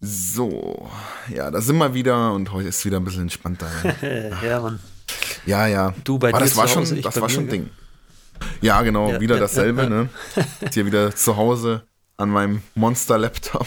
[0.00, 0.88] So,
[1.28, 3.68] ja, da sind wir wieder und heute ist wieder ein bisschen entspannter.
[4.42, 4.80] ja, Mann.
[5.44, 5.94] Ja, ja.
[6.04, 7.50] Du bei Aber dir das war zu schon, Hause, ich das war schon ein?
[7.50, 7.70] Ding.
[8.62, 9.94] Ja, genau, Ja, wieder ja, dasselbe, ja, ja.
[9.94, 10.08] ne?
[10.72, 11.82] Hier wieder zu Hause
[12.16, 13.66] an meinem Monster-Laptop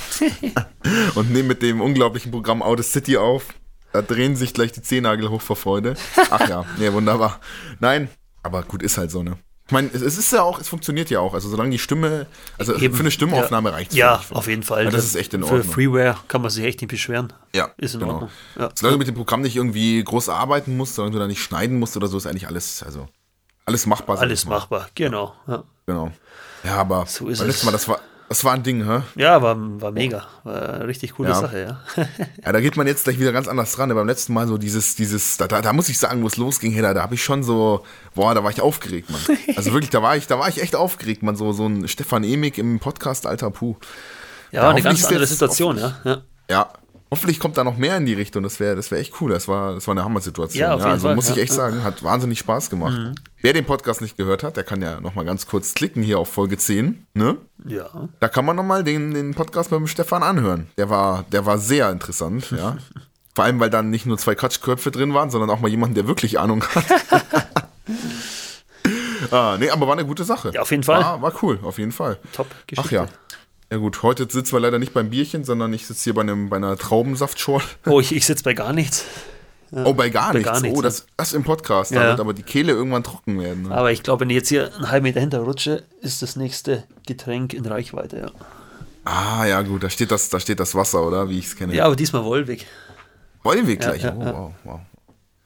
[1.16, 3.54] und nehme mit dem unglaublichen Programm Audacity auf.
[3.92, 5.94] Da drehen sich gleich die Zehennagel hoch vor Freude.
[6.32, 7.40] Ach ja, nee, wunderbar.
[7.80, 8.10] Nein,
[8.42, 9.38] aber gut, ist halt so, ne?
[9.66, 11.34] Ich meine, es, es ist ja auch, es funktioniert ja auch.
[11.34, 12.28] Also solange die Stimme,
[12.58, 13.76] also Eben, für eine Stimmaufnahme ja.
[13.76, 14.86] reicht Ja, auf jeden Fall.
[14.86, 15.72] Ja, das ist echt in Für Ordnung.
[15.74, 17.32] Freeware kann man sich echt nicht beschweren.
[17.56, 18.14] Ja, Ist in genau.
[18.14, 18.30] Ordnung.
[18.60, 18.70] Ja.
[18.76, 21.80] Solange du mit dem Programm nicht irgendwie groß arbeiten musst, solange du da nicht schneiden
[21.80, 23.08] musst oder so, ist eigentlich alles, also
[23.66, 24.20] alles machbar.
[24.20, 25.34] Alles machbar, genau.
[25.48, 26.12] Ja, Genau.
[26.66, 27.56] Ja, aber So ist beim es.
[27.56, 28.00] letzten Mal, das war,
[28.34, 29.02] das war ein Ding, hä?
[29.16, 30.26] ja war, war mega.
[30.44, 31.36] War eine richtig coole Ja.
[31.36, 32.06] Sache, ja.
[32.44, 33.90] Ja, da geht man jetzt gleich wieder ganz anders dran.
[33.94, 36.72] Beim letzten Mal so dieses, dieses, da, da, da muss ich sagen, wo es losging,
[36.72, 39.22] hey, da, da habe ich schon so, boah, da war ich aufgeregt, Mann.
[39.56, 41.36] Also wirklich, da war ich, da war ich echt aufgeregt, man.
[41.36, 43.76] So, so ein Stefan Emig im Podcast, alter Puh.
[44.52, 45.96] Ja, Ja, eine ganz andere jetzt- Situation, ja.
[46.04, 46.22] ja.
[46.50, 46.70] Ja,
[47.14, 48.42] hoffentlich kommt da noch mehr in die Richtung.
[48.42, 49.30] Das wäre das wär echt cool.
[49.30, 50.60] Das war, das war eine Hammer-Situation.
[50.60, 51.58] Ja, jeden also Fall, muss ich ja, echt ja.
[51.58, 53.14] sagen, hat wahnsinnig Spaß gemacht.
[53.40, 56.18] Wer den Podcast nicht gehört hat, der kann ja noch mal ganz kurz klicken hier
[56.18, 57.38] auf Folge 10, ne?
[57.68, 60.72] Ja, Da kann man noch mal den, den Podcast mit dem Stefan anhören.
[60.78, 62.78] Der war, der war sehr interessant, ja.
[63.36, 66.08] Vor allem, weil dann nicht nur zwei Quatschköpfe drin waren, sondern auch mal jemand, der
[66.08, 66.86] wirklich Ahnung hat.
[69.32, 70.52] ah, nee, aber war eine gute Sache.
[70.54, 71.02] Ja, auf jeden Fall.
[71.02, 72.18] War, war cool, auf jeden Fall.
[72.32, 72.96] top Ach Geschichte.
[72.96, 73.08] ja.
[73.74, 76.48] Ja gut, heute sitzen wir leider nicht beim Bierchen, sondern ich sitze hier bei, einem,
[76.48, 77.66] bei einer Traubensaftschorle.
[77.88, 79.04] Oh, ich, ich sitze bei gar nichts.
[79.72, 80.52] Oh, bei gar Bei nichts.
[80.52, 80.88] gar nichts, oh, ja.
[80.88, 81.92] das, das im Podcast.
[81.92, 82.10] Da Ja.
[82.10, 83.64] wird aber die Kehle irgendwann trocken werden.
[83.64, 83.72] Ne?
[83.76, 86.84] Aber ich glaube, wenn ich jetzt hier einen halben Meter hinter rutsche, ist das nächste
[87.08, 88.32] Getränk in Reichweite, ja.
[89.06, 91.28] Ah, ja gut, da steht das, da steht das Wasser, oder?
[91.30, 91.74] Wie ich es kenne.
[91.74, 92.68] Ja, aber diesmal Wolwig.
[93.42, 94.04] Wollen wir gleich.
[94.04, 94.34] ja, oh, ja.
[94.34, 94.80] wow, wow.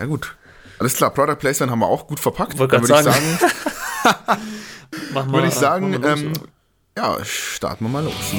[0.02, 0.36] Ja gut.
[0.80, 2.60] Alles klar, Product Placement haben wir auch gut verpackt.
[2.60, 3.06] Wollte ich sagen.
[3.06, 3.40] sagen,
[5.14, 6.34] Mach mal, würde ich sagen ähm,
[6.98, 8.34] ja, starten wir mal los.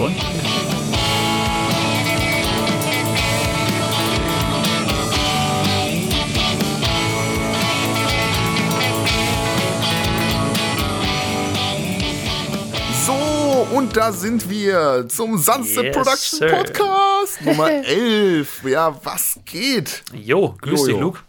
[13.07, 16.48] So, und da sind wir zum Sunset Yes, Production sir.
[16.48, 18.64] Podcast Nummer 11.
[18.64, 20.02] Ja, was geht?
[20.13, 21.01] Jo, grüß Jo, dich, jo.
[21.01, 21.20] Luke.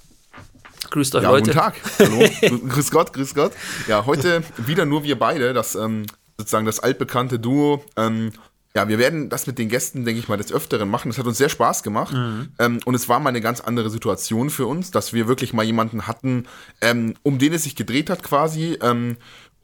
[0.89, 1.43] Grüßt euch, Ja, Leute.
[1.51, 1.75] guten Tag.
[1.99, 2.17] Hallo.
[2.19, 3.51] Grü- grüß Gott, grüß Gott.
[3.87, 6.05] Ja, heute wieder nur wir beide, das ähm,
[6.39, 7.83] sozusagen das altbekannte Duo.
[7.97, 8.31] Ähm,
[8.75, 11.09] ja, wir werden das mit den Gästen, denke ich mal, des Öfteren machen.
[11.09, 12.13] Das hat uns sehr Spaß gemacht.
[12.13, 12.49] Mhm.
[12.59, 15.65] Ähm, und es war mal eine ganz andere Situation für uns, dass wir wirklich mal
[15.65, 16.45] jemanden hatten,
[16.81, 18.77] ähm, um den es sich gedreht hat quasi.
[18.81, 19.17] Ähm,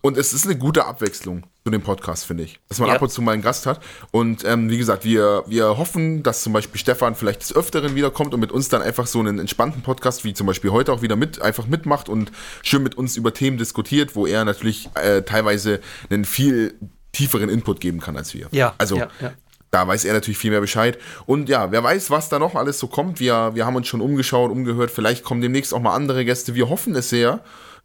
[0.05, 2.59] und es ist eine gute Abwechslung zu dem Podcast, finde ich.
[2.69, 2.95] Dass man Ja.
[2.95, 3.79] ab und zu mal einen Gast hat.
[4.11, 8.33] Und ähm, wie gesagt, wir, wir hoffen, dass zum Beispiel Stefan vielleicht des Öfteren wiederkommt
[8.35, 11.15] und mit uns dann einfach so einen entspannten Podcast, wie zum Beispiel heute auch wieder
[11.15, 15.79] mit, einfach mitmacht und schön mit uns über Themen diskutiert, wo er natürlich äh, teilweise
[16.11, 16.75] einen viel
[17.11, 18.47] tieferen Input geben kann als wir.
[18.51, 19.33] Ja, Also ja, ja.
[19.71, 20.99] da weiß er natürlich viel mehr Bescheid.
[21.25, 23.19] Und ja, wer weiß, was da noch alles so kommt.
[23.19, 24.91] Wir, wir haben uns schon umgeschaut, umgehört.
[24.91, 26.53] Vielleicht kommen demnächst auch mal andere Gäste.
[26.53, 27.39] Wir hoffen es sehr,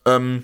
[0.05, 0.43] ähm,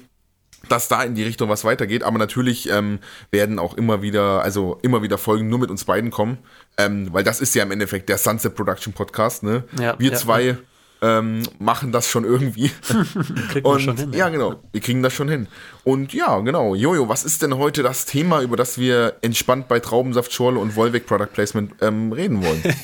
[0.68, 2.02] dass da in die Richtung was weitergeht.
[2.02, 2.98] Aber natürlich ähm,
[3.30, 6.38] werden auch immer wieder, also immer wieder Folgen nur mit uns beiden kommen.
[6.78, 9.42] Ähm, weil das ist ja im Endeffekt der Sunset Production Podcast.
[9.42, 9.64] Ne?
[9.80, 10.58] Ja, wir ja, zwei
[11.02, 12.70] Ähm, machen das schon irgendwie.
[13.50, 14.12] Kriegt man Und schon hin.
[14.14, 15.46] ja, genau, wir kriegen das schon hin.
[15.84, 19.78] Und ja, genau, Jojo, was ist denn heute das Thema, über das wir entspannt bei
[19.78, 22.62] Traubensaftschorle und Wolwig Product Placement ähm, reden wollen?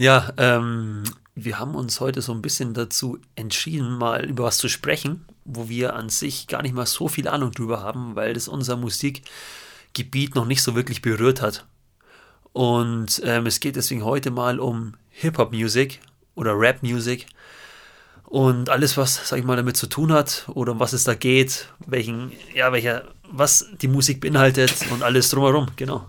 [0.00, 1.02] Ja, ähm,
[1.44, 5.68] wir haben uns heute so ein bisschen dazu entschieden, mal über was zu sprechen, wo
[5.68, 10.34] wir an sich gar nicht mal so viel Ahnung drüber haben, weil das unser Musikgebiet
[10.34, 11.66] noch nicht so wirklich berührt hat.
[12.52, 16.00] Und ähm, es geht deswegen heute mal um Hip-Hop-Music
[16.34, 17.26] oder Rap-Music
[18.24, 21.14] und alles, was, sag ich mal, damit zu tun hat oder um was es da
[21.14, 26.06] geht, welchen, ja, welcher, was die Musik beinhaltet und alles drumherum, genau.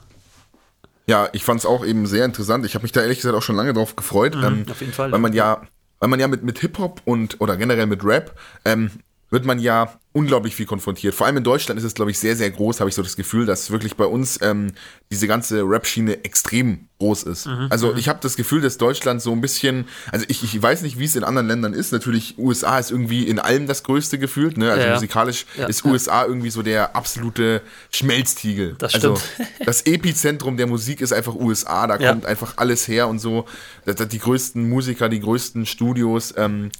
[1.09, 2.63] Ja, ich fand es auch eben sehr interessant.
[2.67, 4.35] Ich habe mich da ehrlich gesagt auch schon lange drauf gefreut.
[4.35, 5.11] ähm, auf jeden Fall.
[5.11, 5.63] Weil man ja,
[5.99, 8.91] weil man ja mit, mit Hip-Hop und oder generell mit Rap ähm,
[9.29, 11.13] wird man ja unglaublich viel konfrontiert.
[11.13, 13.15] Vor allem in Deutschland ist es, glaube ich, sehr, sehr groß, habe ich so das
[13.15, 14.73] Gefühl, dass wirklich bei uns ähm,
[15.11, 17.47] diese ganze Rap-Schiene extrem groß ist.
[17.69, 20.97] also ich habe das Gefühl, dass Deutschland so ein bisschen, also ich, ich weiß nicht,
[20.97, 21.93] wie es in anderen Ländern ist.
[21.93, 24.57] Natürlich, USA ist irgendwie in allem das Größte gefühlt.
[24.57, 24.71] Ne?
[24.71, 25.91] Also Ja, musikalisch Ja, ist ja.
[25.91, 27.61] USA irgendwie so der absolute
[27.91, 28.75] Schmelztiegel.
[28.79, 29.49] Das also, stimmt.
[29.65, 33.45] das Epizentrum der Musik ist einfach USA, da kommt einfach alles her und so.
[33.85, 36.33] Die größten Musiker, die größten Studios.
[36.35, 36.71] Ähm,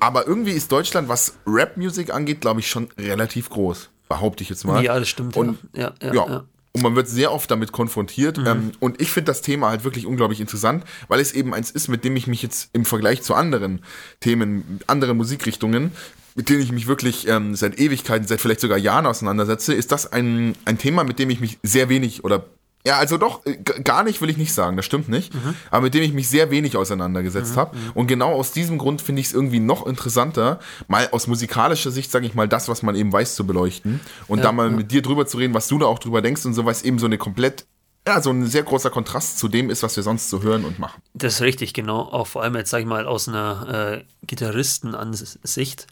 [0.00, 3.90] aber irgendwie ist Deutschland, was Rap-Musik angeht, glaube ich, schon relativ groß.
[4.08, 4.82] Behaupte ich jetzt mal.
[4.84, 5.36] Ja, das stimmt.
[5.36, 6.28] Und ja, ja, ja.
[6.28, 6.44] ja.
[6.72, 8.36] Und man wird sehr oft damit konfrontiert.
[8.38, 11.86] Ähm, und ich finde das Thema halt wirklich unglaublich interessant, weil es eben eins ist,
[11.86, 13.80] mit dem ich mich jetzt im Vergleich zu anderen
[14.18, 15.92] Themen, anderen Musikrichtungen,
[16.34, 20.12] mit denen ich mich wirklich ähm, seit Ewigkeiten, seit vielleicht sogar Jahren auseinandersetze, ist das
[20.12, 22.44] ein, ein Thema, mit dem ich mich sehr wenig oder
[22.86, 25.34] Ja, also doch, äh, gar nicht will ich nicht sagen, das stimmt nicht.
[25.34, 25.54] Mhm.
[25.70, 27.60] Aber mit dem ich mich sehr wenig auseinandergesetzt mhm.
[27.60, 27.76] habe.
[27.94, 32.10] Und genau aus diesem Grund finde ich es irgendwie noch interessanter, mal aus musikalischer Sicht,
[32.10, 34.00] sage ich mal, das, was man eben weiß, zu beleuchten.
[34.28, 34.76] Und ja, da mal ja.
[34.76, 36.82] mit dir drüber zu reden, was du da auch drüber denkst und so, weil es
[36.82, 37.64] eben so eine komplett
[38.06, 40.78] ja, so ein sehr großer Kontrast zu dem ist, was wir sonst so hören und
[40.78, 41.00] machen.
[41.14, 42.00] Das ist richtig, genau.
[42.00, 45.86] Auch vor allem jetzt, sag ich mal, aus einer äh, Gitarristenansicht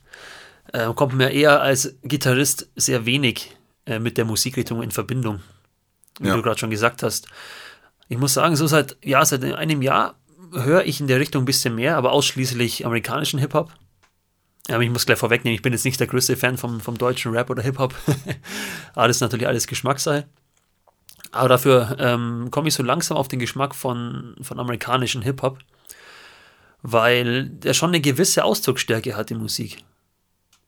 [0.75, 3.56] äh, kommt mir eher als Gitarrist sehr wenig
[3.87, 5.41] äh, mit der Musikrichtung in Verbindung
[6.20, 6.37] wie ja.
[6.37, 7.29] du gerade schon gesagt hast.
[8.09, 10.17] Ich muss sagen, so seit, ja, seit einem Jahr
[10.53, 13.73] höre ich in der Richtung ein bisschen mehr, aber ausschließlich amerikanischen Hip-Hop.
[14.69, 17.32] Aber ich muss gleich vorwegnehmen, ich bin jetzt nicht der größte Fan vom, vom deutschen
[17.32, 17.94] Rap oder Hip-Hop.
[18.94, 20.26] alles natürlich alles Geschmackssache.
[21.32, 25.58] Aber dafür ähm, komme ich so langsam auf den Geschmack von, von amerikanischen Hip-Hop,
[26.82, 29.82] weil der schon eine gewisse Ausdrucksstärke hat, die Musik.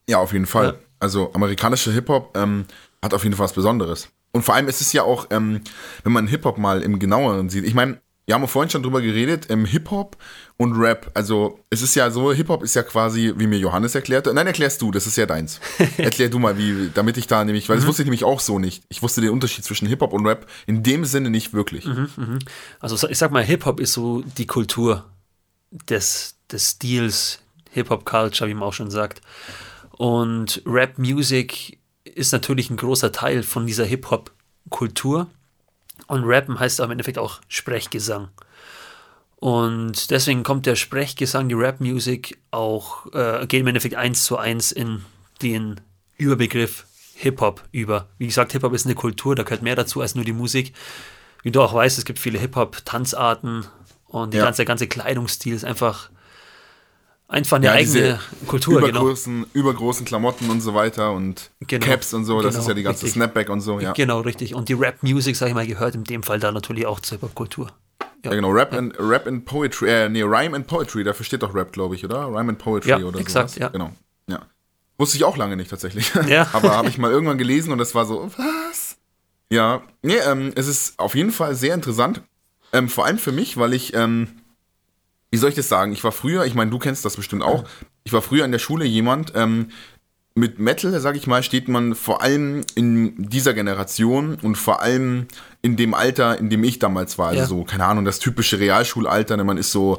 [0.08, 0.66] Ja, auf jeden Fall.
[0.66, 0.74] Ja.
[0.98, 2.64] Also amerikanischer Hip-Hop ähm,
[3.02, 4.08] hat auf jeden Fall was Besonderes.
[4.34, 5.60] Und vor allem ist es ja auch, ähm,
[6.02, 9.46] wenn man Hip-Hop mal im genaueren sieht, ich meine, wir haben vorhin schon drüber geredet,
[9.46, 10.16] im Hip-Hop
[10.56, 11.10] und Rap.
[11.14, 14.34] Also, es ist ja so, Hip-Hop ist ja quasi, wie mir Johannes erklärte.
[14.34, 15.60] Nein, erklärst du, das ist ja deins.
[15.98, 17.88] Erklär du mal, wie, damit ich da nämlich, weil das mhm.
[17.88, 18.82] wusste ich nämlich auch so nicht.
[18.88, 21.84] Ich wusste den Unterschied zwischen Hip-Hop und Rap in dem Sinne nicht wirklich.
[21.84, 22.38] Mhm, mh.
[22.80, 25.04] Also, ich sag mal, Hip-Hop ist so die Kultur
[25.70, 27.38] des, des Stils,
[27.70, 29.20] Hip-Hop-Culture, wie man auch schon sagt.
[29.90, 31.78] Und Rap-Music
[32.14, 35.26] ist natürlich ein großer Teil von dieser Hip-Hop-Kultur.
[36.06, 38.28] Und Rappen heißt im Endeffekt auch Sprechgesang.
[39.36, 44.72] Und deswegen kommt der Sprechgesang, die Rap-Musik auch, äh, geht im Endeffekt eins zu eins
[44.72, 45.04] in
[45.42, 45.80] den
[46.16, 48.08] Überbegriff Hip-Hop über.
[48.18, 50.72] Wie gesagt, Hip-Hop ist eine Kultur, da gehört mehr dazu als nur die Musik.
[51.42, 53.66] Wie du auch weißt, es gibt viele Hip-Hop-Tanzarten
[54.06, 54.44] und ja.
[54.44, 56.08] ganze, der ganze Kleidungsstil ist einfach
[57.34, 58.90] Einfach eine ja, eigene Kultur, genau.
[58.90, 59.48] übergroßen, genau.
[59.54, 61.84] Übergroßen Klamotten und so weiter und genau.
[61.84, 63.14] Caps und so, das genau, ist ja die ganze richtig.
[63.14, 63.92] Snapback und so, ja.
[63.92, 64.54] Genau, richtig.
[64.54, 67.72] Und die Rap-Music, sag ich mal, gehört in dem Fall da natürlich auch zur Hip-Hop-Kultur.
[68.22, 68.30] Ja.
[68.30, 68.78] ja, genau, Rap, ja.
[68.78, 72.04] And, Rap and Poetry, äh, nee, Rhyme and Poetry, dafür steht doch Rap, glaube ich,
[72.04, 72.28] oder?
[72.28, 73.18] Rhyme and Poetry ja, oder so.
[73.18, 73.60] exakt, sowas.
[73.60, 73.68] ja.
[73.70, 73.90] Genau,
[74.28, 74.38] ja.
[74.96, 76.12] Wusste ich auch lange nicht tatsächlich.
[76.28, 76.46] Ja.
[76.52, 78.96] Aber habe ich mal irgendwann gelesen und das war so, was?
[79.50, 82.22] Ja, nee, ähm, es ist auf jeden Fall sehr interessant.
[82.72, 84.28] Ähm, vor allem für mich, weil ich ähm,
[85.34, 85.90] wie soll ich das sagen?
[85.90, 87.64] Ich war früher, ich meine, du kennst das bestimmt auch,
[88.04, 89.66] ich war früher in der Schule jemand, ähm,
[90.36, 95.26] mit Metal, sag ich mal, steht man vor allem in dieser Generation und vor allem
[95.60, 97.28] in dem Alter, in dem ich damals war.
[97.28, 97.46] Also ja.
[97.46, 99.98] so, keine Ahnung, das typische Realschulalter, ne, man ist so,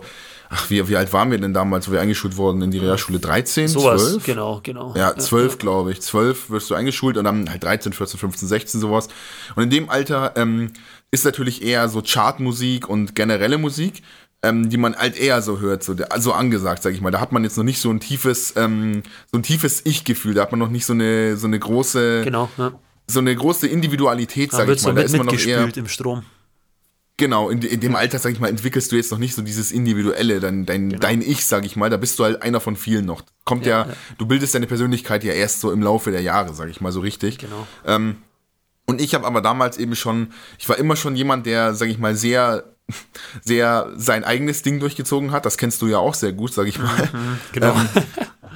[0.49, 3.19] ach, wie, wie alt waren wir denn damals, wo wir eingeschult wurden in die Realschule?
[3.19, 4.23] 13, sowas, 12?
[4.23, 4.93] genau, genau.
[4.95, 6.01] Ja, 12, ja, glaube ich.
[6.01, 9.09] 12 wirst du eingeschult und dann halt 13, 14, 15, 16, sowas.
[9.55, 10.71] Und in dem Alter ähm,
[11.11, 14.01] ist natürlich eher so Chartmusik und generelle Musik
[14.43, 17.11] ähm, die man halt eher so hört, so, so angesagt, sag ich mal.
[17.11, 20.43] Da hat man jetzt noch nicht so ein tiefes, ähm, so ein tiefes Ich-Gefühl, da
[20.43, 22.73] hat man noch nicht so eine, so eine große, genau, ja.
[23.07, 24.93] so eine große Individualität, sag ich mal.
[24.93, 26.23] Da ist man noch eher im Strom.
[27.17, 29.71] Genau, in, in, dem Alter, sag ich mal, entwickelst du jetzt noch nicht so dieses
[29.71, 31.01] Individuelle, dein, dein, genau.
[31.01, 33.23] dein Ich, sag ich mal, da bist du halt einer von vielen noch.
[33.45, 36.53] Kommt ja, ja, ja, du bildest deine Persönlichkeit ja erst so im Laufe der Jahre,
[36.53, 37.37] sag ich mal, so richtig.
[37.37, 37.65] Genau.
[37.85, 38.17] Ähm,
[38.85, 41.97] und ich habe aber damals eben schon, ich war immer schon jemand, der, sag ich
[41.97, 42.74] mal, sehr
[43.43, 45.45] sehr sein eigenes Ding durchgezogen hat.
[45.45, 47.09] Das kennst du ja auch sehr gut, sag ich mal.
[47.13, 47.73] Mhm, genau.
[47.73, 47.89] Ähm,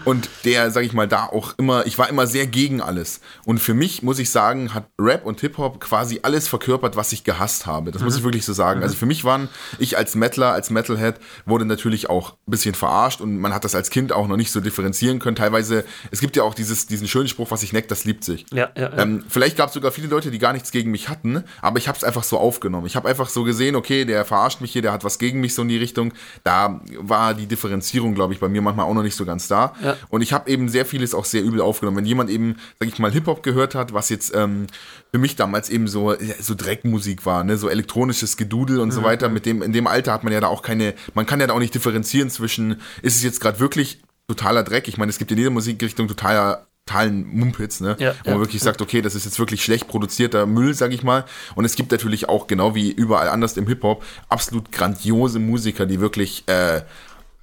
[0.06, 3.22] und der, sag ich mal, da auch immer, ich war immer sehr gegen alles.
[3.46, 7.24] Und für mich, muss ich sagen, hat Rap und Hip-Hop quasi alles verkörpert, was ich
[7.24, 7.92] gehasst habe.
[7.92, 8.06] Das mhm.
[8.06, 8.80] muss ich wirklich so sagen.
[8.80, 8.84] Mhm.
[8.84, 11.16] Also für mich waren, ich als Metaler, als Metalhead,
[11.46, 14.52] wurde natürlich auch ein bisschen verarscht und man hat das als Kind auch noch nicht
[14.52, 15.36] so differenzieren können.
[15.36, 18.46] Teilweise, es gibt ja auch dieses, diesen schönen Spruch, was ich neckt, das liebt sich.
[18.52, 18.98] Ja, ja, ja.
[18.98, 21.88] Ähm, vielleicht gab es sogar viele Leute, die gar nichts gegen mich hatten, aber ich
[21.88, 22.86] habe es einfach so aufgenommen.
[22.86, 25.54] Ich habe einfach so gesehen, okay, der verarscht mich hier, der hat was gegen mich
[25.56, 26.14] so in die Richtung.
[26.44, 29.74] Da war die Differenzierung, glaube ich, bei mir manchmal auch noch nicht so ganz da.
[29.84, 29.89] Ja.
[30.10, 31.98] Und ich habe eben sehr vieles auch sehr übel aufgenommen.
[31.98, 34.68] Wenn jemand eben, sag ich mal, Hip-Hop gehört hat, was jetzt ähm,
[35.12, 38.94] für mich damals eben so, so Dreckmusik war, ne, so elektronisches Gedudel und mhm.
[38.94, 41.40] so weiter, mit dem, in dem Alter hat man ja da auch keine, man kann
[41.40, 44.88] ja da auch nicht differenzieren zwischen, ist es jetzt gerade wirklich totaler Dreck?
[44.88, 47.96] Ich meine, es gibt in jeder Musikrichtung totaler totalen Mumpitz, ne?
[48.00, 51.04] Ja, wo man wirklich sagt, okay, das ist jetzt wirklich schlecht produzierter Müll, sag ich
[51.04, 51.26] mal.
[51.56, 56.00] Und es gibt natürlich auch, genau wie überall anders im Hip-Hop, absolut grandiose Musiker, die
[56.00, 56.82] wirklich äh,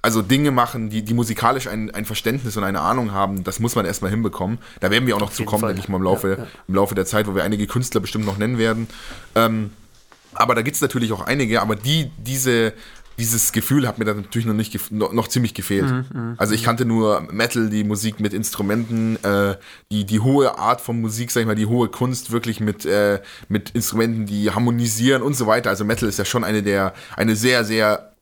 [0.07, 3.75] also Dinge machen, die, die musikalisch ein, ein Verständnis und eine Ahnung haben, das muss
[3.75, 4.57] man erstmal hinbekommen.
[4.79, 6.47] Da werden wir auch noch zu kommen, denke ich mal, im Laufe, ja, ja.
[6.65, 8.87] im Laufe der Zeit, wo wir einige Künstler bestimmt noch nennen werden.
[9.35, 9.71] Ähm,
[10.33, 12.71] aber da gibt es natürlich auch einige, aber die, diese,
[13.19, 15.91] dieses Gefühl hat mir dann natürlich noch nicht noch, noch ziemlich gefehlt.
[15.91, 19.57] Mhm, mhm, also ich kannte nur Metal, die Musik mit Instrumenten, äh,
[19.91, 23.19] die die hohe Art von Musik, sag ich mal, die hohe Kunst wirklich mit äh,
[23.49, 25.69] mit Instrumenten, die harmonisieren und so weiter.
[25.69, 28.13] Also Metal ist ja schon eine der eine sehr sehr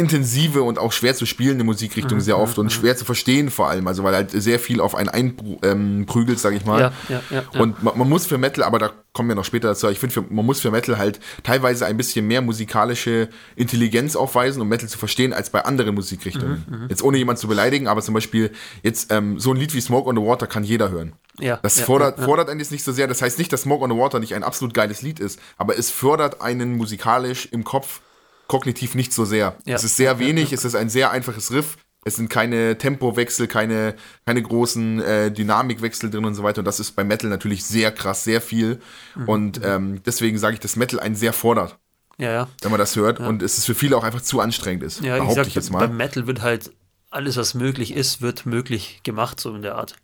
[0.00, 3.50] intensive und auch schwer zu spielende Musikrichtung Mhm, sehr oft mhm, und schwer zu verstehen
[3.50, 6.80] vor allem, also weil halt sehr viel auf einen einprügelt, sag ich mal.
[6.80, 7.60] Ja, ja, ja.
[7.60, 10.24] Und man, man muss für Metal, aber da kommen wir noch später dazu, ich finde,
[10.30, 14.98] man muss für Metal halt teilweise ein bisschen mehr musikalische Intelligenz aufweisen, um Metal zu
[14.98, 16.64] verstehen, als bei anderen Musikrichtungen.
[16.68, 18.52] Mhm, jetzt ohne jemanden zu beleidigen, aber zum Beispiel
[18.84, 21.14] jetzt ähm, so ein Lied wie Smoke on the Water kann jeder hören.
[21.40, 23.08] Ja, Das fordert, fordert einen jetzt nicht so sehr.
[23.08, 25.76] Das heißt nicht, dass Smoke on the Water nicht ein absolut geiles Lied ist, aber
[25.76, 28.00] es fördert einen musikalisch im Kopf
[28.48, 29.56] kognitiv nicht so sehr.
[29.64, 29.76] Ja.
[29.76, 31.76] Es ist sehr wenig, es ist ein sehr einfaches Riff.
[32.04, 36.60] Es sind keine Tempowechsel, keine, keine großen äh, Dynamikwechsel drin und so weiter.
[36.60, 38.80] Und das ist bei Metal natürlich sehr krass, sehr viel.
[39.14, 39.28] Mhm.
[39.28, 41.78] Und ähm, deswegen sage ich, dass Metal einen sehr fordert,
[42.16, 42.48] ja, ja.
[42.62, 43.20] wenn man das hört.
[43.20, 45.02] Und es ist für viele auch einfach zu anstrengend ist.
[45.02, 45.96] Ja, behaupte gesagt, ich jetzt beim mal.
[45.96, 46.72] Metal wird halt
[47.10, 49.96] alles, was möglich ist, wird möglich gemacht, so in der Art.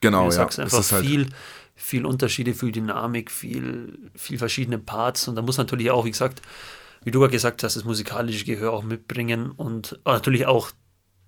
[0.00, 0.32] Genau, Du ja.
[0.32, 1.26] sagst Es einfach ist halt, viel,
[1.74, 5.28] viel Unterschiede, viel Dynamik, viel, viel verschiedene Parts.
[5.28, 6.40] Und da muss natürlich auch, wie gesagt,
[7.04, 10.70] wie du ja gesagt hast, das musikalische Gehör auch mitbringen und natürlich auch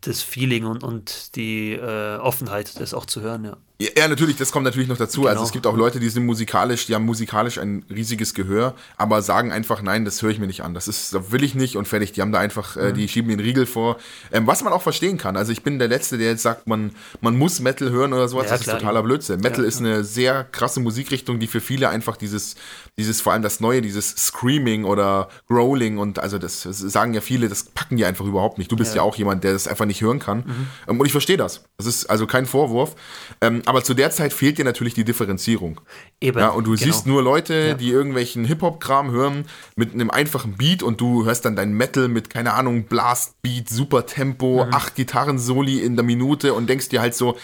[0.02, 3.56] das Feeling und, und die äh, Offenheit, das auch zu hören, ja.
[3.96, 5.22] Ja, natürlich, das kommt natürlich noch dazu.
[5.26, 5.46] Also Genau.
[5.46, 9.50] es gibt auch Leute, die sind musikalisch, die haben musikalisch ein riesiges Gehör, aber sagen
[9.52, 10.74] einfach, nein, das höre ich mir nicht an.
[10.74, 12.12] Das ist, das will ich nicht und fertig.
[12.12, 12.82] Die haben da einfach, Mhm.
[12.82, 13.96] äh, die schieben den Riegel vor.
[14.30, 15.36] Ähm, was man auch verstehen kann.
[15.36, 18.46] Also ich bin der Letzte, der jetzt sagt, man, man muss Metal hören oder sowas.
[18.46, 19.02] Ja, das klar, ist totaler ja.
[19.02, 19.40] Blödsinn.
[19.40, 22.56] Metal Ja, ist eine sehr krasse Musikrichtung, die für viele einfach dieses,
[22.98, 27.20] dieses, vor allem das Neue, dieses Screaming oder Growling und also das, das sagen ja
[27.20, 28.70] viele, das packen die einfach überhaupt nicht.
[28.70, 30.44] Du bist ja, auch jemand, der das einfach nicht hören kann.
[30.88, 31.64] Ähm, und ich verstehe das.
[31.78, 32.94] Das ist also kein Vorwurf.
[33.40, 35.80] Ähm, aber zu der Zeit fehlt dir natürlich die Differenzierung.
[36.20, 36.38] Eben.
[36.38, 36.82] Ja, und du genau.
[36.84, 37.74] siehst nur Leute, Ja.
[37.74, 42.30] die irgendwelchen Hip-Hop-Kram hören mit einem einfachen Beat und du hörst dann dein Metal mit,
[42.30, 44.74] keine Ahnung, Blast-Beat, super Tempo, Mhm.
[44.74, 47.36] acht Gitarrensoli in der Minute und denkst dir halt so,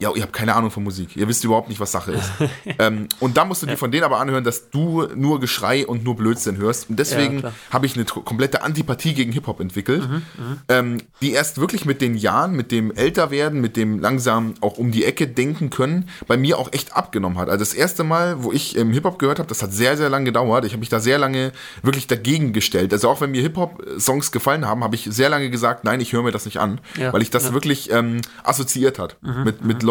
[0.00, 1.14] ja, ihr habt keine Ahnung von Musik.
[1.14, 2.30] Ihr wisst überhaupt nicht, was Sache ist.
[2.78, 6.04] ähm, und da musst du dir von denen aber anhören, dass du nur Geschrei und
[6.04, 6.88] nur Blödsinn hörst.
[6.88, 7.52] Und deswegen klar.
[7.70, 10.22] habe ich eine komplette Antipathie gegen Hip-Hop entwickelt, Mhm,
[10.68, 14.90] ähm, die erst wirklich mit den Jahren, mit dem Älterwerden, mit dem langsam auch um
[14.90, 17.50] die Ecke denken können, bei mir auch echt abgenommen hat.
[17.50, 20.24] Also das erste Mal, wo ich ähm, Hip-Hop gehört habe, das hat sehr, sehr lange
[20.24, 20.64] gedauert.
[20.64, 21.52] Ich habe mich da sehr lange
[21.82, 22.92] wirklich dagegen gestellt.
[22.94, 26.22] Also auch wenn mir Hip-Hop-Songs gefallen haben, habe ich sehr lange gesagt, nein, ich höre
[26.22, 27.52] mir das nicht an, Ja, weil ich das ja.
[27.52, 29.89] wirklich ähm, assoziiert hat mit, mit Leuten,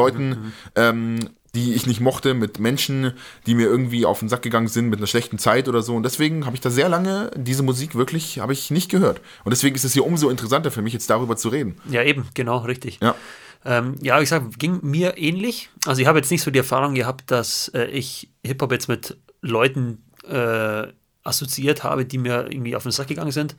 [0.75, 3.13] ähm, die ich nicht mochte, mit Menschen,
[3.45, 5.95] die mir irgendwie auf den Sack gegangen sind, mit einer schlechten Zeit oder so.
[5.95, 9.21] Und deswegen habe ich da sehr lange diese Musik wirklich, habe ich nicht gehört.
[9.43, 11.77] Und deswegen ist es hier umso interessanter für mich, jetzt darüber zu reden.
[11.89, 12.99] Ja, eben, genau, richtig.
[13.01, 13.15] Ja.
[13.65, 15.69] Ähm, ja, wie gesagt, ging mir ähnlich.
[15.85, 19.17] Also ich habe jetzt nicht so die Erfahrung gehabt, dass äh, ich Hip-Hop jetzt mit
[19.41, 20.87] Leuten äh,
[21.23, 23.55] assoziiert habe, die mir irgendwie auf den Sack gegangen sind.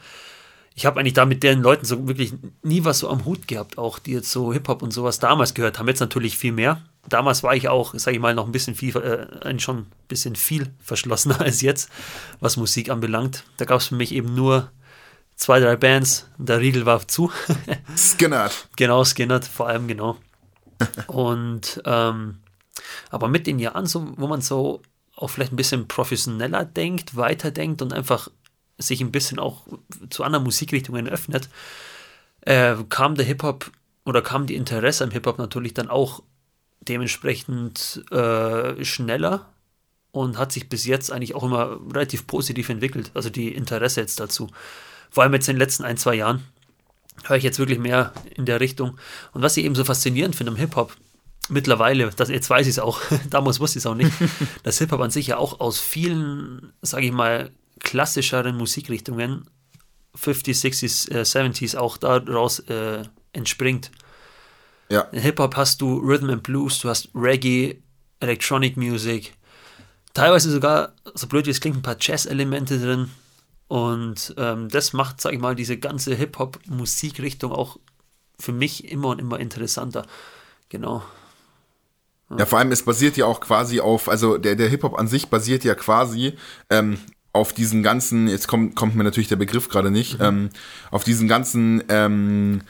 [0.75, 3.77] Ich habe eigentlich da mit den Leuten so wirklich nie was so am Hut gehabt,
[3.77, 5.89] auch die jetzt so Hip-Hop und sowas damals gehört haben.
[5.89, 6.83] Jetzt natürlich viel mehr.
[7.09, 10.37] Damals war ich auch, sage ich mal, noch ein bisschen viel, äh, schon ein bisschen
[10.37, 11.91] viel verschlossener als jetzt,
[12.41, 13.45] was Musik anbelangt.
[13.57, 14.71] Da gab es für mich eben nur
[15.35, 16.29] zwei, drei Bands.
[16.39, 17.33] Der Riegel war zu.
[17.97, 18.69] Skinnert.
[18.77, 20.17] Genau, Skinnert, vor allem, genau.
[21.09, 22.39] Und ähm,
[23.11, 24.81] aber mit den Jahren, so, wo man so
[25.17, 28.31] auch vielleicht ein bisschen professioneller denkt, weiterdenkt und einfach
[28.81, 29.67] sich ein bisschen auch
[30.11, 31.49] zu anderen Musikrichtungen öffnet,
[32.43, 33.71] äh, kam der Hip-Hop
[34.05, 36.23] oder kam die Interesse am Hip-Hop natürlich dann auch
[36.81, 39.47] dementsprechend äh, schneller
[40.13, 43.11] und hat sich bis jetzt eigentlich auch immer relativ positiv entwickelt.
[43.15, 44.49] Also die Interesse jetzt dazu.
[45.11, 46.45] Vor allem jetzt in den letzten ein, zwei Jahren
[47.25, 48.99] höre ich jetzt wirklich mehr in der Richtung.
[49.33, 50.97] Und was ich eben so faszinierend finde am Hip-Hop,
[51.49, 54.13] mittlerweile, das, jetzt weiß ich es auch, damals wusste ich es auch nicht,
[54.63, 59.45] dass Hip-Hop an sich ja auch aus vielen, sage ich mal, klassischeren Musikrichtungen,
[60.17, 63.91] 50s, 60s, äh, 70s, auch daraus äh, entspringt.
[64.89, 65.03] Ja.
[65.13, 67.83] In Hip-Hop hast du Rhythm and Blues, du hast Reggae,
[68.21, 69.35] Electronic Music,
[70.15, 73.11] teilweise sogar, so blöd wie es klingt, ein paar Jazz-Elemente drin.
[73.69, 77.79] Und ähm, das macht, sag ich mal, diese ganze Hip-Hop-Musikrichtung auch
[78.39, 80.07] für mich immer und immer interessanter.
[80.69, 81.05] Genau.
[82.37, 85.29] Ja, vor allem, es basiert ja auch quasi auf, also der, der Hip-Hop an sich
[85.29, 86.37] basiert ja quasi
[86.69, 86.99] ähm,
[87.33, 90.25] auf diesen ganzen, jetzt kommt, kommt mir natürlich der Begriff gerade nicht, Mhm.
[90.25, 90.51] ähm,
[90.91, 92.63] auf diesen ganzen, ähm,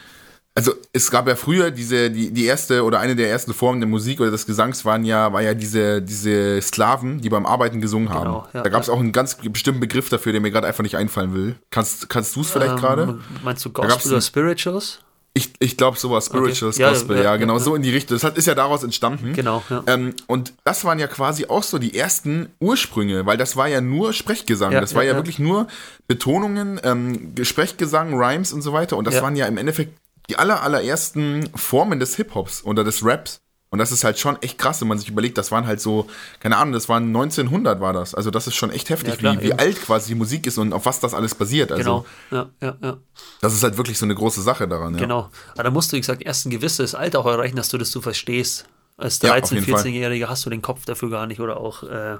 [0.54, 3.88] also es gab ja früher diese, die, die erste oder eine der ersten Formen der
[3.88, 8.10] Musik oder des Gesangs waren ja, war ja diese, diese Sklaven, die beim Arbeiten gesungen
[8.10, 8.24] haben.
[8.24, 8.94] Genau, ja, da gab es ja.
[8.94, 11.56] auch einen ganz bestimmten Begriff dafür, der mir gerade einfach nicht einfallen will.
[11.70, 13.02] Kannst, kannst du es vielleicht gerade?
[13.02, 14.98] Ähm, meinst du Gospel oder Spirituals?
[15.32, 17.60] Ich, ich glaube sowas, Spirituals Ja, Gospel, ja, ja, ja, genau, ja.
[17.60, 18.16] so in die Richtung.
[18.16, 19.32] Das hat, ist ja daraus entstanden.
[19.32, 19.84] Genau, ja.
[19.86, 23.80] Ähm, und das waren ja quasi auch so die ersten Ursprünge, weil das war ja
[23.80, 24.72] nur Sprechgesang.
[24.72, 25.68] Das war ja, wirklich nur
[26.08, 28.96] Betonungen, ähm, Sprechgesang, Rhymes und so weiter.
[28.96, 29.96] Und das waren ja im Endeffekt
[30.28, 33.40] die aller, allerersten Formen des Hip-Hops oder des Raps.
[33.72, 36.08] Und das ist halt schon echt krass, wenn man sich überlegt, das waren halt so,
[36.40, 38.16] keine Ahnung, das waren 1900 war das.
[38.16, 40.58] Also das ist schon echt heftig, ja, klar, wie, wie alt quasi die Musik ist
[40.58, 41.70] und auf was das alles basiert.
[41.70, 42.96] Also, genau, ja, ja, ja.
[43.40, 44.94] Das ist halt wirklich so eine große Sache daran.
[44.94, 45.00] Ja.
[45.00, 45.30] Genau.
[45.52, 47.92] Aber da musst du, wie gesagt, erst ein gewisses Alter auch erreichen, dass du das
[47.92, 48.66] du verstehst.
[48.96, 52.18] Als 13-, ja, 14-Jähriger hast du den Kopf dafür gar nicht oder auch, äh,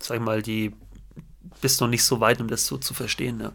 [0.00, 0.74] sag ich mal, die
[1.60, 3.52] bist noch nicht so weit, um das so zu verstehen, ja.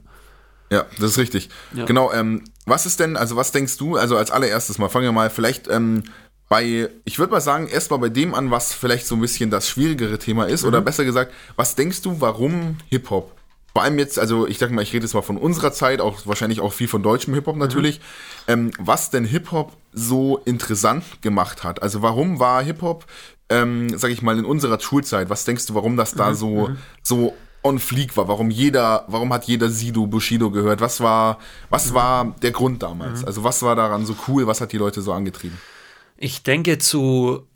[0.69, 1.49] Ja, das ist richtig.
[1.73, 1.85] Ja.
[1.85, 5.13] Genau, ähm, was ist denn, also was denkst du, also als allererstes mal, fangen wir
[5.13, 6.03] mal vielleicht ähm,
[6.49, 9.67] bei, ich würde mal sagen, erstmal bei dem an, was vielleicht so ein bisschen das
[9.67, 10.69] schwierigere Thema ist, mhm.
[10.69, 13.33] oder besser gesagt, was denkst du, warum Hip-Hop?
[13.73, 16.25] Vor allem jetzt, also ich sag mal, ich rede jetzt mal von unserer Zeit, auch
[16.25, 17.61] wahrscheinlich auch viel von deutschem Hip-Hop mhm.
[17.61, 18.53] natürlich, mhm.
[18.53, 21.81] ähm, was denn Hip-Hop so interessant gemacht hat.
[21.83, 23.05] Also warum war Hip-Hop,
[23.49, 26.35] ähm, sag ich mal, in unserer Schulzeit, was denkst du, warum das da mhm.
[26.35, 26.77] so, mhm.
[27.03, 30.79] so on fleek war, warum jeder, warum hat jeder Sido Bushido gehört?
[30.79, 31.39] Was war,
[31.69, 31.93] was mhm.
[31.95, 33.25] war der Grund damals?
[33.25, 34.47] Also was war daran so cool?
[34.47, 35.57] Was hat die Leute so angetrieben?
[36.17, 37.47] Ich denke zu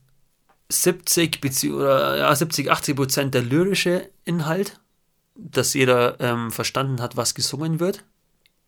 [0.70, 4.80] 70 oder ja, 70, 80 Prozent der lyrische Inhalt,
[5.36, 8.04] dass jeder ähm, verstanden hat, was gesungen wird.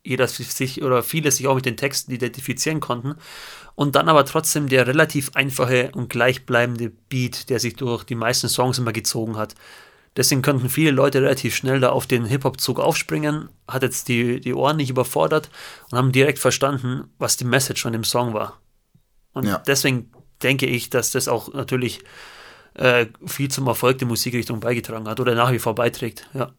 [0.04, 3.16] Jeder sich oder viele sich auch mit den Texten identifizieren konnten.
[3.76, 8.50] Und dann aber trotzdem der relativ einfache und gleichbleibende Beat, der sich durch die meisten
[8.50, 9.56] Songs immer gezogen hat.
[10.18, 14.54] Deswegen könnten viele Leute relativ schnell da auf den Hip-Hop-Zug aufspringen, hat jetzt die, die
[14.54, 15.50] Ohren nicht überfordert
[15.90, 18.60] und haben direkt verstanden, was die Message von dem Song war.
[19.34, 19.58] Und ja.
[19.60, 20.12] deswegen
[20.42, 22.02] denke ich, dass das auch natürlich
[22.76, 26.28] äh, viel zum Erfolg der Musikrichtung beigetragen hat oder nach wie vor beiträgt.
[26.34, 26.52] Ja,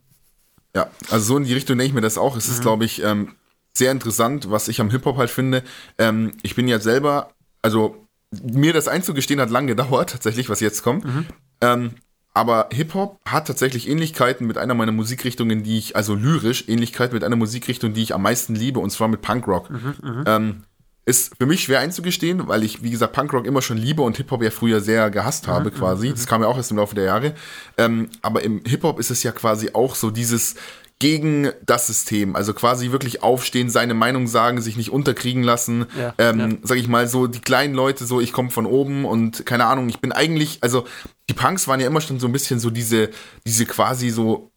[0.75, 2.37] ja also so in die Richtung denke ich mir das auch.
[2.37, 2.54] Es mhm.
[2.54, 3.35] ist, glaube ich, ähm,
[3.73, 5.62] sehr interessant, was ich am Hip-Hop halt finde.
[5.99, 8.07] Ähm, ich bin ja selber, also
[8.43, 11.04] mir das einzugestehen hat lange gedauert, tatsächlich, was jetzt kommt.
[11.04, 11.26] Mhm.
[11.61, 11.90] Ähm,
[12.37, 17.23] aber Hip-Hop hat tatsächlich Ähnlichkeiten mit einer meiner Musikrichtungen, die ich, also lyrisch, Ähnlichkeit mit
[17.23, 19.71] einer Musikrichtung, die ich am meisten liebe, und zwar mit Punkrock.
[19.71, 20.25] Mhm, mhm.
[20.26, 20.64] ähm,
[21.06, 24.42] ist für mich schwer einzugestehen, weil ich, wie gesagt, Punkrock immer schon liebe und Hip-Hop
[24.42, 26.08] ja früher sehr gehasst habe, mhm, quasi.
[26.08, 26.14] Mhm.
[26.14, 27.34] Das kam ja auch erst im Laufe der Jahre.
[27.76, 30.54] Ähm, aber im Hip-Hop ist es ja quasi auch so dieses
[31.00, 36.14] gegen das System, also quasi wirklich aufstehen, seine Meinung sagen, sich nicht unterkriegen lassen, ja,
[36.18, 36.49] ähm, ja.
[36.62, 39.88] sag ich mal, so die kleinen Leute, so ich komme von oben und keine Ahnung,
[39.88, 40.84] ich bin eigentlich, also
[41.28, 43.11] die Punks waren ja immer schon so ein bisschen so diese,
[43.44, 44.52] diese quasi so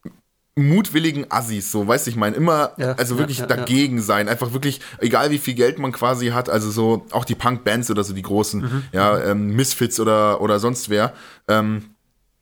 [0.58, 4.28] mutwilligen Assis, so, weißt du, ich meine, immer, ja, also wirklich ja, ja, dagegen sein,
[4.28, 8.04] einfach wirklich, egal wie viel Geld man quasi hat, also so, auch die Punk-Bands oder
[8.04, 8.84] so, die großen, mhm.
[8.92, 11.14] ja, ähm, Misfits oder, oder sonst wer,
[11.48, 11.92] ähm,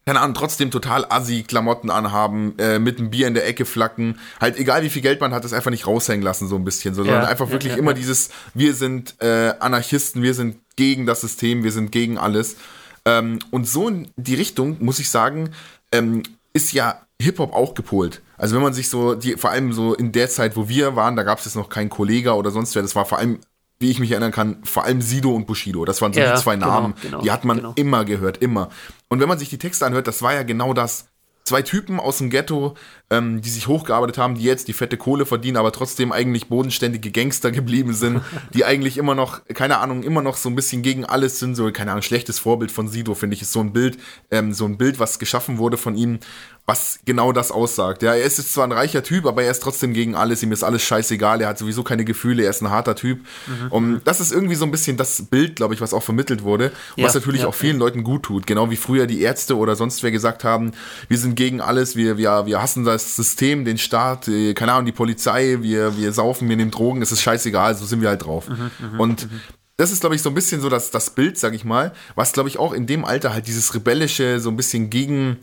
[0.06, 4.20] keine Ahnung, trotzdem total assi Klamotten anhaben, äh, mit einem Bier in der Ecke flacken,
[4.40, 6.94] halt egal wie viel Geld man hat, das einfach nicht raushängen lassen so ein bisschen,
[6.94, 11.64] so, sondern einfach wirklich immer dieses, wir sind äh, Anarchisten, wir sind gegen das System,
[11.64, 12.58] wir sind gegen alles.
[13.06, 15.50] Ähm, und so in die Richtung, muss ich sagen,
[15.92, 16.22] ähm,
[16.54, 18.22] ist ja Hip-Hop auch gepolt.
[18.38, 21.16] Also wenn man sich so, die, vor allem so in der Zeit, wo wir waren,
[21.16, 23.40] da gab es jetzt noch keinen Kollege oder sonst wer, das war vor allem,
[23.80, 25.86] wie ich mich erinnern kann, vor allem Sido und Bushido.
[25.86, 27.74] Das waren so ja, die zwei genau, Namen, genau, die hat man genau.
[27.76, 28.70] immer gehört, immer.
[29.10, 31.08] Und wenn man sich die Texte anhört, das war ja genau das
[31.44, 32.76] zwei Typen aus dem Ghetto,
[33.10, 37.12] ähm, die sich hochgearbeitet haben, die jetzt die fette Kohle verdienen, aber trotzdem eigentlich bodenständige
[37.12, 38.22] Gangster geblieben sind,
[38.54, 41.72] die eigentlich immer noch, keine Ahnung, immer noch so ein bisschen gegen alles sind, so,
[41.72, 43.98] keine Ahnung, schlechtes Vorbild von Sido, finde ich, ist so ein Bild,
[44.32, 46.20] ähm, so ein Bild, was geschaffen wurde von ihm,
[46.68, 48.02] was genau das aussagt.
[48.02, 50.52] Ja, er ist jetzt zwar ein reicher Typ, aber er ist trotzdem gegen alles, ihm
[50.52, 53.20] ist alles scheißegal, er hat sowieso keine Gefühle, er ist ein harter Typ.
[53.46, 53.72] Mhm.
[53.72, 56.72] Und das ist irgendwie so ein bisschen das Bild, glaube ich, was auch vermittelt wurde,
[56.96, 57.80] ja, was natürlich ja, auch vielen ja.
[57.82, 58.48] Leuten gut tut.
[58.48, 60.72] Genau wie früher die Ärzte oder sonst wer gesagt haben,
[61.08, 64.92] wir sind gegen alles, wir, wir, wir hassen das System, den Staat, keine Ahnung, die
[64.92, 68.48] Polizei, wir, wir saufen, wir nehmen Drogen, es ist scheißegal, so sind wir halt drauf.
[68.50, 69.42] Mhm, mhm Und mhm.
[69.78, 72.32] das ist, glaube ich, so ein bisschen so das, das Bild, sag ich mal, was,
[72.32, 75.38] glaube ich, auch in dem Alter halt dieses Rebellische, so ein bisschen gegen,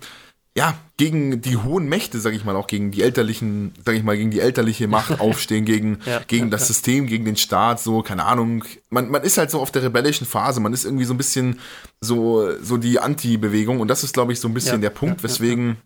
[0.54, 4.16] ja, gegen die hohen Mächte, sag ich mal, auch gegen die elterlichen, sag ich mal,
[4.16, 6.66] gegen die elterliche Macht aufstehen, gegen, ja, gegen ja, das ja.
[6.68, 8.64] System, gegen den Staat, so, keine Ahnung.
[8.90, 11.60] Man, man ist halt so auf der rebellischen Phase, man ist irgendwie so ein bisschen
[12.00, 15.76] so, so die Anti-Bewegung und das ist, glaube ich, so ein bisschen der Punkt, weswegen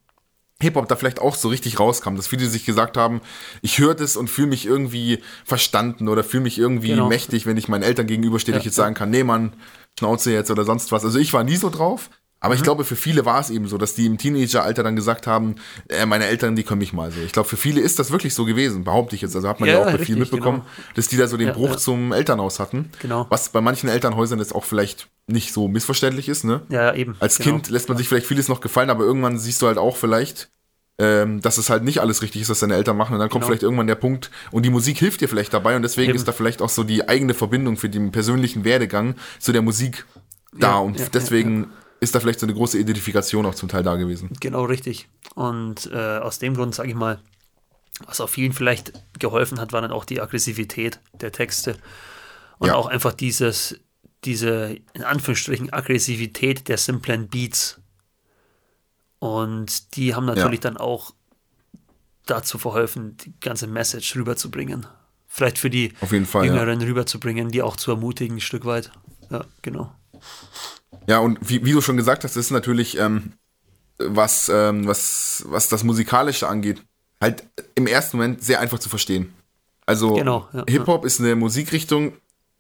[0.62, 3.20] Hip-Hop da vielleicht auch so richtig rauskam, dass viele sich gesagt haben,
[3.60, 7.08] ich höre das und fühle mich irgendwie verstanden oder fühle mich irgendwie genau.
[7.08, 9.52] mächtig, wenn ich meinen Eltern gegenüberstehe, ja, ich jetzt sagen kann, nee, Mann,
[9.98, 11.04] Schnauze jetzt oder sonst was.
[11.04, 12.10] Also ich war nie so drauf,
[12.46, 12.58] aber mhm.
[12.58, 15.56] ich glaube, für viele war es eben so, dass die im Teenageralter dann gesagt haben,
[15.88, 17.20] äh, meine Eltern, die können mich mal so.
[17.20, 19.34] Ich glaube, für viele ist das wirklich so gewesen, behaupte ich jetzt.
[19.34, 20.86] Also hat man ja, ja auch richtig, viel mitbekommen, genau.
[20.94, 22.90] dass die da so den ja, Bruch zum Elternhaus hatten.
[23.02, 23.26] Genau.
[23.30, 26.62] Was bei manchen Elternhäusern jetzt auch vielleicht nicht so missverständlich ist, ne?
[26.68, 27.16] Ja, eben.
[27.18, 27.56] Als genau.
[27.56, 30.48] Kind lässt man sich vielleicht vieles noch gefallen, aber irgendwann siehst du halt auch vielleicht,
[30.98, 33.14] ähm, dass es halt nicht alles richtig ist, was deine Eltern machen.
[33.14, 33.48] Und dann kommt genau.
[33.48, 35.74] vielleicht irgendwann der Punkt, und die Musik hilft dir vielleicht dabei.
[35.74, 36.16] Und deswegen Eben.
[36.16, 40.06] ist da vielleicht auch so die eigene Verbindung für den persönlichen Werdegang zu der Musik
[40.52, 40.68] da.
[40.68, 41.68] Ja, und ja, deswegen ja,
[42.06, 44.30] ist da vielleicht so eine große Identifikation auch zum Teil da gewesen.
[44.40, 45.08] Genau, richtig.
[45.34, 47.20] Und äh, aus dem Grund, sage ich mal,
[48.06, 51.76] was auch vielen vielleicht geholfen hat, war dann auch die Aggressivität der Texte.
[52.58, 53.78] Und auch einfach dieses,
[54.24, 57.80] diese, in Anführungsstrichen, Aggressivität der simplen Beats.
[59.18, 60.70] Und die haben natürlich ja.
[60.70, 61.12] dann auch
[62.26, 64.86] dazu verholfen, die ganze Message rüberzubringen.
[65.26, 66.86] Vielleicht für die Fall, Jüngeren ja.
[66.86, 68.90] rüberzubringen, die auch zu ermutigen, ein Stück weit.
[69.30, 69.92] Ja, genau.
[71.06, 73.32] Ja, und wie, wie du schon gesagt hast, ist natürlich, ähm,
[73.98, 76.82] was, ähm, was, was das Musikalische angeht,
[77.20, 77.44] halt
[77.74, 79.32] im ersten Moment sehr einfach zu verstehen.
[79.86, 81.06] Also genau, ja, Hip-Hop ja.
[81.06, 82.14] ist eine Musikrichtung,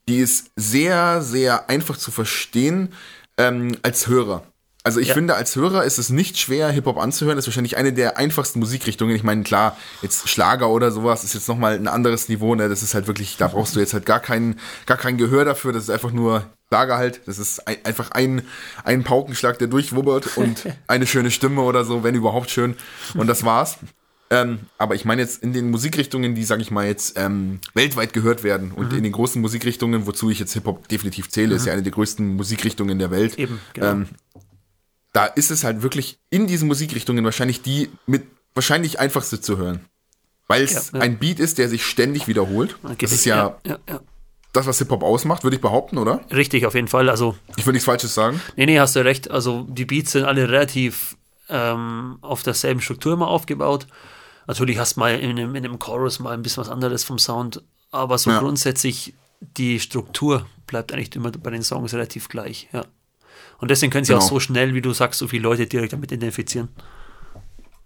[0.08, 2.92] die ist sehr, sehr einfach zu verstehen
[3.36, 4.44] ähm, als Hörer.
[4.84, 5.14] Also ich ja.
[5.14, 7.36] finde, als Hörer ist es nicht schwer, Hip-Hop anzuhören.
[7.36, 9.16] Das ist wahrscheinlich eine der einfachsten Musikrichtungen.
[9.16, 12.54] Ich meine, klar, jetzt Schlager oder sowas ist jetzt nochmal ein anderes Niveau.
[12.54, 12.68] Ne?
[12.68, 15.72] Das ist halt wirklich, da brauchst du jetzt halt gar kein, gar kein Gehör dafür.
[15.72, 17.20] Das ist einfach nur Schlager halt.
[17.26, 18.42] Das ist ein, einfach ein,
[18.84, 22.76] ein Paukenschlag, der durchwubbert und eine schöne Stimme oder so, wenn überhaupt schön.
[23.14, 23.78] Und das war's.
[24.28, 28.12] Ähm, aber ich meine jetzt in den Musikrichtungen, die, sag ich mal, jetzt ähm, weltweit
[28.12, 28.98] gehört werden und mhm.
[28.98, 31.56] in den großen Musikrichtungen, wozu ich jetzt Hip-Hop definitiv zähle, mhm.
[31.56, 33.38] ist ja eine der größten Musikrichtungen der Welt.
[33.38, 33.92] Eben, genau.
[33.92, 34.08] Ähm,
[35.12, 38.24] da ist es halt wirklich in diesen Musikrichtungen wahrscheinlich die mit
[38.54, 39.80] wahrscheinlich einfachste zu hören.
[40.48, 41.00] Weil es ja, ja.
[41.00, 42.76] ein Beat ist, der sich ständig wiederholt.
[42.98, 43.78] Das ist ja, ja
[44.56, 46.20] das, was Hip-Hop ausmacht, würde ich behaupten, oder?
[46.32, 47.08] Richtig, auf jeden Fall.
[47.08, 48.40] Also, ich will nichts Falsches sagen.
[48.56, 49.30] Nee, nee, hast du recht.
[49.30, 51.16] Also die Beats sind alle relativ
[51.48, 53.86] ähm, auf derselben Struktur immer aufgebaut.
[54.46, 57.18] Natürlich hast du mal in einem, in einem Chorus mal ein bisschen was anderes vom
[57.18, 62.84] Sound, aber so grundsätzlich die Struktur bleibt eigentlich immer bei den Songs relativ gleich, ja.
[63.58, 64.24] Und deswegen können sie genau.
[64.24, 66.68] auch so schnell, wie du sagst, so viele Leute direkt damit identifizieren.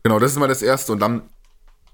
[0.03, 0.93] Genau, das ist mal das Erste.
[0.93, 1.23] Und dann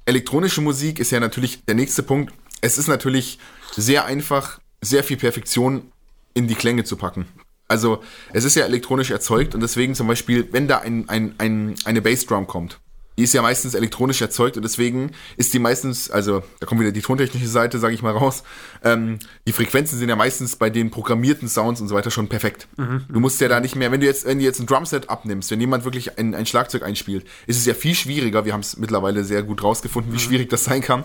[0.06, 2.32] elektronische Musik ist ja natürlich der nächste Punkt.
[2.62, 3.38] Es ist natürlich
[3.76, 5.92] sehr einfach, sehr viel Perfektion
[6.34, 7.26] in die Klänge zu packen.
[7.68, 11.74] Also es ist ja elektronisch erzeugt und deswegen zum Beispiel, wenn da ein, ein, ein,
[11.84, 12.78] eine Bassdrum kommt,
[13.18, 16.92] die ist ja meistens elektronisch erzeugt und deswegen ist die meistens, also da kommt wieder
[16.92, 18.42] die tontechnische Seite, sage ich mal raus,
[18.84, 22.68] ähm, die Frequenzen sind ja meistens bei den programmierten Sounds und so weiter schon perfekt.
[22.76, 23.04] Mhm.
[23.08, 25.50] Du musst ja da nicht mehr, wenn du jetzt, wenn du jetzt ein Drumset abnimmst,
[25.50, 28.76] wenn jemand wirklich ein, ein Schlagzeug einspielt, ist es ja viel schwieriger, wir haben es
[28.76, 30.20] mittlerweile sehr gut rausgefunden, wie mhm.
[30.20, 31.04] schwierig das sein kann,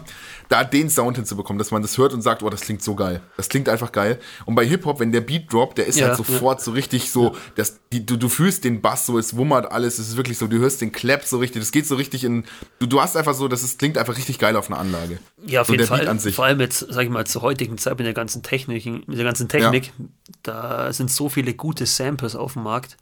[0.49, 3.21] da den Sound hinzubekommen, dass man das hört und sagt, oh, das klingt so geil.
[3.37, 4.19] Das klingt einfach geil.
[4.45, 6.65] Und bei Hip-Hop, wenn der Beat droppt, der ist ja, halt sofort ja.
[6.65, 10.09] so richtig so, dass die, du, du fühlst den Bass so, es wummert alles, es
[10.09, 12.43] ist wirklich so, du hörst den Clap so richtig, das geht so richtig in.
[12.79, 15.19] Du, du hast einfach so, das ist, klingt einfach richtig geil auf einer Anlage.
[15.45, 16.19] Ja, auf so jeden Fall.
[16.19, 19.25] Vor allem jetzt, sag ich mal, zur heutigen Zeit mit der ganzen Technik, mit der
[19.25, 20.05] ganzen Technik, ja.
[20.43, 22.97] da sind so viele gute Samples auf dem Markt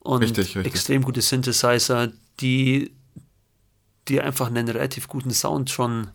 [0.00, 0.66] und richtig, richtig.
[0.66, 2.92] extrem gute Synthesizer, die
[4.08, 6.08] die einfach einen relativ guten Sound schon,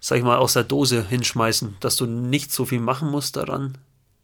[0.00, 3.78] sag ich mal, aus der Dose hinschmeißen, dass du nicht so viel machen musst daran,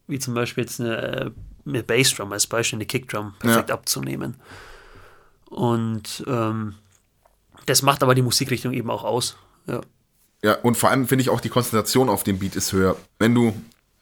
[0.07, 1.33] wie zum Beispiel jetzt eine,
[1.67, 3.75] eine Bassdrum als Beispiel, eine Kickdrum perfekt ja.
[3.75, 4.37] abzunehmen.
[5.47, 6.77] Und ähm,
[7.71, 9.37] das macht aber die Musikrichtung eben auch aus.
[9.67, 9.81] Ja,
[10.43, 12.97] ja und vor allem finde ich auch die Konzentration auf dem Beat ist höher.
[13.19, 13.55] Wenn du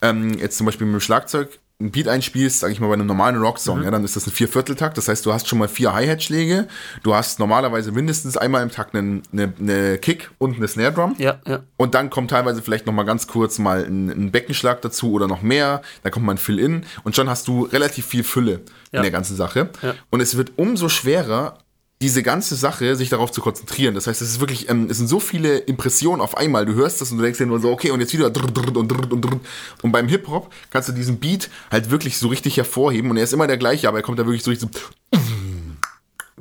[0.02, 3.06] ähm, jetzt zum Beispiel mit dem Schlagzeug ein Beat einspielst, sag ich mal bei einem
[3.06, 3.84] normalen Rocksong, mhm.
[3.84, 4.98] ja, dann ist das ein Viervierteltakt.
[4.98, 6.66] Das heißt, du hast schon mal vier Hi-Hat-Schläge.
[7.04, 11.14] Du hast normalerweise mindestens einmal im Takt eine, eine, eine Kick und eine Snare Drum.
[11.18, 11.60] Ja, ja.
[11.76, 15.28] Und dann kommt teilweise vielleicht noch mal ganz kurz mal ein, ein Beckenschlag dazu oder
[15.28, 15.82] noch mehr.
[16.02, 18.98] Dann kommt mal ein Fill-In und schon hast du relativ viel Fülle ja.
[18.98, 19.70] in der ganzen Sache.
[19.80, 19.94] Ja.
[20.10, 21.58] Und es wird umso schwerer,
[22.00, 23.94] diese ganze Sache sich darauf zu konzentrieren.
[23.94, 26.64] Das heißt, es ist wirklich, ähm, es sind so viele Impressionen auf einmal.
[26.64, 29.42] Du hörst das und du denkst dir nur so, okay, und jetzt wieder und
[29.82, 33.24] und beim Hip Hop kannst du diesen Beat halt wirklich so richtig hervorheben und er
[33.24, 35.18] ist immer der gleiche, aber er kommt da wirklich so richtig so.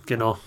[0.06, 0.38] Genau.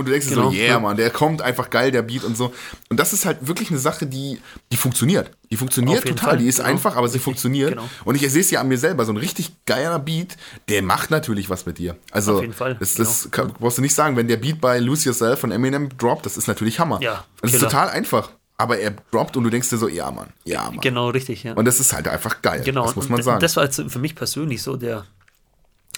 [0.00, 0.48] Und du denkst dir genau.
[0.48, 2.54] so, yeah, man, der kommt einfach geil, der Beat und so.
[2.88, 4.40] Und das ist halt wirklich eine Sache, die,
[4.72, 5.30] die funktioniert.
[5.50, 6.30] Die funktioniert total.
[6.30, 6.38] Fall.
[6.38, 6.70] Die ist genau.
[6.70, 7.72] einfach, aber sie funktioniert.
[7.72, 7.86] Genau.
[8.06, 9.04] Und ich sehe es ja an mir selber.
[9.04, 10.38] So ein richtig geiler Beat,
[10.70, 11.96] der macht natürlich was mit dir.
[12.12, 12.76] Also, Auf jeden Fall.
[12.80, 13.48] Das, das genau.
[13.48, 14.16] kann, brauchst du nicht sagen.
[14.16, 16.98] Wenn der Beat bei Lose Yourself von Eminem droppt, das ist natürlich Hammer.
[17.02, 17.26] Ja.
[17.42, 18.30] Das ist total einfach.
[18.56, 20.80] Aber er droppt und du denkst dir so, ja, Mann, ja, Mann.
[20.80, 21.52] Genau, richtig, ja.
[21.52, 22.62] Und das ist halt einfach geil.
[22.64, 22.86] Genau.
[22.86, 23.40] Das muss man sagen.
[23.40, 25.04] Das war für mich persönlich so der,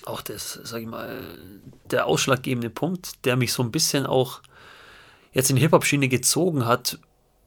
[0.07, 1.21] auch das, sag ich mal,
[1.91, 4.41] der ausschlaggebende Punkt, der mich so ein bisschen auch
[5.33, 6.99] jetzt in die Hip-Hop-Schiene gezogen hat,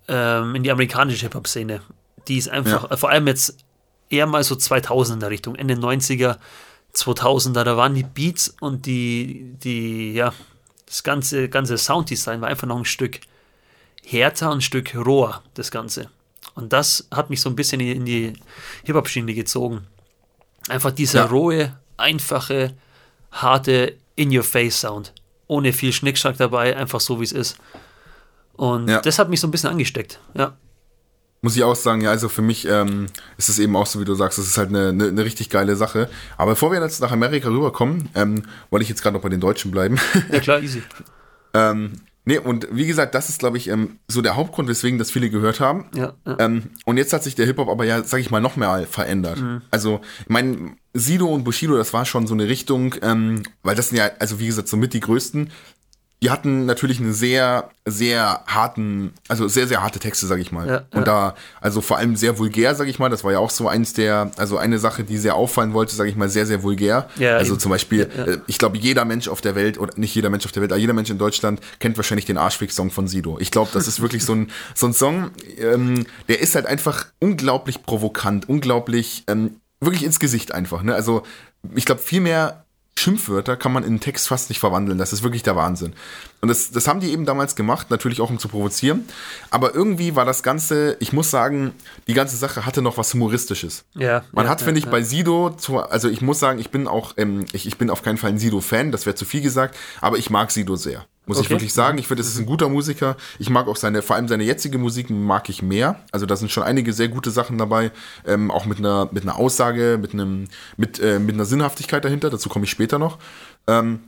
[0.08, 1.82] ähm, in die amerikanische Hip-Hop-Szene.
[2.28, 2.98] Die ist einfach, ja.
[2.98, 3.58] vor allem jetzt
[4.10, 6.38] eher mal so 2000er Richtung, Ende 90er,
[6.94, 10.34] 2000er, da waren die Beats und die, die, ja,
[10.86, 13.20] das ganze, ganze Sounddesign war einfach noch ein Stück
[14.04, 16.10] härter, ein Stück roher, das Ganze.
[16.54, 18.34] Und das hat mich so ein bisschen in die
[18.84, 19.88] Hip-Hop-Schiene gezogen.
[20.70, 21.26] Einfach dieser ja.
[21.26, 22.74] rohe, einfache,
[23.32, 25.14] harte In-Your-Face-Sound.
[25.48, 27.58] Ohne viel Schnickschnack dabei, einfach so wie es ist.
[28.54, 29.02] Und ja.
[29.02, 30.56] das hat mich so ein bisschen angesteckt, ja.
[31.42, 33.06] Muss ich auch sagen, ja, also für mich ähm,
[33.38, 35.52] ist es eben auch so, wie du sagst, es ist halt eine, eine, eine, richtig
[35.52, 36.10] geile Sache.
[36.38, 39.42] Aber bevor wir jetzt nach Amerika rüberkommen, ähm, wollte ich jetzt gerade noch bei den
[39.42, 40.00] Deutschen bleiben.
[40.32, 40.82] Ja, klar, easy.
[41.54, 45.12] ähm, Nee, und wie gesagt, das ist, glaube ich, ähm, so der Hauptgrund, weswegen das
[45.12, 45.86] viele gehört haben.
[45.96, 46.38] Ja, ja.
[46.40, 49.40] Ähm, und jetzt hat sich der Hip-Hop aber ja, sag ich mal, noch mehr verändert.
[49.40, 49.62] Mhm.
[49.70, 53.90] Also, ich meine, Sido und Bushido, das war schon so eine Richtung, ähm, weil das
[53.90, 55.52] sind ja, also wie gesagt, somit die größten.
[56.24, 60.68] Die hatten natürlich einen sehr, sehr harten, also sehr, sehr harte Texte, sag ich mal.
[60.68, 61.04] Ja, und ja.
[61.04, 63.10] da, also vor allem sehr vulgär, sag ich mal.
[63.10, 66.08] Das war ja auch so eins der, also eine Sache, die sehr auffallen wollte, sag
[66.08, 67.10] ich mal, sehr, sehr vulgär.
[67.18, 67.60] Ja, also eben.
[67.60, 70.46] zum Beispiel, Ja, äh, ich glaube, jeder Mensch auf der Welt, oder nicht jeder Mensch
[70.46, 73.38] auf der Welt, aber jeder Mensch in Deutschland kennt wahrscheinlich den Arschfix-Song von Sido.
[73.40, 77.08] Ich glaube, das ist wirklich so ein, so ein Song, ähm, der ist halt einfach
[77.20, 80.82] unglaublich provokant, unglaublich, ähm, wirklich ins Gesicht einfach.
[80.82, 80.96] Ne?
[80.96, 81.24] Also,
[81.76, 82.65] ich glaube, viel mehr
[82.98, 84.98] Schimpfwörter kann man in Text fast nicht verwandeln.
[84.98, 85.94] Das ist wirklich der Wahnsinn.
[86.42, 89.08] Und das, das haben die eben damals gemacht, natürlich auch um zu provozieren.
[89.52, 91.74] Aber irgendwie war das Ganze, ich muss sagen,
[92.08, 93.84] die ganze Sache hatte noch was Humoristisches.
[93.96, 94.92] Ja, Man ja, hat, ja, finde ich, ja.
[94.92, 98.02] bei Sido, zu, also ich muss sagen, ich bin auch, ähm, ich, ich bin auf
[98.02, 101.06] keinen Fall ein Sido-Fan, das wäre zu viel gesagt, aber ich mag Sido sehr.
[101.26, 101.54] Muss ich Okay.
[101.56, 101.98] wirklich sagen.
[101.98, 103.18] Ich finde, es ist ein guter Musiker.
[103.40, 106.00] Ich mag auch seine, vor allem seine jetzige Musik mag ich mehr.
[106.12, 107.92] Also da sind schon einige sehr gute Sachen dabei.
[108.26, 112.30] Ähm, auch mit einer, mit einer Aussage, mit einem, mit, äh, mit einer Sinnhaftigkeit dahinter.
[112.30, 113.18] Dazu komme ich später noch.
[113.68, 114.00] Ähm,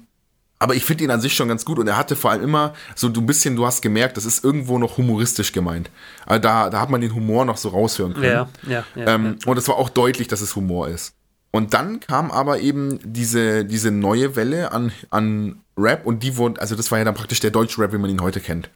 [0.60, 2.74] aber ich finde ihn an sich schon ganz gut und er hatte vor allem immer
[2.96, 5.92] so ein bisschen, du hast gemerkt, das ist irgendwo noch humoristisch gemeint.
[6.26, 8.24] Also da, da hat man den Humor noch so raushören können.
[8.26, 9.08] Ja, ja, ja.
[9.14, 11.14] Ähm, Und es war auch deutlich, dass es Humor ist.
[11.58, 16.62] Und dann kam aber eben diese, diese neue Welle an, an Rap und die wurde,
[16.62, 18.70] also das war ja dann praktisch der deutsche Rap, wie man ihn heute kennt.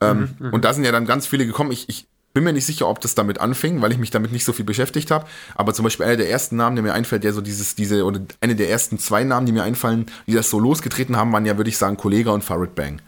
[0.00, 1.72] Ähm, und da sind ja dann ganz viele gekommen.
[1.72, 4.44] Ich, ich bin mir nicht sicher, ob das damit anfing, weil ich mich damit nicht
[4.44, 5.26] so viel beschäftigt habe.
[5.54, 8.20] Aber zum Beispiel einer der ersten Namen, der mir einfällt, der so dieses, diese, oder
[8.40, 11.56] eine der ersten zwei Namen, die mir einfallen, die das so losgetreten haben, waren ja,
[11.56, 13.02] würde ich sagen, Kollega und Farid Bang.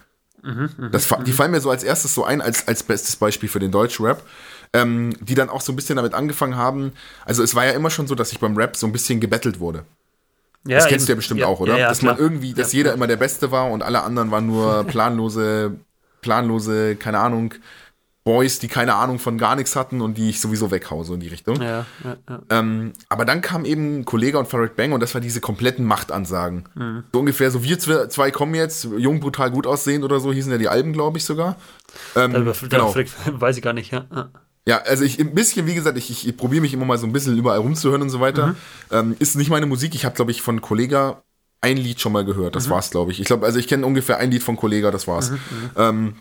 [0.92, 3.60] Das, fa- die fallen mir so als erstes so ein, als, als bestes Beispiel für
[3.60, 4.22] den Deutschrap,
[4.74, 6.92] ähm, die dann auch so ein bisschen damit angefangen haben.
[7.24, 9.58] Also es war ja immer schon so, dass ich beim Rap so ein bisschen gebettelt
[9.60, 9.84] wurde.
[10.66, 11.06] ja, Das kennst eben.
[11.06, 11.72] du ja bestimmt Ja, auch, oder?
[11.74, 12.26] Ja, ja, dass man klar.
[12.28, 15.76] irgendwie, dass jeder immer der Beste war und alle anderen waren nur planlose,
[16.20, 17.54] planlose, keine Ahnung,
[18.26, 21.20] Boys, die keine Ahnung von gar nichts hatten und die ich sowieso weghau, so in
[21.20, 21.60] die Richtung.
[21.60, 22.40] Ja, ja, ja.
[22.48, 26.64] Ähm, aber dann kam eben Kollege und Farid Bang und das war diese kompletten Machtansagen.
[26.74, 27.04] Mhm.
[27.12, 30.56] So ungefähr so, wir zwei kommen jetzt, jung, brutal, gut aussehend oder so, hießen ja
[30.56, 31.56] die Alben, glaube ich sogar.
[32.16, 32.94] Ähm, Da, über- da, genau.
[33.40, 34.06] Weiß ich gar nicht, ja.
[34.66, 34.78] Ja.
[34.78, 37.12] Also ich ein bisschen, wie gesagt, ich, ich, ich probiere mich immer mal so ein
[37.12, 38.56] bisschen überall rumzuhören und so weiter.
[38.90, 39.94] Ähm, ist nicht meine Musik.
[39.94, 41.22] Ich habe, glaube ich, von Kollega
[41.60, 42.56] ein Lied schon mal gehört.
[42.56, 43.20] Das war's, glaube ich.
[43.20, 45.32] Ich glaube, also ich kenne ungefähr ein Lied von Kollega, das war's.
[45.76, 46.16] Ähm,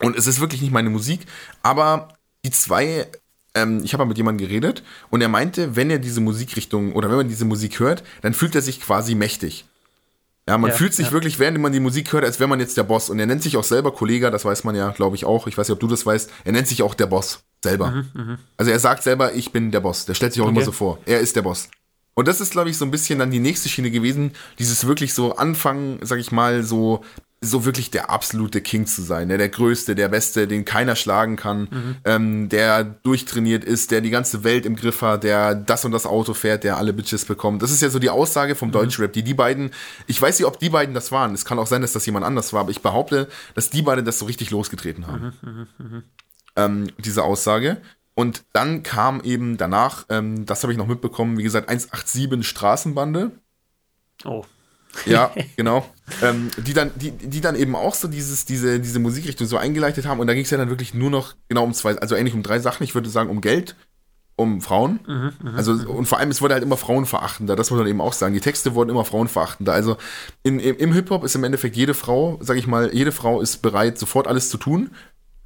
[0.00, 1.20] und es ist wirklich nicht meine Musik,
[1.62, 2.08] aber
[2.44, 3.06] die zwei,
[3.54, 7.08] ähm, ich habe mal mit jemandem geredet und er meinte, wenn er diese Musikrichtung oder
[7.08, 9.64] wenn man diese Musik hört, dann fühlt er sich quasi mächtig.
[10.48, 11.12] Ja, man Ja, fühlt sich ja.
[11.12, 13.10] wirklich, während man die Musik hört, als wäre man jetzt der Boss.
[13.10, 15.46] Und er nennt sich auch selber Kollega, das weiß man ja, glaube ich, auch.
[15.46, 16.30] Ich weiß nicht, ob du das weißt.
[16.44, 18.04] Er nennt sich auch der Boss selber.
[18.56, 20.04] Also er sagt selber, ich bin der Boss.
[20.06, 20.66] Der stellt sich auch immer Mhm, Okay.
[20.66, 20.98] so vor.
[21.06, 21.68] Er ist der Boss.
[22.14, 25.14] Und das ist, glaube ich, so ein bisschen dann die nächste Schiene gewesen, dieses wirklich
[25.14, 27.02] so anfangen, sag ich mal, so,
[27.40, 29.38] so wirklich der absolute King zu sein, ne?
[29.38, 31.96] der Größte, der Beste, den keiner schlagen kann, Mhm.
[32.04, 36.04] ähm, der durchtrainiert ist, der die ganze Welt im Griff hat, der das und das
[36.04, 37.62] Auto fährt, der alle Bitches bekommt.
[37.62, 38.58] Das ist ja so die Aussage Mhm.
[38.58, 39.70] vom Deutschrap, die die beiden,
[40.06, 42.26] ich weiß nicht, ob die beiden das waren, es kann auch sein, dass das jemand
[42.26, 45.32] anders war, aber ich behaupte, dass die beiden das so richtig losgetreten haben
[46.56, 47.80] ähm, diese Aussage.
[48.14, 53.32] Und dann kam eben danach, ähm, das habe ich noch mitbekommen, wie gesagt, 187 Straßenbande.
[54.24, 54.44] Oh.
[55.06, 55.86] Ja, genau.
[56.20, 60.06] Ähm, die, dann, die, die dann eben auch so dieses, diese, diese Musikrichtung so eingeleitet
[60.06, 60.20] haben.
[60.20, 62.42] Und da ging es ja dann wirklich nur noch genau um zwei, also eigentlich um
[62.42, 62.84] drei Sachen.
[62.84, 63.76] Ich würde sagen, um Geld,
[64.36, 65.00] um Frauen.
[65.56, 67.56] also, und vor allem, es wurde halt immer frauenverachtender.
[67.56, 68.34] Das muss man eben auch sagen.
[68.34, 69.72] Die Texte wurden immer frauenverachtender.
[69.72, 69.96] Also
[70.42, 73.62] in, im, im Hip-Hop ist im Endeffekt jede Frau, sag ich mal, jede Frau ist
[73.62, 74.90] bereit, sofort alles zu tun.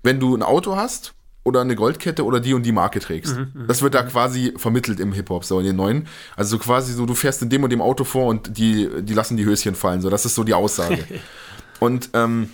[0.07, 1.12] Wenn du ein Auto hast
[1.45, 3.37] oder eine Goldkette oder die und die Marke trägst.
[3.69, 6.09] das wird da quasi vermittelt im Hip-Hop, so in den neuen.
[6.37, 9.14] Also so quasi so, du fährst in dem und dem Auto vor und die, die
[9.14, 10.01] lassen die Höschen fallen.
[10.01, 11.05] So, das ist so die Aussage.
[11.81, 12.49] und, ähm,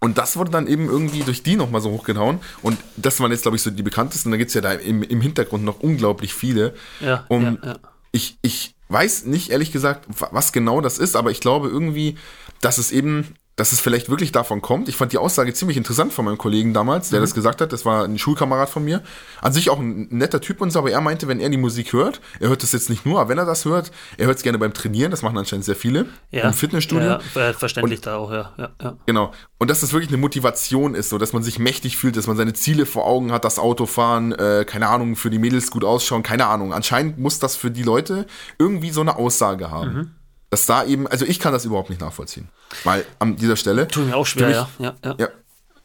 [0.00, 2.38] und das wurde dann eben irgendwie durch die nochmal so hochgehauen.
[2.62, 4.30] Und das waren jetzt, glaube ich, so die bekanntesten.
[4.30, 6.74] Da gibt es ja da im, im Hintergrund noch unglaublich viele.
[7.00, 7.78] Ja, Um, ja, ja.
[8.12, 12.16] Ich, ich weiß nicht, ehrlich gesagt, wa- was genau das ist, aber ich glaube irgendwie,
[12.60, 14.88] dass es eben, dass es vielleicht wirklich davon kommt.
[14.88, 17.72] Ich fand die Aussage ziemlich interessant von meinem Kollegen damals, der das gesagt hat.
[17.72, 19.02] Das war ein Schulkamerad von mir.
[19.42, 21.92] An sich auch ein netter Typ und so, aber er meinte, wenn er die Musik
[21.92, 24.42] hört, er hört das jetzt nicht nur, aber wenn er das hört, er hört es
[24.42, 26.44] gerne beim Trainieren, das machen anscheinend sehr viele, ja.
[26.44, 27.06] im Fitnessstudio.
[27.06, 28.52] Ja, ja, verständlich da auch, ja.
[28.56, 28.96] ja, ja.
[29.04, 29.32] Genau.
[29.58, 32.36] Und dass das wirklich eine Motivation ist, so dass man sich mächtig fühlt, dass man
[32.38, 35.84] seine Ziele vor Augen hat, das Auto fahren, äh, keine Ahnung, für die Mädels gut
[35.84, 36.72] ausschauen, keine Ahnung.
[36.72, 38.26] Anscheinend muss das für die Leute
[38.58, 39.94] irgendwie so eine Aussage haben.
[39.94, 40.10] Mhm.
[40.52, 42.50] Dass da eben, also ich kann das überhaupt nicht nachvollziehen.
[42.84, 43.88] Weil an dieser Stelle.
[43.88, 44.94] Tut mir auch schwer, Für ja.
[45.02, 45.16] ja, ja.
[45.18, 45.28] Ja.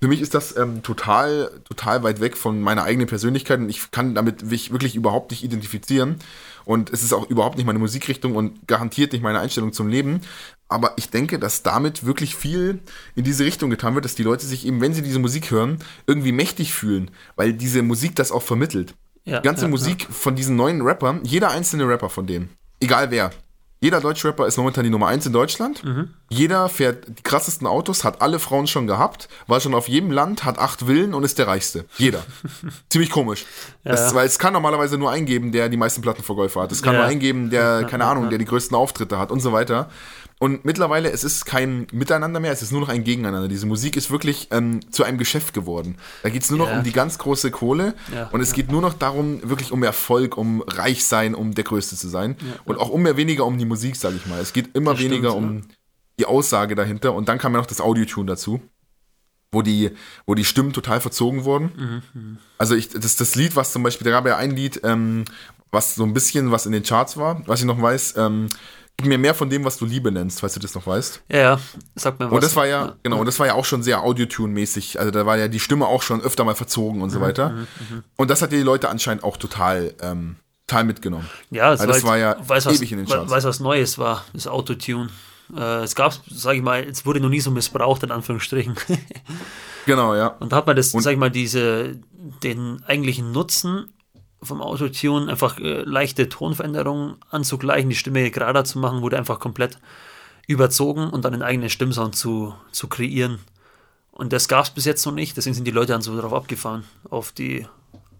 [0.01, 3.91] für mich ist das ähm, total, total weit weg von meiner eigenen Persönlichkeit und ich
[3.91, 6.17] kann damit mich wirklich überhaupt nicht identifizieren.
[6.65, 10.19] Und es ist auch überhaupt nicht meine Musikrichtung und garantiert nicht meine Einstellung zum Leben.
[10.67, 12.79] Aber ich denke, dass damit wirklich viel
[13.15, 15.77] in diese Richtung getan wird, dass die Leute sich eben, wenn sie diese Musik hören,
[16.07, 18.95] irgendwie mächtig fühlen, weil diese Musik das auch vermittelt.
[19.23, 22.49] Ja, die ganze ja, Musik von diesen neuen Rappern, jeder einzelne Rapper von denen,
[22.81, 23.31] egal wer,
[23.79, 25.83] jeder Deutschrapper ist momentan die Nummer 1 in Deutschland.
[25.83, 26.09] Mhm.
[26.29, 30.45] Jeder fährt die krassesten Autos, hat alle Frauen schon gehabt, war schon auf jedem Land,
[30.45, 31.85] hat acht Villen und ist der Reichste.
[31.97, 32.23] Jeder.
[32.89, 33.45] Ziemlich komisch.
[33.83, 34.13] Ja, ja.
[34.15, 36.71] weil es kann normalerweise nur eingeben, der die meisten Plattenverkäufer hat.
[36.71, 37.01] Es kann Ja.
[37.01, 39.89] nur eingeben, der, keine Ahnung, der die größten Auftritte hat und so weiter.
[40.39, 43.47] Und mittlerweile, es ist kein Miteinander mehr, es ist nur noch ein Gegeneinander.
[43.47, 45.97] Diese Musik ist wirklich ähm, zu einem Geschäft geworden.
[46.21, 46.77] Da geht es nur noch Ja.
[46.77, 48.57] um die ganz große Kohle Ja, und es ja.
[48.57, 52.35] geht nur noch darum, wirklich um Erfolg, um reich sein, um der Größte zu sein.
[52.65, 54.39] Und auch immer weniger um die Musik, sage ich mal.
[54.39, 55.35] Es geht immer Das stimmt, weniger ja.
[55.35, 55.63] um
[56.19, 57.13] die Aussage dahinter.
[57.15, 58.61] Und dann kam ja noch das Audiotune dazu,
[59.51, 59.89] wo die,
[60.27, 62.03] wo die Stimmen total verzogen wurden.
[62.13, 65.25] Mhm, Also ich, das, das Lied, was zum Beispiel, da gab ja ein Lied, ähm,
[65.71, 68.47] was so ein bisschen was in den Charts war, was ich noch weiß, ähm,
[68.97, 71.21] gib mir mehr von dem, was du Liebe nennst, falls du das noch weißt.
[71.29, 71.59] Ja, ja,
[71.95, 72.33] sag mir was.
[72.33, 74.97] Und das war ja, genau, und das war ja auch schon sehr Audiotune-mäßig.
[74.99, 77.53] Also da war ja die Stimme auch schon öfter mal verzogen Mhm, und so weiter.
[78.15, 81.29] Und das hat die Leute anscheinend auch total, ähm, total mitgenommen.
[81.51, 83.29] Ja, es Also das war ja weiß, was, ewig in den Charts.
[83.31, 85.09] Weiß was Neues war, das Autotune.
[85.55, 88.75] Äh, es gab, sage ich mal, es wurde noch nie so missbraucht, in Anführungsstrichen.
[89.85, 90.27] Genau, ja.
[90.39, 91.97] Und da hat man das, Und- sag ich mal, diese,
[92.43, 93.93] den eigentlichen Nutzen
[94.41, 99.79] vom Autotune, einfach äh, leichte Tonveränderungen anzugleichen, die Stimme gerader zu machen, wurde einfach komplett
[100.47, 103.39] überzogen und dann einen eigenen Stimmsound zu, zu kreieren.
[104.11, 106.33] Und das gab es bis jetzt noch nicht, deswegen sind die Leute dann so darauf
[106.33, 107.67] abgefahren, auf die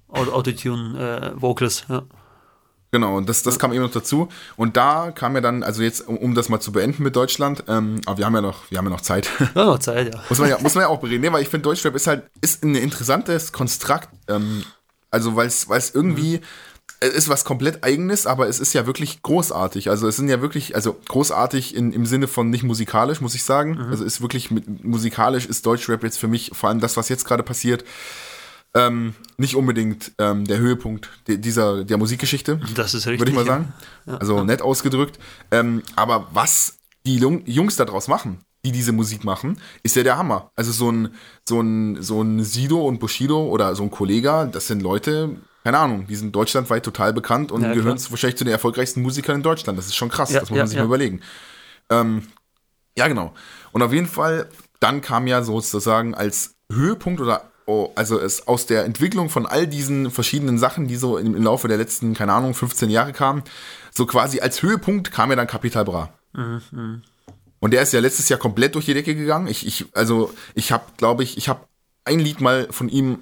[0.09, 1.85] Au- Autotune-Vocals.
[1.89, 2.03] ja.
[2.91, 4.29] Genau, und das, das kam eben noch dazu.
[4.55, 7.65] Und da kam ja dann, also jetzt, um, um das mal zu beenden mit Deutschland,
[7.67, 9.29] ähm, aber wir haben ja noch, wir haben ja noch Zeit.
[9.55, 10.21] Ja, noch Zeit, ja.
[10.29, 12.23] muss man ja, muss man ja auch bereden, nee, weil ich finde, Deutschrap ist halt,
[12.39, 14.63] ist ein interessantes Konstrukt, ähm,
[15.17, 16.41] also weil es irgendwie,
[16.99, 19.89] es ist was komplett eigenes, aber es ist ja wirklich großartig.
[19.89, 23.43] Also es sind ja wirklich, also großartig in, im Sinne von nicht musikalisch, muss ich
[23.43, 23.79] sagen.
[23.89, 27.25] Also ist wirklich mit, musikalisch ist Deutschrap jetzt für mich, vor allem das, was jetzt
[27.25, 27.83] gerade passiert,
[28.75, 33.21] ähm, nicht unbedingt ähm, der Höhepunkt de, dieser, der Musikgeschichte Das ist richtig.
[33.21, 33.53] würde ich mal ja.
[33.53, 33.73] sagen.
[34.19, 35.17] Also nett ausgedrückt.
[35.51, 40.17] Ähm, aber was die Jung- Jungs daraus machen, die diese Musik machen, ist ja der
[40.17, 40.51] Hammer.
[40.55, 41.13] Also so ein,
[41.47, 45.77] so ein, so ein Sido und Bushido oder so ein Kollega, das sind Leute, keine
[45.79, 48.11] Ahnung, die sind deutschlandweit total bekannt und Ja, gehören klar.
[48.11, 49.77] wahrscheinlich zu den erfolgreichsten Musikern in Deutschland.
[49.77, 51.21] Das ist schon krass, Ja, das muss ja, man sich mal überlegen.
[51.89, 52.23] Ähm,
[52.97, 53.33] ja, genau.
[53.71, 54.47] Und auf jeden Fall,
[54.79, 59.67] dann kam ja sozusagen als Höhepunkt oder oh, also es aus der Entwicklung von all
[59.67, 63.43] diesen verschiedenen Sachen, die so im, im Laufe der letzten, keine Ahnung, 15 Jahre kamen,
[63.93, 66.09] so quasi als Höhepunkt kam ja dann Capital Bra.
[67.59, 69.47] Und der ist ja letztes Jahr komplett durch die Decke gegangen.
[69.47, 71.61] Ich, ich also ich habe, glaube ich, ich habe
[72.05, 73.19] ein Lied mal von ihm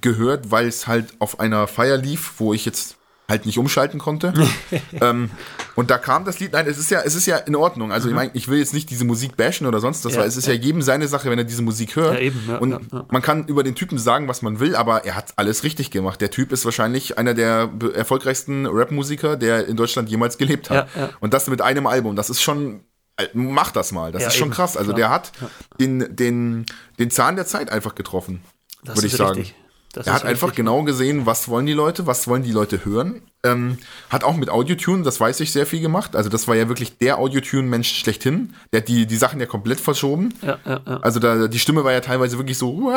[0.00, 2.96] gehört, weil es halt auf einer Feier lief, wo ich jetzt
[3.28, 4.34] halt nicht umschalten konnte.
[5.00, 5.30] ähm,
[5.76, 7.90] und da kam das Lied, nein, es ist ja, es ist ja in Ordnung.
[7.90, 10.28] Also ich meine, ich will jetzt nicht diese Musik bashen oder sonst was, Ja, weil
[10.28, 10.52] es ist ja.
[10.52, 12.14] jedem seine Sache, wenn er diese Musik hört.
[12.14, 13.06] Ja, eben, ja, und ja, ja.
[13.10, 16.20] man kann über den Typen sagen, was man will, aber er hat alles richtig gemacht.
[16.20, 20.88] Der Typ ist wahrscheinlich einer der erfolgreichsten Rap-Musiker, der in Deutschland jemals gelebt hat.
[20.94, 21.10] Ja, ja.
[21.20, 22.84] Und das mit einem Album, das ist schon,
[23.32, 24.76] mach das mal, das Ja, ist schon eben, krass.
[24.76, 24.96] Also klar.
[24.98, 25.32] der hat
[25.80, 26.66] den, den,
[26.98, 28.42] den Zahn der Zeit einfach getroffen,
[28.82, 29.38] würde ich sagen.
[29.38, 29.54] richtig.
[29.92, 30.56] Das Er hat einfach richtig.
[30.64, 33.22] genau gesehen, was wollen die Leute, was wollen die Leute hören.
[33.44, 33.78] Ähm,
[34.10, 36.16] hat auch mit Audiotune, das weiß ich, sehr viel gemacht.
[36.16, 38.54] Also das war ja wirklich der Audiotune-Mensch schlechthin.
[38.72, 40.34] Der hat die, die Sachen ja komplett verschoben.
[40.42, 40.96] Ja, ja, ja.
[40.96, 42.90] Also da, die Stimme war ja teilweise wirklich so,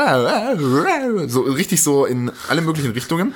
[1.28, 3.36] so richtig so in alle möglichen Richtungen.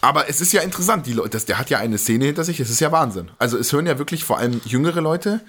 [0.00, 2.58] Aber es ist ja interessant, die Leute, das, der hat ja eine Szene hinter sich,
[2.58, 3.30] es ist ja Wahnsinn.
[3.38, 5.40] Also es hören ja wirklich vor allem jüngere Leute,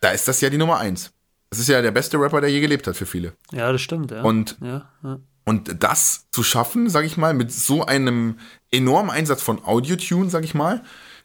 [0.00, 1.12] da ist das ja die Nummer eins.
[1.50, 3.32] Das ist ja der beste Rapper, der je gelebt hat für viele.
[3.52, 4.10] ja, das stimmt.
[4.10, 4.22] Ja.
[4.22, 5.18] Und ja, ja.
[5.44, 8.38] und das zu schaffen, sag ich mal, mit so einem
[8.70, 10.82] enormen Einsatz von Audiotune, sag ich mal,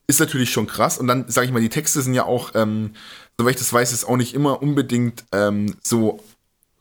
[0.08, 0.98] ist natürlich schon krass.
[0.98, 2.94] Und dann, sag ich mal, die Texte sind ja auch, ähm,
[3.38, 6.24] soweit ich das weiß, ist auch nicht immer unbedingt ähm, so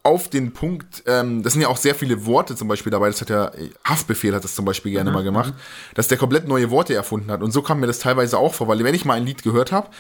[0.03, 3.21] auf den Punkt, ähm, das sind ja auch sehr viele Worte zum Beispiel dabei, das
[3.21, 5.53] hat ja, äh, Haftbefehl hat das zum Beispiel gerne mal gemacht,
[5.95, 7.43] dass der komplett neue Worte erfunden hat.
[7.43, 9.73] Und so kam mir das teilweise auch vor, weil wenn ich mal ein Lied gehört
[9.73, 9.91] habe,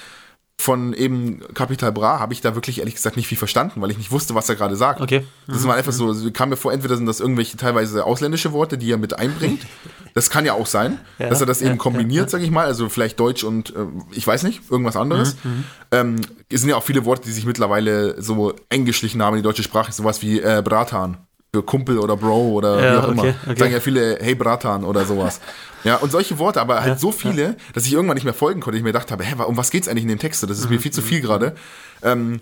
[0.61, 3.97] von eben Capital Bra habe ich da wirklich ehrlich gesagt nicht viel verstanden, weil ich
[3.99, 5.01] nicht wusste, was er gerade sagt.
[5.01, 5.25] Okay.
[5.47, 8.91] Das war einfach so, kam mir vor, entweder sind das irgendwelche teilweise ausländische Worte, die
[8.93, 9.63] er mit einbringt.
[10.13, 12.67] Das kann ja auch sein, Ja, dass er das ja, eben kombiniert, sag ich mal,
[12.67, 15.37] also vielleicht Deutsch und äh, ich weiß nicht, irgendwas anderes.
[15.93, 16.17] Ähm,
[16.49, 19.63] es sind ja auch viele Worte, die sich mittlerweile so eingeschlichen haben in die deutsche
[19.63, 21.19] Sprache, sowas wie äh, Bratan
[21.55, 23.23] für Kumpel oder Bro oder Ja, wie auch immer.
[23.23, 23.59] okay, okay.
[23.59, 25.41] Sagen ja viele, hey Bratan oder sowas.
[25.83, 28.77] Ja, und solche Worte, aber halt so viele, dass ich irgendwann nicht mehr folgen konnte.
[28.77, 30.43] Ich mir gedacht habe, hä, um was geht's eigentlich in dem Text?
[30.43, 31.55] Das ist Mhm, mir viel zu viel gerade.
[32.03, 32.39] Ähm,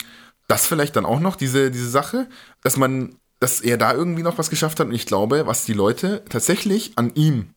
[0.48, 2.28] das vielleicht dann auch noch, diese, diese Sache,
[2.62, 4.88] dass man dass er da irgendwie noch was geschafft hat.
[4.88, 7.50] Und ich glaube, was die Leute tatsächlich an ihm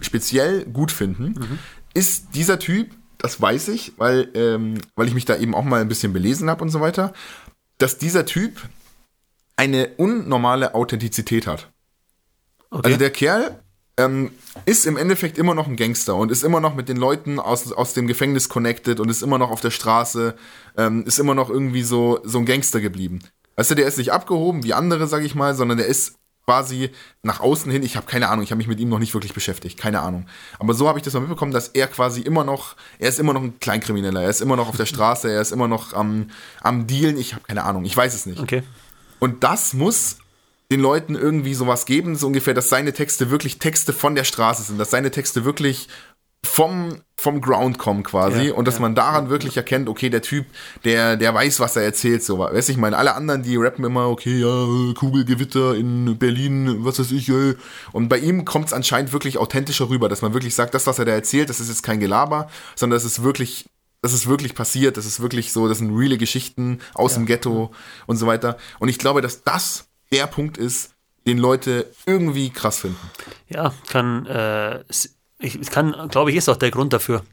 [0.00, 1.58] speziell gut finden, mhm.
[1.92, 5.82] ist dieser Typ, das weiß ich, weil, ähm, weil ich mich da eben auch mal
[5.82, 7.12] ein bisschen belesen habe und so weiter,
[7.76, 8.62] dass dieser Typ
[9.56, 11.70] eine unnormale Authentizität hat.
[12.70, 12.82] Okay.
[12.84, 13.60] Also der Kerl
[13.96, 14.30] ähm,
[14.66, 17.72] ist im Endeffekt immer noch ein Gangster und ist immer noch mit den Leuten aus,
[17.72, 20.36] aus dem Gefängnis connected und ist immer noch auf der Straße,
[20.76, 23.20] ähm, ist immer noch irgendwie so, so ein Gangster geblieben.
[23.56, 26.90] Weißt du, der ist nicht abgehoben wie andere, sag ich mal, sondern der ist quasi
[27.22, 29.34] nach außen hin, ich habe keine Ahnung, ich habe mich mit ihm noch nicht wirklich
[29.34, 30.26] beschäftigt, keine Ahnung.
[30.60, 33.32] Aber so habe ich das mal mitbekommen, dass er quasi immer noch, er ist immer
[33.32, 36.30] noch ein Kleinkrimineller, er ist immer noch auf der Straße, er ist immer noch am,
[36.60, 38.40] am Dealen, ich habe keine Ahnung, ich weiß es nicht.
[38.40, 38.62] Okay.
[39.26, 40.18] Und das muss
[40.70, 44.62] den Leuten irgendwie sowas geben, so ungefähr, dass seine Texte wirklich Texte von der Straße
[44.62, 45.88] sind, dass seine Texte wirklich
[46.44, 50.10] vom, vom Ground kommen quasi ja, und dass ja, man daran ja, wirklich erkennt, okay,
[50.10, 50.46] der Typ,
[50.84, 52.38] der, der weiß, was er erzählt, so.
[52.38, 57.00] Weißt du, ich meine, alle anderen, die rappen immer, okay, ja, Kugelgewitter in Berlin, was
[57.00, 57.56] weiß ich, ey.
[57.90, 61.00] Und bei ihm kommt es anscheinend wirklich authentischer rüber, dass man wirklich sagt, das, was
[61.00, 63.66] er da erzählt, das ist jetzt kein Gelaber, sondern das ist wirklich
[64.02, 67.72] das ist wirklich passiert, das ist wirklich so, das sind reale Geschichten aus dem Ghetto
[68.06, 68.56] und so weiter.
[68.78, 70.94] Und ich glaube, dass das der Punkt ist,
[71.26, 73.10] den Leute irgendwie krass finden.
[73.48, 74.84] Ja, kann, äh,
[75.38, 77.24] ich, kann, glaube ich, ist auch der Grund dafür.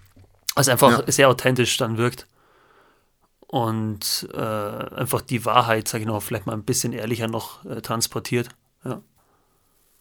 [0.55, 1.11] Also einfach ja.
[1.11, 2.27] sehr authentisch dann wirkt.
[3.47, 7.81] Und äh, einfach die Wahrheit, sage ich noch, vielleicht mal ein bisschen ehrlicher noch äh,
[7.81, 8.49] transportiert.
[8.83, 9.01] Ja.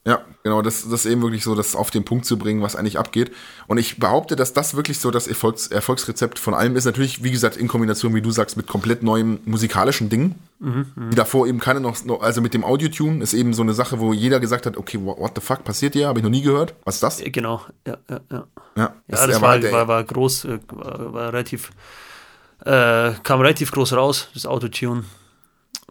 [0.05, 2.75] Ja, genau, das, das ist eben wirklich so, das auf den Punkt zu bringen, was
[2.75, 3.31] eigentlich abgeht.
[3.69, 6.87] Und ich behaupte, dass das wirklich so das Erfolgs Erfolgsrezept von allem ist.
[6.87, 10.35] Natürlich, wie gesagt, in Kombination, wie du sagst, mit komplett neuem musikalischen Dingen.
[10.59, 11.11] Mhm, mh.
[11.11, 14.13] Die davor eben keine noch, also mit dem Audio-Tune ist eben so eine Sache, wo
[14.13, 16.09] jeder gesagt hat, okay, what the fuck passiert hier?
[16.09, 16.75] Habe ich noch nie gehört.
[16.85, 17.23] Was ist das?
[17.25, 18.47] Genau, ja, ja, ja.
[18.75, 21.71] Ja, das, ja, das war, war, war, war, groß, äh, war, war relativ,
[22.65, 25.05] äh, kam relativ groß raus, das Autotune.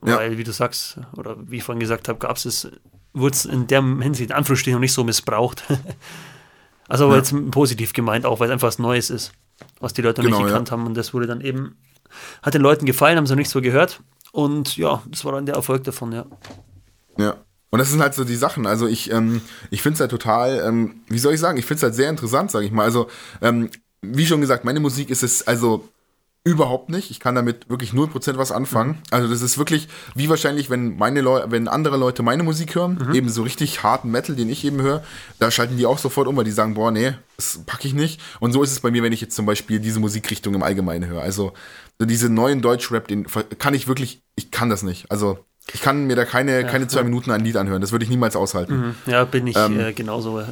[0.01, 0.37] Weil, ja.
[0.37, 2.67] wie du sagst, oder wie ich vorhin gesagt habe, gab es
[3.13, 5.63] wurde es in der Hinsicht in Anführungsstrichen noch nicht so missbraucht.
[6.87, 7.19] also aber ja.
[7.19, 9.33] jetzt positiv gemeint, auch weil es einfach was Neues ist,
[9.79, 10.73] was die Leute noch genau, nicht gekannt ja.
[10.73, 10.85] haben.
[10.85, 11.77] Und das wurde dann eben,
[12.41, 14.01] hat den Leuten gefallen, haben sie noch nicht so gehört.
[14.31, 16.25] Und ja, das war dann der Erfolg davon, ja.
[17.17, 17.35] Ja.
[17.69, 18.65] Und das sind halt so die Sachen.
[18.65, 21.77] Also ich, ähm, ich finde es halt total, ähm, wie soll ich sagen, ich finde
[21.77, 22.83] es halt sehr interessant, sage ich mal.
[22.83, 23.07] Also,
[23.41, 23.69] ähm,
[24.01, 25.87] wie schon gesagt, meine Musik ist es, also
[26.43, 27.11] Überhaupt nicht.
[27.11, 28.91] Ich kann damit wirklich 0% was anfangen.
[28.91, 29.03] Mhm.
[29.11, 32.99] Also das ist wirklich wie wahrscheinlich, wenn meine Leute, wenn andere Leute meine Musik hören,
[32.99, 33.13] mhm.
[33.13, 35.03] eben so richtig harten Metal, den ich eben höre,
[35.37, 38.19] da schalten die auch sofort um, weil die sagen, boah, nee, das packe ich nicht.
[38.39, 41.07] Und so ist es bei mir, wenn ich jetzt zum Beispiel diese Musikrichtung im Allgemeinen
[41.07, 41.21] höre.
[41.21, 41.53] Also
[41.99, 43.27] so diese neuen Deutschrap, den
[43.59, 45.11] kann ich wirklich, ich kann das nicht.
[45.11, 47.03] Also ich kann mir da keine, ja, keine zwei ja.
[47.05, 47.81] Minuten ein Lied anhören.
[47.81, 48.77] Das würde ich niemals aushalten.
[48.77, 48.95] Mhm.
[49.05, 50.43] Ja, bin ich ähm, äh, genauso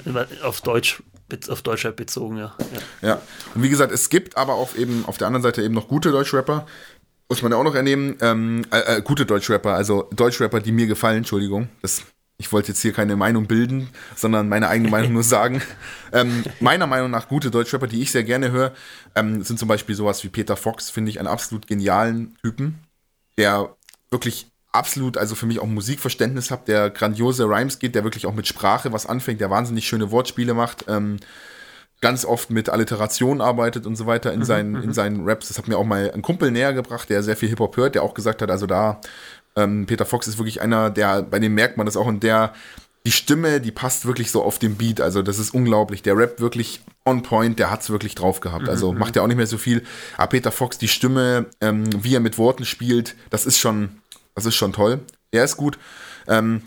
[0.44, 1.02] auf Deutsch
[1.50, 2.56] auf Deutschrap bezogen, ja.
[3.02, 3.08] ja.
[3.08, 3.22] Ja,
[3.54, 6.12] und wie gesagt, es gibt aber auch eben auf der anderen Seite eben noch gute
[6.12, 6.66] Deutschrapper.
[7.30, 8.18] Muss man ja auch noch ernehmen.
[8.22, 11.70] Ähm, äh, äh, gute Deutschrapper, also Deutschrapper, die mir gefallen, Entschuldigung.
[11.84, 12.02] Das,
[12.38, 15.62] ich wollte jetzt hier keine Meinung bilden, sondern meine eigene Meinung nur sagen.
[16.12, 18.74] Ähm, meiner Meinung nach gute Deutschrapper, die ich sehr gerne höre,
[19.14, 22.80] ähm, sind zum Beispiel sowas wie Peter Fox, finde ich einen absolut genialen Typen,
[23.38, 23.76] der
[24.10, 28.34] wirklich absolut, also für mich auch Musikverständnis habe, der grandiose Rhymes geht, der wirklich auch
[28.34, 31.18] mit Sprache was anfängt, der wahnsinnig schöne Wortspiele macht, ähm,
[32.02, 34.94] ganz oft mit Alliteration arbeitet und so weiter in, mhm, seinen, in mhm.
[34.94, 35.50] seinen Raps.
[35.50, 38.04] Das hat mir auch mal ein Kumpel näher gebracht, der sehr viel Hip-Hop hört, der
[38.04, 39.02] auch gesagt hat, also da,
[39.56, 42.54] ähm, Peter Fox ist wirklich einer, der, bei dem merkt man das auch und der,
[43.06, 45.02] die Stimme, die passt wirklich so auf den Beat.
[45.02, 46.04] Also das ist unglaublich.
[46.04, 48.68] Der Rap wirklich on point, der hat's wirklich drauf gehabt.
[48.68, 49.00] Also mhm.
[49.00, 49.84] macht er auch nicht mehr so viel.
[50.18, 53.99] Aber Peter Fox, die Stimme, ähm, wie er mit Worten spielt, das ist schon,
[54.40, 55.00] das ist schon toll.
[55.32, 55.78] Er ist gut.
[56.28, 56.62] Ähm,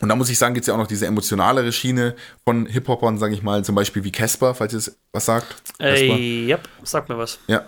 [0.00, 2.14] und da muss ich sagen, gibt es ja auch noch diese emotionalere Schiene
[2.44, 5.56] von Hip-Hopern, sage ich mal, zum Beispiel wie Casper, falls ihr was sagt.
[5.78, 7.38] Ey, ja, sag mir was.
[7.46, 7.64] Ja.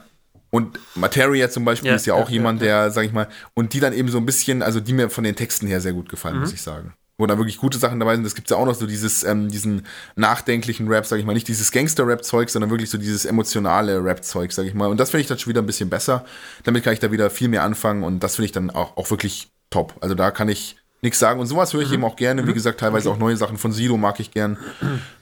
[0.51, 3.73] Und Materia zum Beispiel ja, ist ja auch ja, jemand, der, sag ich mal, und
[3.73, 6.09] die dann eben so ein bisschen, also die mir von den Texten her sehr gut
[6.09, 6.43] gefallen, mhm.
[6.43, 6.95] muss ich sagen.
[7.21, 8.25] Wo da wirklich gute Sachen dabei sind.
[8.25, 11.33] Das gibt es ja auch noch so dieses, ähm, diesen nachdenklichen Rap, sag ich mal,
[11.33, 14.89] nicht dieses Gangster-Rap-Zeug, sondern wirklich so dieses emotionale Rap-Zeug, sag ich mal.
[14.89, 16.25] Und das finde ich dann schon wieder ein bisschen besser.
[16.63, 19.11] Damit kann ich da wieder viel mehr anfangen und das finde ich dann auch, auch
[19.11, 19.95] wirklich top.
[20.01, 21.41] Also da kann ich nichts sagen.
[21.41, 21.95] Und sowas höre ich mhm.
[21.95, 22.45] eben auch gerne.
[22.47, 22.55] Wie mhm.
[22.55, 24.57] gesagt, teilweise auch neue Sachen von Sido mag ich gern.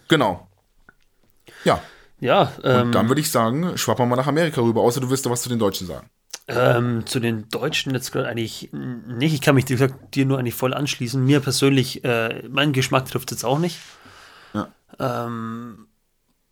[0.09, 0.47] Genau.
[1.65, 1.81] Ja.
[2.21, 2.53] Ja.
[2.63, 5.31] Ähm, Und dann würde ich sagen, schwappern wir nach Amerika rüber, außer du wirst da
[5.31, 6.09] was zu den Deutschen sagen.
[6.49, 9.35] Ähm, zu den Deutschen jetzt gerade eigentlich nicht.
[9.35, 11.25] Ich kann mich, wie gesagt, dir nur eigentlich voll anschließen.
[11.25, 13.79] Mir persönlich, äh, mein Geschmack trifft jetzt auch nicht.
[14.55, 14.69] Ja.
[15.01, 15.89] Ähm,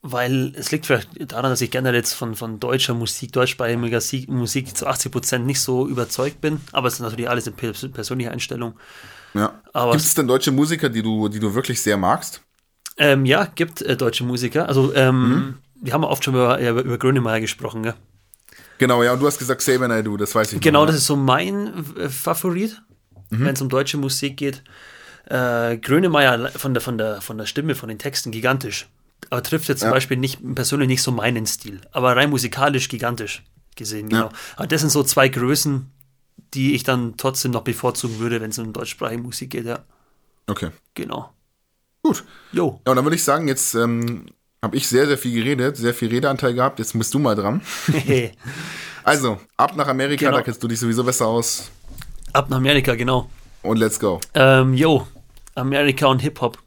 [0.03, 4.77] weil es liegt vielleicht daran, dass ich generell jetzt von, von deutscher Musik, deutschsprachiger Musik
[4.77, 6.61] zu 80 Prozent nicht so überzeugt bin.
[6.73, 8.75] Aber es ist natürlich alles eine persönliche Einstellung.
[9.33, 9.61] Ja.
[9.73, 12.43] Gibt es denn deutsche Musiker, die du, die du wirklich sehr magst?
[12.97, 14.69] Ähm, ja, gibt äh, deutsche Musiker.
[14.69, 15.59] Also, ähm, mhm.
[15.81, 17.95] wir haben oft schon über, über, über Grönemeyer gesprochen, gell?
[18.79, 21.07] Genau, ja, und du hast gesagt Xavier Naidoo, das weiß ich Genau, noch, das ist
[21.07, 22.81] so mein äh, Favorit.
[23.31, 23.45] mhm.
[23.45, 24.63] wenn es um deutsche Musik geht.
[25.27, 28.89] Äh, Grönemeyer von der, von, der, von der Stimme, von den Texten gigantisch.
[29.31, 29.95] Aber trifft jetzt zum ja.
[29.95, 31.81] Beispiel nicht, persönlich nicht so meinen Stil.
[31.93, 33.43] Aber rein musikalisch gigantisch
[33.75, 34.27] gesehen, genau.
[34.27, 34.33] Ja.
[34.57, 35.91] Aber das sind so zwei Größen,
[36.53, 39.81] die ich dann trotzdem noch bevorzugen würde, wenn es um deutschsprachige Musik geht, ja.
[40.47, 40.71] Okay.
[40.95, 41.33] Genau.
[42.03, 42.23] Gut.
[42.53, 42.81] Jo.
[42.85, 44.27] Ja, und dann würde ich sagen, jetzt ähm,
[44.65, 46.79] habe ich sehr, sehr viel geredet, sehr viel Redeanteil gehabt.
[46.81, 47.61] Jetzt bist du mal dran.
[49.05, 50.39] also, ab nach Amerika, genau.
[50.39, 51.71] da kennst du dich sowieso besser aus.
[52.33, 53.31] Ab nach Amerika, genau.
[53.63, 54.21] Und let's go.
[54.35, 55.07] Ähm, yo,
[55.55, 56.59] Amerika und Hip-Hop.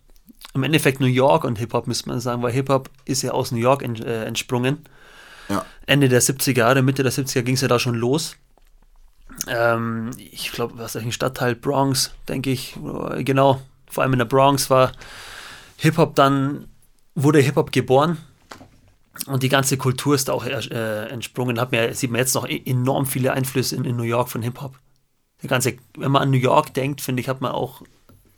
[0.54, 3.60] Im Endeffekt New York und Hip-Hop, müsste man sagen, weil Hip-Hop ist ja aus New
[3.60, 4.86] York ent, äh, entsprungen.
[5.50, 5.66] Ja.
[5.86, 8.36] Ende der 70er Jahre, Mitte der 70er ging es ja da schon los.
[9.48, 12.76] Ähm, ich glaube, was ist ein Stadtteil Bronx, denke ich.
[13.20, 14.91] Genau, vor allem in der Bronx war
[15.78, 16.68] Hip-Hop dann,
[17.18, 18.18] wurde Hip-Hop geboren
[19.26, 21.59] und die ganze Kultur ist auch äh, entsprungen.
[21.59, 24.43] Hat mir, sieht man jetzt noch e-, enorm viele Einflüsse in, in New York von
[24.43, 24.80] Hip-Hop.
[25.41, 27.82] Die ganze, wenn man an New York denkt, finde ich, hat man auch,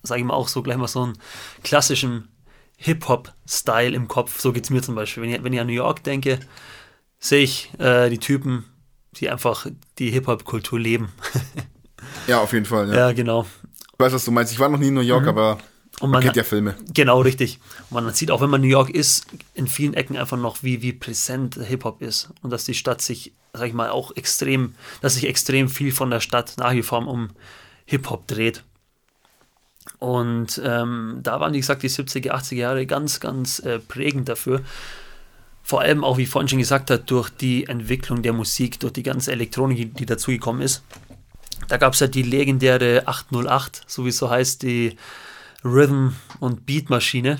[0.02, 1.18] sage ich mal, auch so gleich mal so einen
[1.64, 2.30] klassischen
[2.78, 4.40] Hip-Hop-Style im Kopf.
[4.40, 5.24] So geht es mir zum Beispiel.
[5.24, 6.40] Wenn ich, wenn ich an New York denke,
[7.20, 8.64] sehe ich äh, die Typen,
[9.18, 9.68] die einfach
[9.98, 11.10] die Hip-Hop-Kultur leben.
[12.28, 12.88] ja, auf jeden Fall.
[12.90, 12.96] Ja.
[12.96, 13.46] ja, genau.
[13.94, 14.54] Ich weiß, was du meinst.
[14.54, 15.30] Ich war noch nie in New York, mhm.
[15.30, 15.58] aber
[16.00, 16.76] und man, man kennt ja Filme.
[16.94, 17.60] Genau, richtig.
[17.90, 20.82] Und man sieht auch, wenn man New York ist, in vielen Ecken einfach noch, wie,
[20.82, 22.30] wie präsent Hip-Hop ist.
[22.42, 26.10] Und dass die Stadt sich, sag ich mal, auch extrem, dass sich extrem viel von
[26.10, 27.32] der Stadt nach wie vor um
[27.86, 28.64] Hip-Hop dreht.
[29.98, 34.62] Und ähm, da waren, wie gesagt, die 70er, 80er Jahre ganz, ganz äh, prägend dafür.
[35.64, 39.04] Vor allem auch, wie vorhin schon gesagt hat, durch die Entwicklung der Musik, durch die
[39.04, 40.84] ganze Elektronik, die, die dazugekommen ist.
[41.68, 44.96] Da gab es ja die legendäre 808, so wie es so heißt, die
[45.64, 47.40] Rhythm- und Beatmaschine,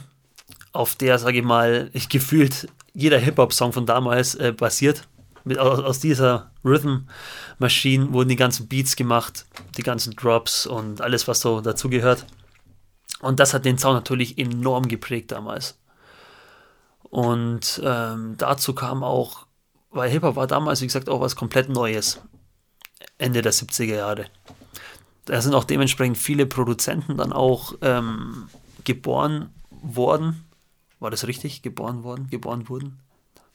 [0.72, 5.08] auf der, sage ich mal, ich gefühlt jeder Hip-Hop-Song von damals äh, basiert.
[5.46, 9.46] Mit, aus, aus dieser Rhythm-Maschine wurden die ganzen Beats gemacht,
[9.78, 12.26] die ganzen Drops und alles, was so dazugehört.
[13.22, 15.80] Und das hat den Sound natürlich enorm geprägt damals.
[17.04, 19.48] Und ähm, dazu kam auch,
[19.92, 22.22] weil Hip-Hop war damals, wie gesagt, auch was komplett Neues.
[23.18, 24.26] Ende der 70er Jahre
[25.30, 28.50] da sind auch dementsprechend viele Produzenten dann auch ähm,
[28.84, 30.44] geboren worden.
[31.00, 31.62] War das richtig?
[31.62, 32.28] Geboren worden?
[32.32, 33.00] Geboren wurden?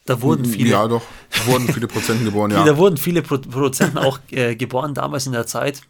[0.05, 0.69] Da wurden viele.
[0.69, 1.01] Ja, doch.
[1.31, 2.63] Da wurden viele Produzenten geboren, ja.
[2.63, 5.81] Da wurden viele Pro Produzenten auch äh, geboren damals in der Zeit,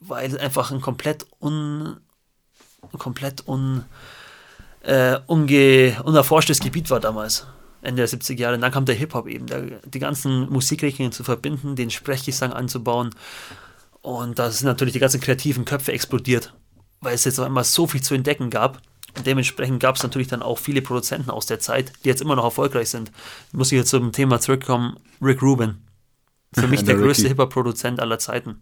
[0.00, 1.96] weil es einfach ein komplett un.
[2.98, 3.84] komplett un.
[4.82, 7.46] Äh, unge, unerforschtes Gebiet war damals.
[7.82, 8.54] Ende der 70er Jahre.
[8.54, 13.10] Und dann kam der Hip-Hop eben, der, die ganzen Musikrichtungen zu verbinden, den Sprechgesang anzubauen
[14.04, 16.52] und da sind natürlich die ganzen kreativen Köpfe explodiert,
[17.00, 18.82] weil es jetzt auf einmal so viel zu entdecken gab.
[19.16, 22.36] Und dementsprechend gab es natürlich dann auch viele Produzenten aus der Zeit, die jetzt immer
[22.36, 23.10] noch erfolgreich sind.
[23.52, 25.78] Muss ich jetzt zum Thema zurückkommen, Rick Rubin.
[26.52, 28.60] Für mich der, der größte Hip-Hop-Produzent aller Zeiten.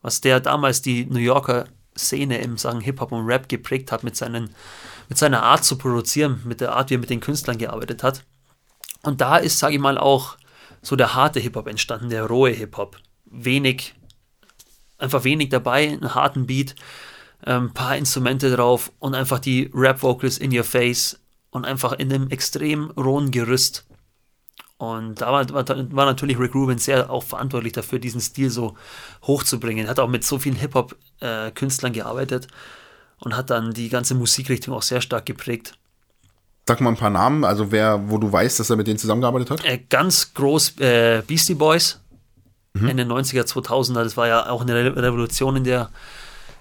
[0.00, 1.64] Was der damals die New Yorker
[1.98, 4.54] Szene im Sachen Hip-Hop und Rap geprägt hat mit, seinen,
[5.08, 8.22] mit seiner Art zu produzieren, mit der Art, wie er mit den Künstlern gearbeitet hat.
[9.02, 10.36] Und da ist, sage ich mal, auch
[10.82, 12.96] so der harte Hip-Hop entstanden, der rohe Hip-Hop.
[13.24, 13.96] Wenig
[15.02, 16.74] einfach wenig dabei, einen harten Beat,
[17.44, 21.18] ein ähm, paar Instrumente drauf und einfach die Rap-Vocals in your face
[21.50, 23.84] und einfach in einem extrem rohen Gerüst.
[24.78, 28.76] Und da war, war, war, natürlich Rick Rubin sehr auch verantwortlich dafür, diesen Stil so
[29.22, 29.88] hochzubringen.
[29.88, 32.48] Hat auch mit so vielen Hip-Hop-Künstlern äh, gearbeitet
[33.18, 35.74] und hat dann die ganze Musikrichtung auch sehr stark geprägt.
[36.66, 39.50] Sag mal ein paar Namen, also wer, wo du weißt, dass er mit denen zusammengearbeitet
[39.50, 39.64] hat?
[39.64, 42.00] Äh, ganz groß äh, Beastie Boys,
[42.74, 42.88] mhm.
[42.88, 44.04] Ende 90er, 2000er.
[44.04, 45.90] Das war ja auch eine Revolution in der,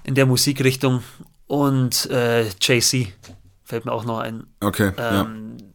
[0.03, 1.03] in der Musikrichtung.
[1.47, 3.13] Und äh, JC
[3.63, 4.45] fällt mir auch noch ein.
[4.61, 4.91] Okay.
[4.97, 5.65] Ähm, ja.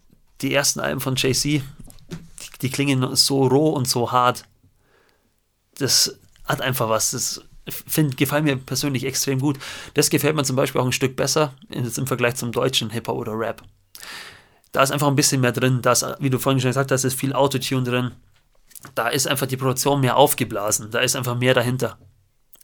[0.42, 1.62] Die ersten Alben von JC, die,
[2.62, 4.44] die klingen so roh und so hart.
[5.78, 7.10] Das hat einfach was.
[7.10, 9.58] Das find, gefällt mir persönlich extrem gut.
[9.94, 13.38] Das gefällt mir zum Beispiel auch ein Stück besser im Vergleich zum deutschen Hip-Hop oder
[13.38, 13.62] Rap.
[14.72, 15.80] Da ist einfach ein bisschen mehr drin.
[15.82, 18.12] Da ist, wie du vorhin schon gesagt hast, ist viel Autotune drin
[18.94, 21.98] da ist einfach die Produktion mehr aufgeblasen, da ist einfach mehr dahinter.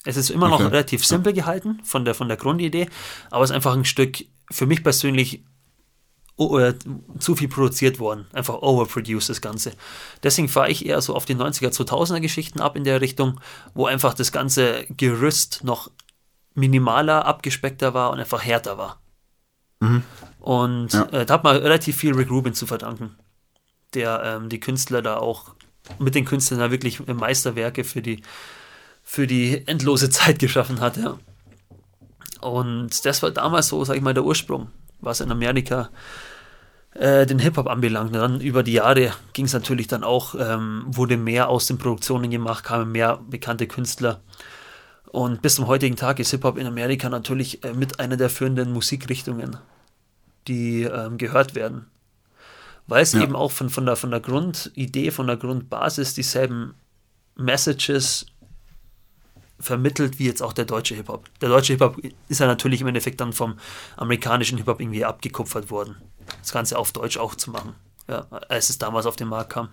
[0.04, 0.64] Es ist immer okay.
[0.64, 2.88] noch relativ simpel gehalten von der, von der Grundidee,
[3.30, 5.44] aber es ist einfach ein Stück, für mich persönlich,
[6.38, 6.72] uh,
[7.18, 8.26] zu viel produziert worden.
[8.32, 9.72] Einfach overproduced das Ganze.
[10.22, 13.40] Deswegen fahre ich eher so auf die 90er, 2000er Geschichten ab in der Richtung,
[13.74, 15.90] wo einfach das ganze Gerüst noch
[16.54, 19.00] minimaler, abgespeckter war und einfach härter war.
[19.80, 20.02] Mhm.
[20.38, 21.04] Und ja.
[21.06, 23.16] äh, da hat man relativ viel Rick Rubin zu verdanken,
[23.94, 25.54] der ähm, die Künstler da auch
[25.99, 28.22] mit den Künstlern da wirklich Meisterwerke für die,
[29.03, 30.97] für die endlose Zeit geschaffen hat.
[30.97, 31.18] Ja.
[32.41, 34.70] Und das war damals so, sag ich mal, der Ursprung,
[35.01, 35.91] was in Amerika
[36.95, 38.14] äh, den Hip-Hop anbelangt.
[38.14, 42.30] dann über die Jahre ging es natürlich dann auch, ähm, wurde mehr aus den Produktionen
[42.30, 44.20] gemacht, kamen mehr bekannte Künstler.
[45.07, 48.72] Und bis zum heutigen Tag ist Hip-Hop in Amerika natürlich äh, mit einer der führenden
[48.72, 49.57] Musikrichtungen,
[50.49, 51.87] die ähm, gehört werden.
[52.87, 53.22] Weil es ja.
[53.22, 56.74] eben auch von, von, der, von der Grundidee, von der Grundbasis dieselben
[57.37, 58.26] Messages
[59.62, 61.28] vermittelt wie jetzt auch der deutsche Hip-Hop.
[61.41, 63.59] Der deutsche Hip-Hop ist ja natürlich im Endeffekt dann vom
[63.97, 65.97] amerikanischen Hip-Hop irgendwie abgekupfert worden.
[66.41, 67.74] Das Ganze auf Deutsch auch zu machen,
[68.09, 69.68] ja, als es damals auf den Markt kam.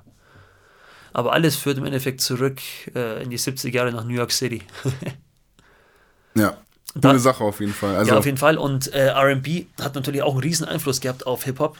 [1.11, 2.61] Aber alles führt im Endeffekt zurück
[2.93, 4.61] äh, in die 70er Jahre nach New York City.
[6.35, 6.57] ja,
[6.93, 7.95] coole da, Sache auf jeden Fall.
[7.95, 8.57] Also, ja, auf jeden Fall.
[8.57, 11.77] Und äh, RB hat natürlich auch einen riesen Einfluss gehabt auf Hip-Hop.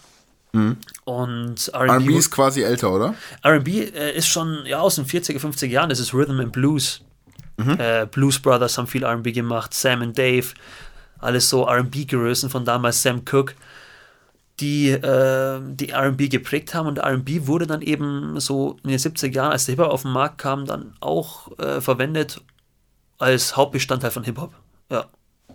[0.52, 0.78] Mhm.
[1.06, 3.16] Und RB ist quasi älter, oder?
[3.46, 5.90] RB äh, ist schon ja, aus den 40er, 50er Jahren.
[5.90, 7.02] Das ist Rhythm and Blues.
[7.58, 7.78] Mhm.
[7.78, 10.48] Äh, Blues Brothers haben viel RB gemacht, Sam und Dave,
[11.20, 13.54] alles so RB-Größen von damals, Sam Cooke,
[14.62, 16.88] die äh, die RB geprägt haben.
[16.88, 20.12] Und RB wurde dann eben so in den 70er Jahren, als der Hip-Hop auf den
[20.12, 22.42] Markt kam, dann auch äh, verwendet
[23.18, 24.54] als Hauptbestandteil von Hip-Hop.
[24.90, 25.06] Ja,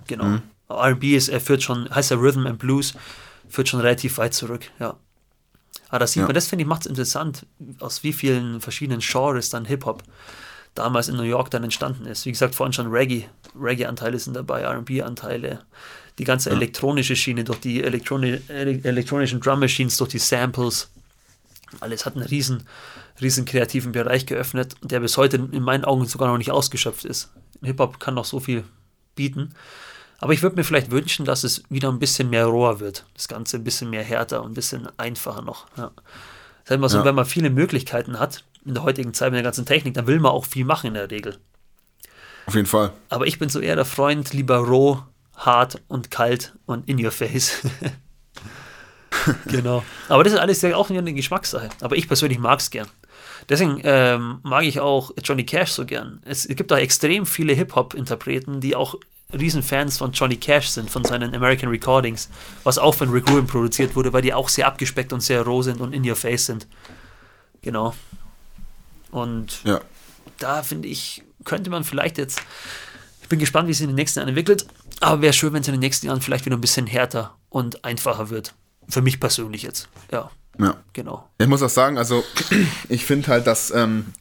[0.07, 0.24] genau.
[0.24, 0.42] Mhm.
[0.70, 2.95] RB ist, er führt schon, heißt ja Rhythm and Blues,
[3.49, 4.97] führt schon relativ weit zurück, ja.
[5.88, 6.26] Aber das sieht ja.
[6.26, 7.47] man, das finde ich macht es interessant,
[7.78, 10.03] aus wie vielen verschiedenen Genres dann Hip-Hop
[10.74, 12.26] damals in New York dann entstanden ist.
[12.26, 13.28] Wie gesagt, vorhin schon Reggae.
[13.59, 15.61] Reggae-Anteile sind dabei, RB-Anteile.
[16.18, 16.57] Die ganze ja.
[16.57, 20.90] elektronische Schiene durch die Elektroni elektronischen Drum Machines, durch die Samples.
[21.80, 22.64] Alles hat einen riesen,
[23.20, 27.30] riesen kreativen Bereich geöffnet, der bis heute in meinen Augen sogar noch nicht ausgeschöpft ist.
[27.62, 28.64] Hip-Hop kann noch so viel
[29.14, 29.55] bieten.
[30.25, 33.05] Aber ich würde mir vielleicht wünschen, dass es wieder ein bisschen mehr roher wird.
[33.12, 35.66] Das Ganze ein bisschen mehr härter und ein bisschen einfacher noch.
[35.77, 35.91] Ja.
[36.64, 37.05] Das heißt, so, ja.
[37.05, 40.18] wenn man viele Möglichkeiten hat, in der heutigen Zeit mit der ganzen Technik, dann will
[40.20, 41.37] man auch viel machen in der Regel.
[42.47, 42.95] Auf jeden Fall.
[43.11, 45.03] Aber ich bin so eher der Freund, lieber roh,
[45.37, 47.61] hart und kalt und in your face.
[49.49, 49.85] genau.
[50.09, 51.68] Aber das ist alles ja auch eine Geschmackssache.
[51.83, 52.89] Aber ich persönlich mag es gern.
[53.51, 56.22] Deswegen ähm, mag ich auch Johnny Cash so gern.
[56.25, 58.95] Es gibt da extrem viele Hip-Hop-Interpreten, die auch
[59.33, 62.29] Riesenfans von Johnny Cash sind, von seinen American Recordings,
[62.62, 65.62] was auch von Rick Rubin produziert wurde, weil die auch sehr abgespeckt und sehr roh
[65.62, 66.66] sind und in your face sind.
[67.62, 67.95] Genau.
[69.11, 69.81] Und ja.
[70.39, 72.43] da finde ich, könnte man vielleicht jetzt,
[73.22, 74.66] ich bin gespannt, wie es in den nächsten Jahren entwickelt,
[75.01, 77.85] aber wäre schön, wenn es in den nächsten Jahren vielleicht wieder ein bisschen härter und
[77.85, 78.55] einfacher wird.
[78.89, 79.89] Für mich persönlich jetzt.
[80.12, 80.31] Ja.
[80.59, 80.77] Ja.
[80.93, 81.29] Genau.
[81.39, 82.22] Ich muss auch sagen, also
[82.89, 84.12] ich finde halt, dass, ähm,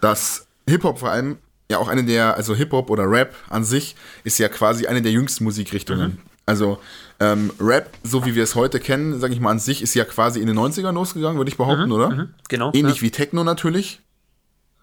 [0.00, 1.38] dass Hip-Hop vor allem
[1.70, 5.12] ja auch eine der, also Hip-Hop oder Rap an sich ist ja quasi eine der
[5.12, 6.12] jüngsten Musikrichtungen.
[6.12, 6.18] Mhm.
[6.46, 6.78] Also
[7.18, 10.04] ähm, Rap, so wie wir es heute kennen, sage ich mal an sich, ist ja
[10.04, 12.10] quasi in den 90ern losgegangen, würde ich behaupten, mhm, oder?
[12.10, 12.70] Mhm, genau.
[12.72, 13.02] Ähnlich ja.
[13.02, 14.00] wie Techno natürlich.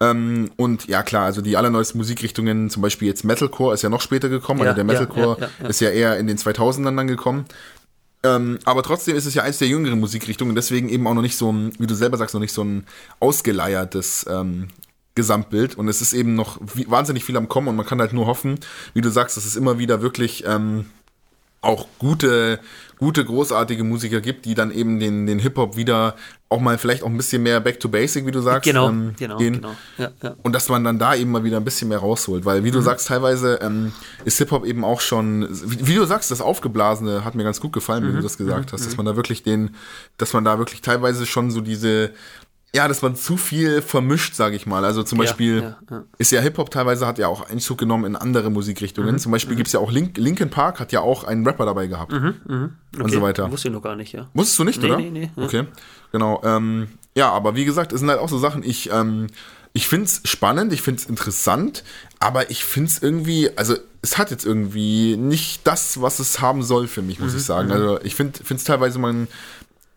[0.00, 4.00] Ähm, und ja, klar, also die allerneuesten Musikrichtungen, zum Beispiel jetzt Metalcore, ist ja noch
[4.00, 4.60] später gekommen.
[4.60, 7.46] Ja, also der Metalcore ja, ist ja eher in den 2000ern dann gekommen.
[8.24, 11.36] Ähm, aber trotzdem ist es ja eins der jüngeren Musikrichtungen, deswegen eben auch noch nicht
[11.36, 12.86] so ein, wie du selber sagst, noch nicht so ein
[13.20, 14.68] ausgeleiertes ähm,
[15.14, 15.76] Gesamtbild.
[15.76, 18.58] Und es ist eben noch wahnsinnig viel am Kommen und man kann halt nur hoffen,
[18.94, 20.86] wie du sagst, dass es immer wieder wirklich ähm,
[21.64, 22.60] auch gute,
[22.98, 26.14] gute, großartige Musiker gibt, die dann eben den, den Hip-Hop wieder
[26.48, 29.14] auch mal vielleicht auch ein bisschen mehr back to basic, wie du sagst, genau, ähm,
[29.18, 29.54] genau, gehen.
[29.54, 29.74] Genau.
[29.98, 30.36] Ja, ja.
[30.42, 32.44] Und dass man dann da eben mal wieder ein bisschen mehr rausholt.
[32.44, 32.84] Weil, wie du mhm.
[32.84, 33.92] sagst, teilweise ähm,
[34.24, 37.72] ist Hip-Hop eben auch schon, wie, wie, du sagst, das Aufgeblasene hat mir ganz gut
[37.72, 38.08] gefallen, mhm.
[38.08, 38.22] wie du mhm.
[38.22, 38.72] das gesagt mhm.
[38.72, 38.98] hast, dass mhm.
[38.98, 39.74] man da wirklich den,
[40.16, 42.12] dass man da wirklich teilweise schon so diese,
[42.74, 44.84] ja, dass man zu viel vermischt, sage ich mal.
[44.84, 46.04] Also zum ja, Beispiel ja, ja.
[46.18, 49.12] ist ja Hip-Hop teilweise hat ja auch Einzug genommen in andere Musikrichtungen.
[49.12, 49.58] Mhm, zum Beispiel mhm.
[49.58, 52.12] gibt es ja auch Link, Linkin Park hat ja auch einen Rapper dabei gehabt.
[52.12, 52.70] Mhm, mh.
[52.94, 53.02] okay.
[53.02, 53.50] Und so weiter.
[53.50, 54.28] Wusste ich noch gar nicht, ja.
[54.34, 54.96] Wusstest du nicht, nee, oder?
[54.96, 55.44] Nee, nee, nee.
[55.44, 55.66] Okay,
[56.10, 56.42] genau.
[56.44, 59.28] Ähm, ja, aber wie gesagt, es sind halt auch so Sachen, ich, ähm,
[59.72, 61.84] ich finde es spannend, ich finde es interessant,
[62.18, 66.64] aber ich finde es irgendwie, also es hat jetzt irgendwie nicht das, was es haben
[66.64, 67.68] soll für mich, muss mhm, ich sagen.
[67.68, 67.72] Mhm.
[67.72, 69.28] Also ich finde es teilweise, man,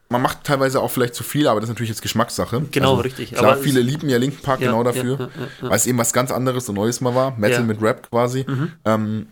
[0.09, 2.61] man macht teilweise auch vielleicht zu viel, aber das ist natürlich jetzt Geschmackssache.
[2.71, 3.33] Genau, also, richtig.
[3.33, 5.25] Klar, aber viele lieben ja Linkin Park ja, genau dafür, ja,
[5.61, 7.37] ja, weil es eben was ganz anderes und Neues mal war.
[7.37, 8.45] Metal mit Rap quasi.
[8.47, 8.71] Mhm.
[8.85, 9.27] Ähm,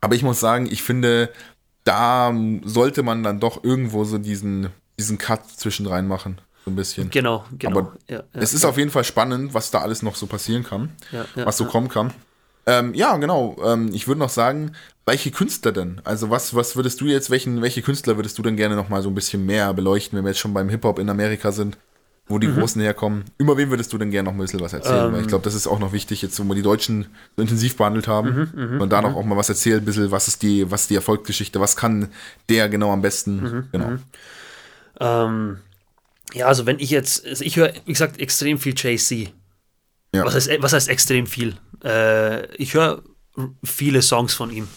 [0.00, 1.30] aber ich muss sagen, ich finde,
[1.84, 2.34] da
[2.64, 4.68] sollte man dann doch irgendwo so diesen,
[4.98, 6.40] diesen Cut zwischen rein machen.
[6.64, 7.08] So ein bisschen.
[7.10, 7.78] Genau, genau.
[7.78, 7.96] Aber
[8.34, 10.90] es ist auf jeden Fall spannend, was da alles noch so passieren kann,
[11.34, 12.12] was so kommen kann.
[12.68, 13.56] Ähm, ja, genau.
[13.64, 14.72] Ähm, ich würde noch sagen,
[15.06, 16.02] welche Künstler denn?
[16.04, 19.00] Also was, was würdest du jetzt, welchen, welche Künstler würdest du denn gerne noch mal
[19.00, 21.78] so ein bisschen mehr beleuchten, wenn wir jetzt schon beim Hip-Hop in Amerika sind,
[22.26, 22.58] wo die mhm.
[22.58, 23.24] Großen herkommen?
[23.38, 25.06] Über wen würdest du denn gerne noch ein bisschen was erzählen?
[25.06, 25.12] Ähm.
[25.14, 27.06] Weil ich glaube, das ist auch noch wichtig, jetzt wo wir die Deutschen
[27.36, 28.50] so intensiv behandelt haben.
[28.54, 29.16] Mhm, mhm und da noch mhm.
[29.16, 32.08] auch mal was erzählen, ein bisschen, was ist die, was ist die Erfolgsgeschichte, was kann
[32.50, 33.40] der genau am besten?
[33.40, 33.92] Mhm, genau.
[35.00, 35.58] Ähm,
[36.34, 39.32] ja, also wenn ich jetzt, also ich höre, wie gesagt, extrem viel JC.
[40.14, 40.24] Ja.
[40.24, 41.56] Was, heißt, was heißt extrem viel?
[41.84, 43.02] Äh, ich höre
[43.64, 44.68] viele Songs von ihm.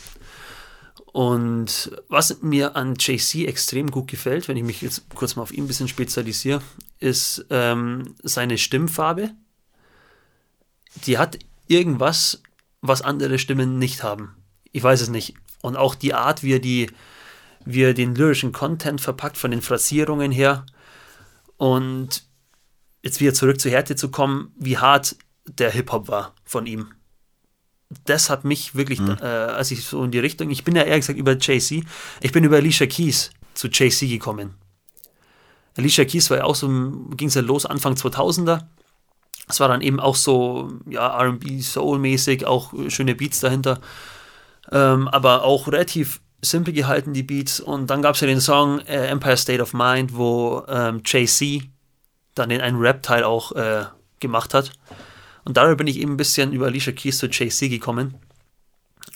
[1.13, 5.51] Und was mir an JC extrem gut gefällt, wenn ich mich jetzt kurz mal auf
[5.51, 6.61] ihn ein bisschen spezialisiere,
[6.99, 9.31] ist ähm, seine Stimmfarbe.
[11.05, 12.41] Die hat irgendwas,
[12.81, 14.35] was andere Stimmen nicht haben.
[14.71, 15.35] Ich weiß es nicht.
[15.61, 16.89] Und auch die Art, wie er, die,
[17.65, 20.65] wie er den lyrischen Content verpackt, von den Phrasierungen her.
[21.57, 22.23] Und
[23.03, 26.91] jetzt wieder zurück zur Härte zu kommen, wie hart der Hip-Hop war von ihm.
[28.05, 29.17] Das hat mich wirklich, mhm.
[29.21, 31.83] äh, als ich so in die Richtung, ich bin ja ehrlich gesagt über JC,
[32.21, 34.55] ich bin über Alicia Keys zu JC gekommen.
[35.77, 36.67] Alicia Keys war ja auch so,
[37.15, 38.61] ging es ja los Anfang 2000er.
[39.47, 43.81] Es war dann eben auch so, ja, RB, Soul-mäßig, auch schöne Beats dahinter.
[44.71, 47.59] Ähm, aber auch relativ simpel gehalten, die Beats.
[47.59, 51.63] Und dann gab es ja den Song äh, Empire State of Mind, wo ähm, JC
[52.41, 53.85] dann den einen Rap-Teil auch äh,
[54.19, 54.71] gemacht hat.
[55.45, 58.15] Und darüber bin ich eben ein bisschen über Alicia Keys zu JC gekommen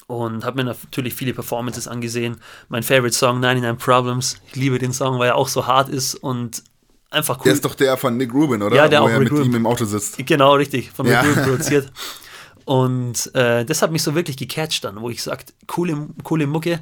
[0.08, 2.38] und habe mir natürlich viele Performances angesehen.
[2.70, 4.38] Mein Favorite Song 99 Problems.
[4.48, 6.64] Ich liebe den Song, weil er auch so hart ist und
[7.12, 7.44] einfach cool.
[7.46, 8.76] Der ist doch der von Nick Rubin, oder?
[8.76, 9.52] Ja, der Wo auch er Rick mit Rubin.
[9.52, 10.18] ihm im Auto sitzt.
[10.26, 11.22] Genau, richtig, von Ja.
[11.22, 11.92] Rick Rubin produziert.
[12.66, 16.80] Und äh, das hat mich so wirklich gecatcht dann, wo ich sagt, coole, coole Mucke,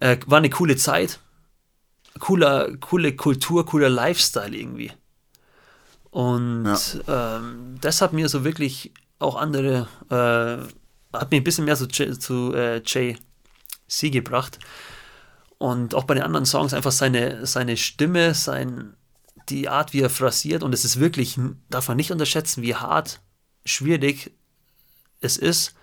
[0.00, 1.20] äh, war eine coole Zeit,
[2.18, 4.90] cooler, coole Kultur, cooler Lifestyle irgendwie.
[6.14, 11.74] Und ähm, das hat mir so wirklich auch andere, äh, hat mir ein bisschen mehr
[11.74, 14.60] so zu äh, JC gebracht.
[15.58, 18.94] Und auch bei den anderen Songs einfach seine, seine Stimme, sein,
[19.48, 20.62] die Art, wie er phrasiert.
[20.62, 21.36] Und es ist wirklich,
[21.68, 23.20] darf man nicht unterschätzen, wie hart,
[23.64, 24.30] schwierig
[25.20, 25.74] es ist,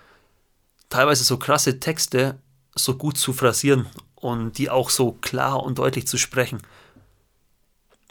[0.88, 2.38] teilweise so krasse Texte
[2.74, 6.62] so gut zu phrasieren und die auch so klar und deutlich zu sprechen.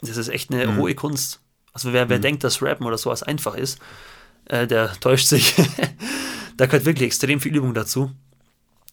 [0.02, 1.41] Das ist echt eine hohe Kunst.
[1.72, 3.78] Also wer, wer denkt, dass Rappen oder sowas einfach ist,
[4.46, 5.54] äh, der täuscht sich.
[6.56, 8.10] da gehört wirklich extrem viel Übung dazu.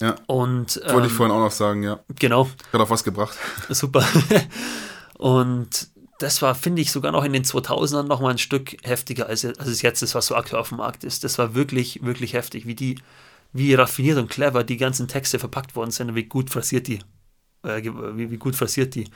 [0.01, 0.15] Ja.
[0.27, 1.99] Und Wollte ich ähm, vorhin auch noch sagen, ja.
[2.17, 3.37] genau, Hat auf was gebracht.
[3.69, 4.07] Super.
[5.17, 9.27] Und das war, finde ich, sogar noch in den 2000ern noch mal ein Stück heftiger,
[9.27, 11.23] als, als es jetzt ist, was so aktuell auf dem Markt ist.
[11.23, 12.99] Das war wirklich, wirklich heftig, wie die,
[13.51, 16.99] wie raffiniert und clever die ganzen Texte verpackt worden sind und wie gut phrasiert die,
[17.63, 19.09] äh, wie, wie gut phrasiert die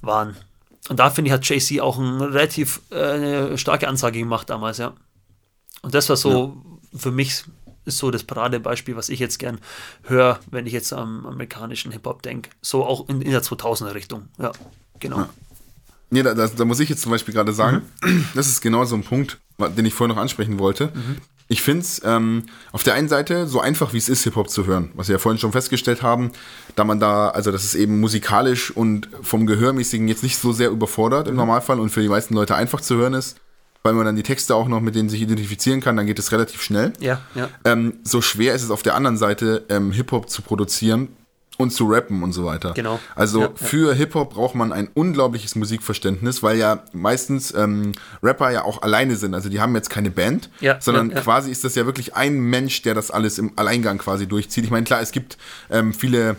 [0.00, 0.36] waren.
[0.88, 4.78] Und da, finde ich, hat JC auch eine relativ äh, eine starke Ansage gemacht damals,
[4.78, 4.94] ja.
[5.82, 6.62] Und das war so,
[6.94, 7.44] für mich
[7.84, 9.58] ist so das Paradebeispiel, was ich jetzt gern
[10.04, 12.50] höre, wenn ich jetzt am amerikanischen Hip-Hop denke.
[12.62, 14.28] So auch in, in der 2000er Richtung.
[14.38, 14.52] Ja,
[15.00, 15.26] genau.
[16.10, 17.82] Nee, da, da, da muss ich jetzt zum Beispiel gerade sagen,
[18.34, 20.92] das ist genau so ein Punkt, den ich vorhin noch ansprechen wollte.
[21.46, 24.66] Ich finde es ähm, auf der einen Seite so einfach, wie es ist, Hip-Hop zu
[24.66, 26.32] hören, was wir ja vorhin schon festgestellt haben,
[26.74, 30.70] da man da, also das ist eben musikalisch und vom Gehörmäßigen jetzt nicht so sehr
[30.70, 33.36] überfordert im Normalfall und für die meisten Leute einfach zu hören ist,
[33.82, 36.32] weil man dann die Texte auch noch mit denen sich identifizieren kann, dann geht es
[36.32, 36.94] relativ schnell.
[37.00, 37.50] Ja, ja.
[37.66, 41.08] Ähm, so schwer ist es auf der anderen Seite, ähm, Hip-Hop zu produzieren
[41.56, 42.72] und zu rappen und so weiter.
[42.74, 42.98] Genau.
[43.14, 43.52] Also Ja, ja.
[43.54, 47.92] für Hip-Hop braucht man ein unglaubliches Musikverständnis, weil ja meistens ähm,
[48.22, 49.34] Rapper ja auch alleine sind.
[49.34, 52.82] Also die haben jetzt keine Band, Ja, sondern quasi ist das ja wirklich ein Mensch,
[52.82, 54.64] der das alles im Alleingang quasi durchzieht.
[54.64, 55.38] Ich meine, klar, es gibt
[55.70, 56.36] ähm, viele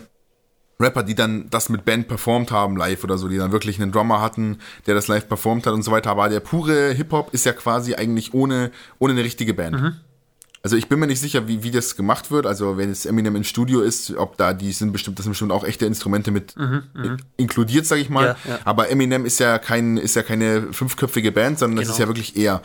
[0.78, 3.92] Rapper, die dann das mit Band performt haben live oder so, die dann wirklich einen
[3.92, 6.10] Drummer hatten, der das live performt hat und so weiter.
[6.10, 9.80] Aber der pure Hip-Hop ist ja quasi eigentlich ohne, ohne eine richtige Band.
[9.80, 9.96] Mhm.
[10.66, 12.44] Also ich bin mir nicht sicher, wie, wie das gemacht wird.
[12.44, 15.52] Also wenn jetzt Eminem im Studio ist, ob da die sind bestimmt, das sind bestimmt
[15.52, 18.30] auch echte Instrumente mit in- inkludiert, sage ich mal.
[18.44, 18.58] Mhm, Ja, ja.
[18.64, 21.92] Aber Eminem ist ja kein, ist ja keine fünfköpfige Band, sondern das Genau.
[21.94, 22.62] ist ja wirklich er.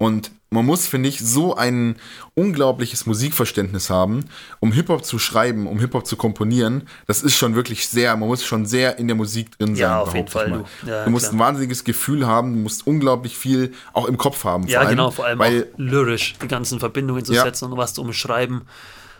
[0.00, 1.96] Und man muss, finde ich, so ein
[2.34, 4.24] unglaubliches Musikverständnis haben,
[4.58, 6.88] um Hip-Hop zu schreiben, um Hip-Hop zu komponieren.
[7.06, 9.82] Das ist schon wirklich sehr, man muss schon sehr in der Musik drin sein.
[9.82, 10.64] Ja, auf jeden Fall, mal.
[10.82, 10.88] du.
[10.90, 11.34] Ja, du musst klar.
[11.34, 14.66] ein wahnsinniges Gefühl haben, du musst unglaublich viel auch im Kopf haben.
[14.68, 17.42] Ja, genau, vor allem weil, auch lyrisch die ganzen Verbindungen zu Ja.
[17.44, 18.62] setzen und was zu umschreiben.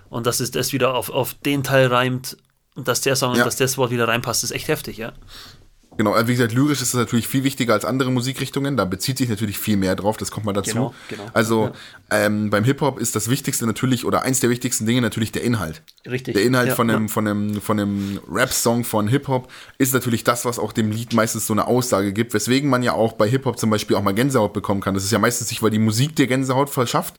[0.09, 2.39] Und dass es das wieder auf, auf den Teil reimt
[2.75, 3.45] und dass der Song, Ja.
[3.45, 5.13] dass das Wort wieder reinpasst, ist echt heftig, ja.
[6.01, 8.79] Genau, also wie gesagt, lyrisch ist das natürlich viel wichtiger als andere Musikrichtungen.
[8.79, 10.73] Da bezieht sich natürlich viel mehr drauf, das kommt mal dazu.
[10.73, 11.25] Genau, genau.
[11.35, 11.73] Also
[12.11, 15.83] ähm, beim Hip-Hop ist das Wichtigste natürlich, oder eins der wichtigsten Dinge natürlich der Inhalt.
[16.09, 16.33] Richtig.
[16.33, 17.13] Der Inhalt ja, von einem, ja.
[17.13, 21.47] von einem, von einem Rap-Song von Hip-Hop ist natürlich das, was auch dem Lied meistens
[21.47, 24.55] so eine Aussage gibt, weswegen man ja auch bei Hip-Hop zum Beispiel auch mal Gänsehaut
[24.55, 24.95] bekommen kann.
[24.95, 27.17] Das ist ja meistens nicht, weil die Musik dir Gänsehaut verschafft,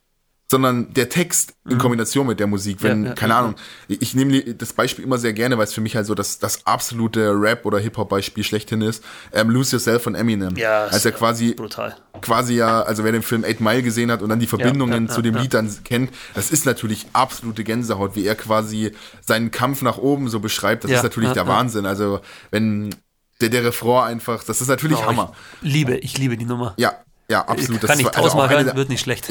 [0.52, 2.82] sondern der Text in Kombination mit der Musik.
[2.82, 3.04] Wenn, Mhm.
[3.04, 3.54] Ja, ja, keine ja, Ahnung,
[3.88, 6.66] ich, nehme das Beispiel immer sehr gerne, weil es für mich halt so das, das
[6.66, 9.02] absolute Rap- oder Hip-Hop-Beispiel schlechthin ist.
[9.32, 10.54] Ähm, Lose Yourself von Eminem.
[10.56, 11.96] Ja, Als er ist, quasi brutal.
[12.20, 15.22] quasi ja, also wer den Film Eight Mile gesehen hat und dann die Verbindungen zu
[15.22, 15.34] dem.
[15.34, 18.92] Lied dann kennt, das ist natürlich absolute Gänsehaut, wie er quasi
[19.22, 20.84] seinen Kampf nach oben so beschreibt.
[20.84, 21.46] Das ist natürlich der.
[21.46, 21.86] Wahnsinn.
[21.86, 22.94] Also wenn
[23.40, 25.32] der, der Refrain einfach, das ist natürlich Oh, Hammer.
[25.62, 26.74] Ich liebe, ich liebe die Nummer.
[26.76, 26.92] Ja,
[27.28, 27.80] ja, absolut.
[27.82, 29.28] Kann ich also tausendmal eine hören, der- wird nicht schlecht.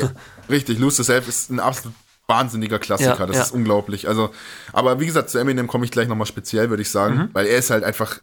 [0.49, 1.95] Richtig, Lose Yourself ist ein absolut
[2.27, 3.17] wahnsinniger Klassiker.
[3.19, 3.43] Ja, das ja.
[3.43, 4.07] ist unglaublich.
[4.07, 4.31] Also,
[4.73, 7.29] aber wie gesagt, zu Eminem komme ich gleich nochmal speziell, würde ich sagen, Mhm.
[7.33, 8.19] weil er ist halt einfach,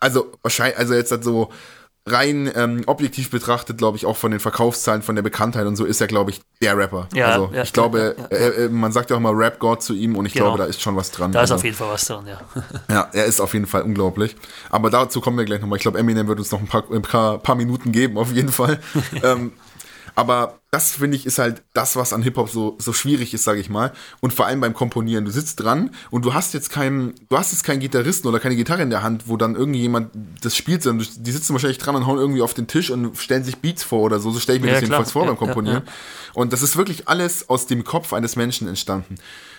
[0.00, 1.52] also wahrscheinlich, also jetzt halt so
[2.06, 5.86] rein ähm, objektiv betrachtet, glaube ich, auch von den Verkaufszahlen, von der Bekanntheit und so,
[5.86, 7.08] ist er, glaube ich, der Rapper.
[7.14, 9.82] Ja, also ja, ich glaube, ja, ja, äh, äh, man sagt ja auch mal Rap-God
[9.82, 10.46] zu ihm und ich Genau.
[10.46, 11.32] glaube, da ist schon was dran.
[11.32, 12.40] Da ist also, auf jeden Fall was dran, ja.
[12.94, 14.36] ja, er ist auf jeden Fall unglaublich.
[14.68, 15.78] Aber dazu kommen wir gleich nochmal.
[15.78, 18.52] Ich glaube, Eminem wird uns noch ein paar, ein paar, paar Minuten geben, auf jeden
[18.52, 18.80] Fall.
[19.22, 19.52] ähm,
[20.16, 23.60] aber das finde ich ist halt das, was an Hip-Hop so, so schwierig ist, sage
[23.60, 23.92] ich mal.
[24.20, 25.24] Und vor allem beim Komponieren.
[25.24, 28.56] Du sitzt dran und du hast jetzt keinen, du hast jetzt keinen Gitarristen oder keine
[28.56, 30.10] Gitarre in der Hand, wo dann irgendjemand
[30.42, 33.44] das spielt, sondern die sitzen wahrscheinlich dran und hauen irgendwie auf den Tisch und stellen
[33.44, 34.30] sich Beats vor oder so.
[34.32, 35.82] So stelle ich mir Ja, das jedenfalls vor Ja, beim Komponieren.
[35.86, 35.92] ja,
[36.34, 39.14] Und das ist wirklich alles aus dem Kopf eines Menschen entstanden.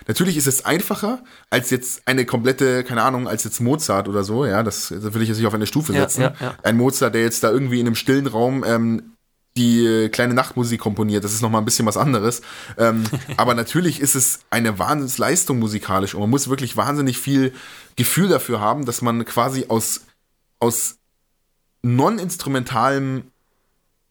[0.08, 4.44] Natürlich ist es einfacher als jetzt eine komplette, keine Ahnung, als jetzt Mozart oder so,
[4.44, 6.22] ja, das, das will ich jetzt nicht auf eine Stufe setzen.
[6.62, 9.15] Ein Mozart, der jetzt da irgendwie in einem stillen Raum ähm,
[9.56, 12.42] die äh, kleine Nachtmusik komponiert, das ist nochmal ein bisschen was anderes.
[12.78, 13.04] Ähm,
[13.36, 17.52] aber natürlich ist es eine Wahnsinnsleistung musikalisch und man muss wirklich wahnsinnig viel
[17.96, 20.02] Gefühl dafür haben, dass man quasi aus,
[20.60, 20.98] aus
[21.82, 23.24] non-instrumentalem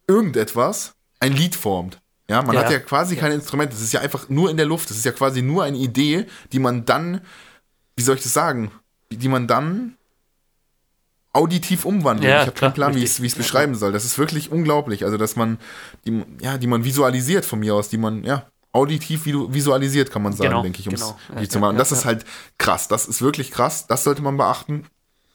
[0.08, 2.02] irgendetwas ein Lied formt.
[2.28, 2.64] Ja, man Ja.
[2.64, 5.06] hat ja quasi kein Instrument, das ist ja einfach nur in der Luft, das ist
[5.06, 7.22] ja quasi nur eine Idee, die man dann,
[7.96, 8.72] wie soll ich das sagen,
[9.12, 9.96] die man dann
[11.36, 12.30] auditiv umwandelt.
[12.30, 13.92] Ja, ich habe keinen Plan, wie ich es beschreiben soll.
[13.92, 15.04] Das ist wirklich unglaublich.
[15.04, 15.58] Also, dass man,
[16.06, 20.22] die, ja, die man visualisiert von mir aus, die man, ja, auditiv visu- visualisiert, kann
[20.22, 21.18] man sagen, Genau, denke ich, um es genau.
[21.42, 21.72] Ja, zu machen.
[21.72, 22.26] Und das ist halt
[22.58, 22.88] krass.
[22.88, 23.88] Das ist wirklich krass.
[23.88, 24.86] Das sollte man beachten.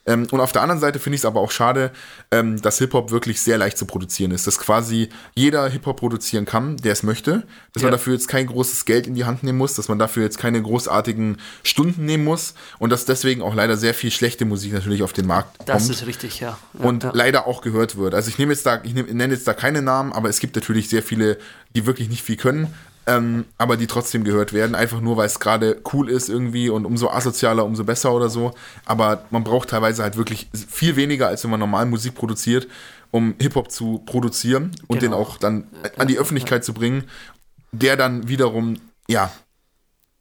[0.06, 1.90] Ähm, und auf der anderen Seite finde ich es aber auch schade,
[2.30, 4.46] ähm, dass Hip-Hop wirklich sehr leicht zu produzieren ist.
[4.46, 7.44] Dass quasi jeder Hip-Hop produzieren kann, der es möchte.
[7.74, 7.98] Dass man Ja.
[7.98, 10.62] dafür jetzt kein großes Geld in die Hand nehmen muss, dass man dafür jetzt keine
[10.62, 12.54] großartigen Stunden nehmen muss.
[12.78, 15.90] Und dass deswegen auch leider sehr viel schlechte Musik natürlich auf den Markt Das kommt
[15.96, 16.58] ist richtig, ja.
[16.78, 17.10] ja und ja.
[17.14, 18.14] leider auch gehört wird.
[18.14, 20.88] Also ich nehme jetzt da, ich nenne jetzt da keine Namen, aber es gibt natürlich
[20.88, 21.38] sehr viele,
[21.76, 22.74] die wirklich nicht viel können,
[23.10, 26.84] ähm, aber die trotzdem gehört werden, einfach nur weil es gerade cool ist irgendwie und
[26.84, 28.54] umso asozialer, umso besser oder so.
[28.84, 32.68] Aber man braucht teilweise halt wirklich viel weniger, als wenn man normal Musik produziert,
[33.10, 35.22] um Hip-Hop zu produzieren und den Genau.
[35.22, 35.64] auch dann
[35.98, 37.04] an die Öffentlichkeit zu bringen,
[37.72, 38.76] der dann wiederum,
[39.08, 39.32] ja,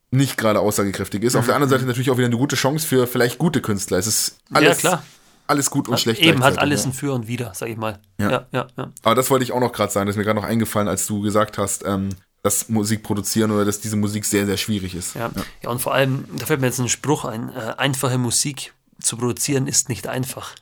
[0.09, 1.35] nicht gerade aussagekräftig ist.
[1.35, 3.99] Auf der anderen Seite natürlich auch wieder eine gute Chance für vielleicht gute Künstler.
[3.99, 5.03] Es ist alles, klar.
[5.45, 6.21] alles gut und schlecht.
[6.21, 6.89] Eben hat alles ja.
[6.89, 7.99] ein Für und Wider, sag ich mal.
[8.17, 8.31] Ja.
[8.31, 8.91] Ja, ja, ja.
[9.03, 11.05] Aber das wollte ich auch noch gerade sagen, das ist mir gerade noch eingefallen, als
[11.05, 12.09] du gesagt hast, ähm,
[12.41, 15.15] dass Musik produzieren oder dass diese Musik sehr, sehr schwierig ist.
[15.15, 15.29] Ja.
[15.61, 19.17] ja, und vor allem, da fällt mir jetzt ein Spruch ein, äh, einfache Musik zu
[19.17, 20.55] produzieren ist nicht einfach.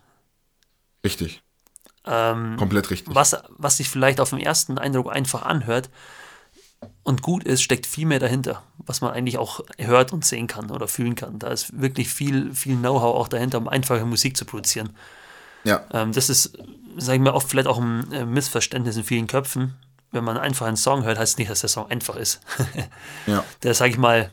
[1.03, 1.41] Richtig.
[2.05, 3.13] Ähm, Komplett richtig.
[3.13, 5.89] was, was sich vielleicht auf den ersten Eindruck einfach anhört
[7.03, 10.71] und gut ist, steckt viel mehr dahinter, was man eigentlich auch hört und sehen kann
[10.71, 11.39] oder fühlen kann.
[11.39, 14.95] Da ist wirklich viel, viel Know-how auch dahinter, um einfache Musik zu produzieren.
[15.63, 16.57] Ja, Ähm, das ist,
[16.97, 19.75] sage ich mal, oft vielleicht auch ein äh, Missverständnis in vielen Köpfen.
[20.12, 22.39] Wenn man einfach einen Song hört, heißt es nicht, dass der Song einfach ist.
[23.28, 23.43] ja.
[23.64, 24.32] der, sage ich mal,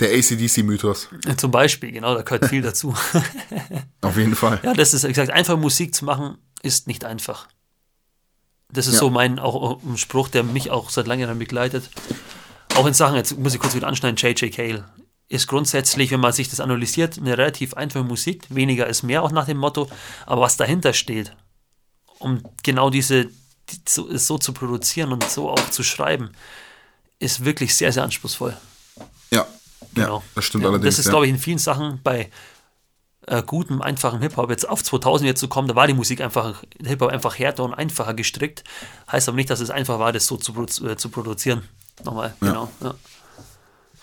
[0.00, 1.08] Der ACDC-Mythos.
[1.36, 2.94] zum Beispiel, genau, da gehört viel dazu.
[4.02, 4.60] Auf jeden Fall.
[4.62, 7.46] Ja, das ist, wie gesagt, einfach Musik zu machen, ist nicht einfach.
[8.70, 9.00] Das ist Ja.
[9.00, 11.88] so mein auch ein Spruch, der mich auch seit langem begleitet.
[12.74, 14.52] Auch in Sachen, jetzt muss ich kurz wieder anschneiden, J.J.
[14.52, 14.84] Cale
[15.28, 18.44] ist grundsätzlich, wenn man sich das analysiert, eine relativ einfache Musik.
[18.48, 19.88] Weniger ist mehr, auch nach dem Motto.
[20.24, 21.32] Aber was dahinter steht,
[22.18, 23.28] um genau diese
[23.88, 26.30] so, so zu produzieren und so auch zu schreiben,
[27.18, 28.56] ist wirklich sehr, sehr anspruchsvoll.
[29.30, 29.46] Ja,
[29.94, 30.18] Genau.
[30.18, 30.94] ja das stimmt Ja, allerdings.
[30.94, 31.10] Das ist, ja.
[31.10, 32.30] glaube ich, in vielen Sachen bei
[33.26, 36.62] äh, gutem, einfachen Hip-Hop jetzt auf 2000 jetzt zu kommen, da war die Musik einfach,
[36.84, 38.62] Hip-Hop einfach härter und einfacher gestrickt.
[39.10, 40.52] Heißt aber nicht, dass es einfach war, das so zu,
[40.86, 41.62] äh, zu produzieren.
[42.04, 42.70] Nochmal, genau.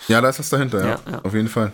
[0.08, 0.20] Ja.
[0.22, 1.20] Da ist was dahinter, ja.
[1.24, 1.72] Auf jeden Fall.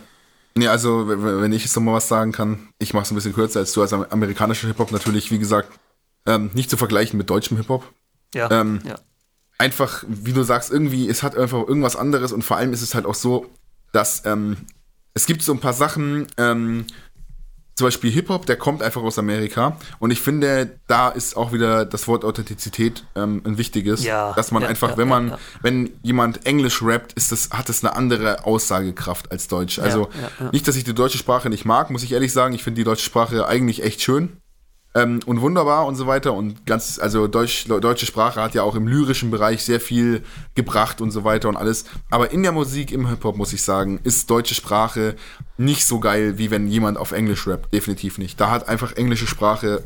[0.56, 3.34] Nee, also, wenn ich jetzt noch mal was sagen kann, ich mache es ein bisschen
[3.34, 3.82] kürzer als du.
[3.82, 5.72] als amerikanischer Hip-Hop natürlich, wie gesagt,
[6.26, 7.84] ähm, nicht zu vergleichen mit deutschem Hip-Hop.
[8.34, 8.96] Ja, Ähm, ja.
[9.58, 12.94] einfach, wie du sagst, irgendwie, es hat einfach irgendwas anderes und vor allem ist es
[12.94, 13.48] halt auch so,
[13.92, 14.58] dass ähm,
[15.14, 16.86] es gibt so ein paar Sachen, ähm,
[17.76, 21.86] zum Beispiel Hip-Hop, der kommt einfach aus Amerika und ich finde, da ist auch wieder
[21.86, 25.90] das Wort Authentizität ähm, ein wichtiges, Ja, dass man ja, einfach, ja, wenn man, wenn
[26.04, 29.80] jemand Englisch rappt, ist das, hat das eine andere Aussagekraft als Deutsch.
[29.80, 30.10] Also
[30.52, 32.84] nicht, dass ich die deutsche Sprache nicht mag, muss ich ehrlich sagen, ich finde die
[32.84, 34.38] deutsche Sprache eigentlich echt schön
[34.96, 36.34] ähm, und wunderbar und so weiter.
[36.34, 40.24] Und ganz, also Deutsch, deutsche Sprache hat ja auch im lyrischen Bereich sehr viel
[40.56, 41.86] gebracht und so weiter und alles.
[42.10, 45.16] Aber in der Musik, im Hip-Hop, muss ich sagen, ist deutsche Sprache
[45.58, 47.74] nicht so geil, wie wenn jemand auf Englisch rappt.
[47.74, 48.40] Definitiv nicht.
[48.42, 49.84] Da hat einfach englische Sprache,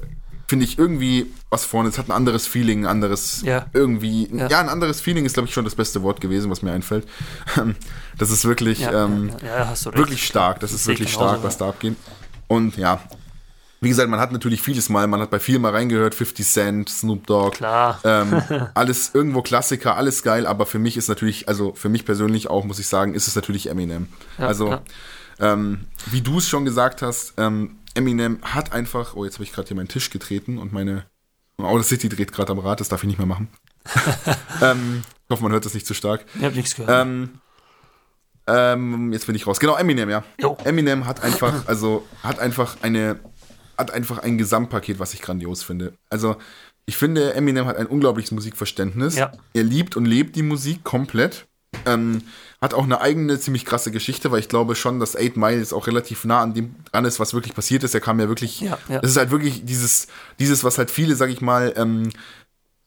[0.48, 1.90] finde ich, irgendwie was vorne.
[1.90, 3.66] Es hat ein anderes Feeling, ein anderes, Ja.
[3.74, 4.48] irgendwie, ja.
[4.48, 4.60] Ja.
[4.62, 7.06] ein anderes Feeling ist, glaube ich, schon das beste Wort gewesen, was mir einfällt.
[8.18, 9.32] Das ist wirklich, Ja, ähm,
[9.92, 10.60] wirklich stark.
[10.62, 11.96] Das ist wirklich stark, was da abgeht.
[12.48, 13.02] Und ja,
[13.84, 16.90] wie gesagt, man hat natürlich vieles mal, man hat bei viel mal reingehört, 50 Cent,
[16.90, 18.00] Snoop Dogg, Klar.
[18.04, 18.42] ähm,
[18.74, 22.64] alles irgendwo Klassiker, alles geil, aber für mich ist natürlich, also für mich persönlich auch,
[22.66, 24.08] muss ich sagen, ist es natürlich Eminem.
[24.38, 24.80] Ja, also,
[25.40, 29.54] ähm, wie du es schon gesagt hast, ähm, Eminem hat einfach, oh, jetzt habe ich
[29.54, 31.06] gerade hier meinen Tisch getreten und meine
[31.84, 33.50] City dreht gerade am Rad, das darf ich nicht mehr machen.
[34.62, 36.26] ähm, ich hoffe, man hört das nicht zu stark.
[36.36, 37.06] Ich habe nichts gehört.
[37.06, 37.40] Ähm,
[38.46, 39.60] ähm, jetzt bin ich raus.
[39.60, 40.24] Genau, Eminem, ja.
[40.40, 40.58] Jo.
[40.64, 43.20] Eminem hat einfach, also hat einfach eine,
[43.78, 45.94] hat einfach ein Gesamtpaket, was ich grandios finde.
[46.10, 46.36] Also
[46.86, 49.16] ich finde, Eminem hat ein unglaubliches Musikverständnis.
[49.16, 49.32] Ja.
[49.54, 51.48] Er liebt und lebt die Musik komplett.
[51.86, 52.22] Ähm,
[52.62, 55.74] hat auch eine eigene ziemlich krasse Geschichte, weil ich glaube schon, dass Eight Mile jetzt
[55.74, 57.94] auch relativ nah an dem dran ist, was wirklich passiert ist.
[57.94, 59.00] Er kam ja wirklich, Ja, ja.
[59.02, 60.08] es ist halt wirklich dieses,
[60.40, 62.10] dieses, was halt viele, sag ich mal, ähm,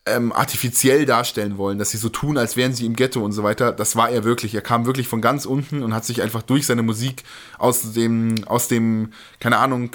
[0.06, 3.42] ähm, artifiziell darstellen wollen, dass sie so tun, als wären sie im Ghetto und so
[3.42, 3.72] weiter.
[3.72, 4.54] Das war er wirklich.
[4.54, 7.24] Er kam wirklich von ganz unten und hat sich einfach durch seine Musik
[7.58, 9.90] aus dem, aus dem, keine Ahnung,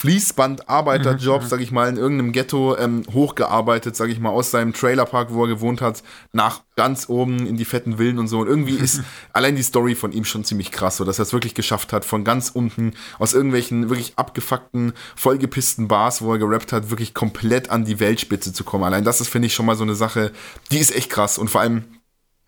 [0.00, 5.34] Fließband-Arbeiterjob, sag ich mal, in irgendeinem Ghetto ähm, hochgearbeitet, sag ich mal, aus seinem Trailerpark,
[5.34, 8.38] wo er gewohnt hat, nach ganz oben in die fetten Villen und so.
[8.38, 9.02] Und irgendwie ist
[9.34, 12.06] allein die Story von ihm schon ziemlich krass, so dass er es wirklich geschafft hat,
[12.06, 17.68] von ganz unten aus irgendwelchen wirklich abgefuckten, vollgepissten Bars, wo er gerappt hat, wirklich komplett
[17.68, 18.84] an die Weltspitze zu kommen.
[18.84, 20.32] Allein das ist, finde ich, schon mal so eine Sache,
[20.72, 21.36] die ist echt krass.
[21.36, 21.84] Und vor allem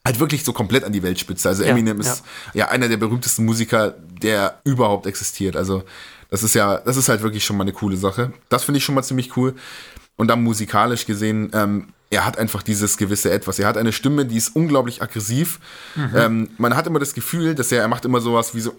[0.07, 1.51] halt wirklich so komplett an die Weltspitze.
[1.51, 2.25] Also Ja, Eminem ist
[2.55, 2.69] ja.
[2.69, 5.55] einer der berühmtesten Musiker, der überhaupt existiert.
[5.55, 5.85] Also
[6.33, 8.33] das ist ja, das ist halt wirklich schon mal eine coole Sache.
[8.49, 9.55] Das finde ich schon mal ziemlich cool.
[10.17, 13.59] Und dann musikalisch gesehen, ähm, er hat einfach dieses gewisse Etwas.
[13.59, 15.61] Er hat eine Stimme, die ist unglaublich aggressiv.
[16.15, 18.75] Ähm, man hat immer das Gefühl, dass er, er macht immer sowas wie so,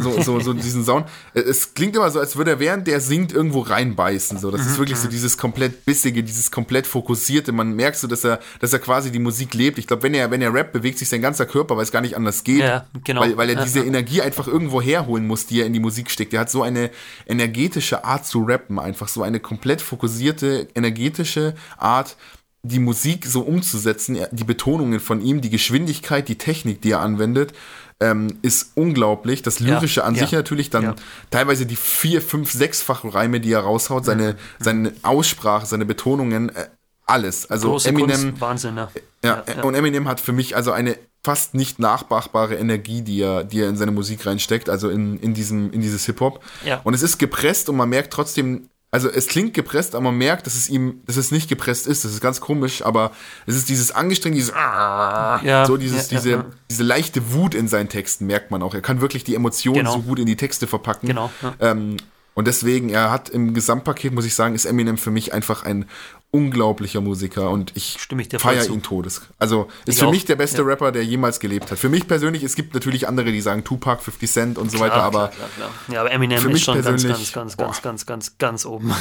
[0.00, 1.08] so, so, so diesen Sound.
[1.32, 4.38] Es klingt immer so, als würde er während der singt irgendwo reinbeißen.
[4.38, 7.52] So, das ist wirklich so dieses komplett bissige, dieses komplett fokussierte.
[7.52, 9.78] Man merkt so, dass er, dass er quasi die Musik lebt.
[9.78, 12.00] Ich glaube, wenn er, wenn er rappt, bewegt sich sein ganzer Körper, weil es gar
[12.00, 12.60] nicht anders geht.
[12.60, 13.20] Ja, genau.
[13.20, 13.84] Weil, weil er diese ja.
[13.84, 16.34] Energie einfach irgendwo herholen muss, die er in die Musik steckt.
[16.34, 16.90] Er hat so eine
[17.28, 22.16] energetische Art zu rappen, einfach so eine komplett fokussierte, energetische Art,
[22.64, 24.18] die Musik so umzusetzen.
[24.32, 27.52] Die Betonungen von ihm, die Geschwindigkeit, die Technik, die er anwendet,
[28.00, 29.42] ähm, ist unglaublich.
[29.42, 30.94] Das Lyrische an ja, sich natürlich, dann ja.
[31.30, 36.68] teilweise die vier, fünf, sechsfach Reime, die er raushaut, seine, seine Aussprache, seine Betonungen, äh,
[37.06, 37.50] alles.
[37.50, 38.88] Also Große Eminem, Kunst, Wahnsinn, ja.
[39.22, 43.60] ja, und Eminem hat für mich also eine fast nicht nachmachbare Energie, die er, die
[43.60, 46.42] er in seine Musik reinsteckt, also in, in, diesem, in dieses Hip-Hop.
[46.64, 46.80] Ja.
[46.84, 50.46] Und es ist gepresst und man merkt trotzdem, also es klingt gepresst, aber man merkt,
[50.46, 52.04] dass es ihm, dass es nicht gepresst ist.
[52.04, 53.10] Das ist ganz komisch, aber
[53.44, 57.66] es ist dieses angestrengte, dieses Ja, so dieses, ja, ja, diese, diese leichte Wut in
[57.66, 58.72] seinen Texten merkt man auch.
[58.72, 59.94] Er kann wirklich die Emotionen Genau.
[59.94, 61.08] so gut in die Texte verpacken.
[61.08, 61.28] Genau.
[61.58, 61.96] Ähm,
[62.34, 65.86] und deswegen, er hat im Gesamtpaket, muss ich sagen, ist Eminem für mich einfach ein
[66.34, 69.22] unglaublicher Musiker und ich ich feiere ihn todes.
[69.38, 70.64] Also ist Ich für auch, mich der beste ja.
[70.64, 71.78] Rapper, der jemals gelebt hat.
[71.78, 74.94] Für mich persönlich, es gibt natürlich andere, die sagen Tupac, 50 Cent und so weiter,
[74.94, 75.70] Klar, aber klar, klar.
[75.88, 77.64] Ja, aber Eminem für ist mich schon ganz, ganz, persönlich, ganz, boah.
[77.66, 78.92] ganz, ganz, ganz, ganz oben.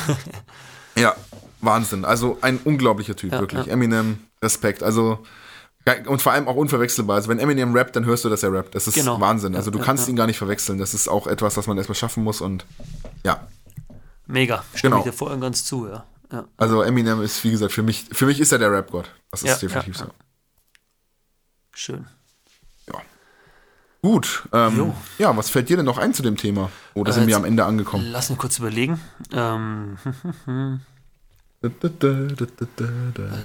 [0.95, 1.15] ja,
[1.61, 2.05] Wahnsinn.
[2.05, 3.65] Also ein unglaublicher Typ, Ja, wirklich.
[3.65, 3.73] ja.
[3.73, 4.83] Eminem, Respekt.
[4.83, 5.19] Also
[6.05, 7.17] und vor allem auch unverwechselbar.
[7.17, 8.73] Also wenn Eminem rappt, dann hörst du, dass er rappt.
[8.75, 9.19] Das ist Genau.
[9.19, 9.55] Wahnsinn.
[9.55, 10.77] Also du kannst ihn gar nicht verwechseln.
[10.77, 12.65] Das ist auch etwas, was man erstmal schaffen muss und
[13.25, 13.47] ja.
[14.25, 14.63] Mega.
[14.75, 15.05] Stimme Genau.
[15.05, 16.05] ich dir voll und ganz zu, ja.
[16.33, 16.47] Ja.
[16.57, 19.09] Also Eminem ist, wie gesagt, für mich, für mich ist er der Rap-Gott.
[19.31, 20.11] Das ist Ja, definitiv ja, so.
[21.75, 22.07] Schön.
[22.87, 22.99] Ja.
[24.01, 24.43] Gut.
[24.51, 26.71] Ähm, ja, was fällt dir denn noch ein zu dem Thema?
[26.95, 28.07] Oder Äh, sind wir am Ende angekommen?
[28.11, 28.99] Lass mich kurz überlegen.
[29.31, 29.97] Ähm,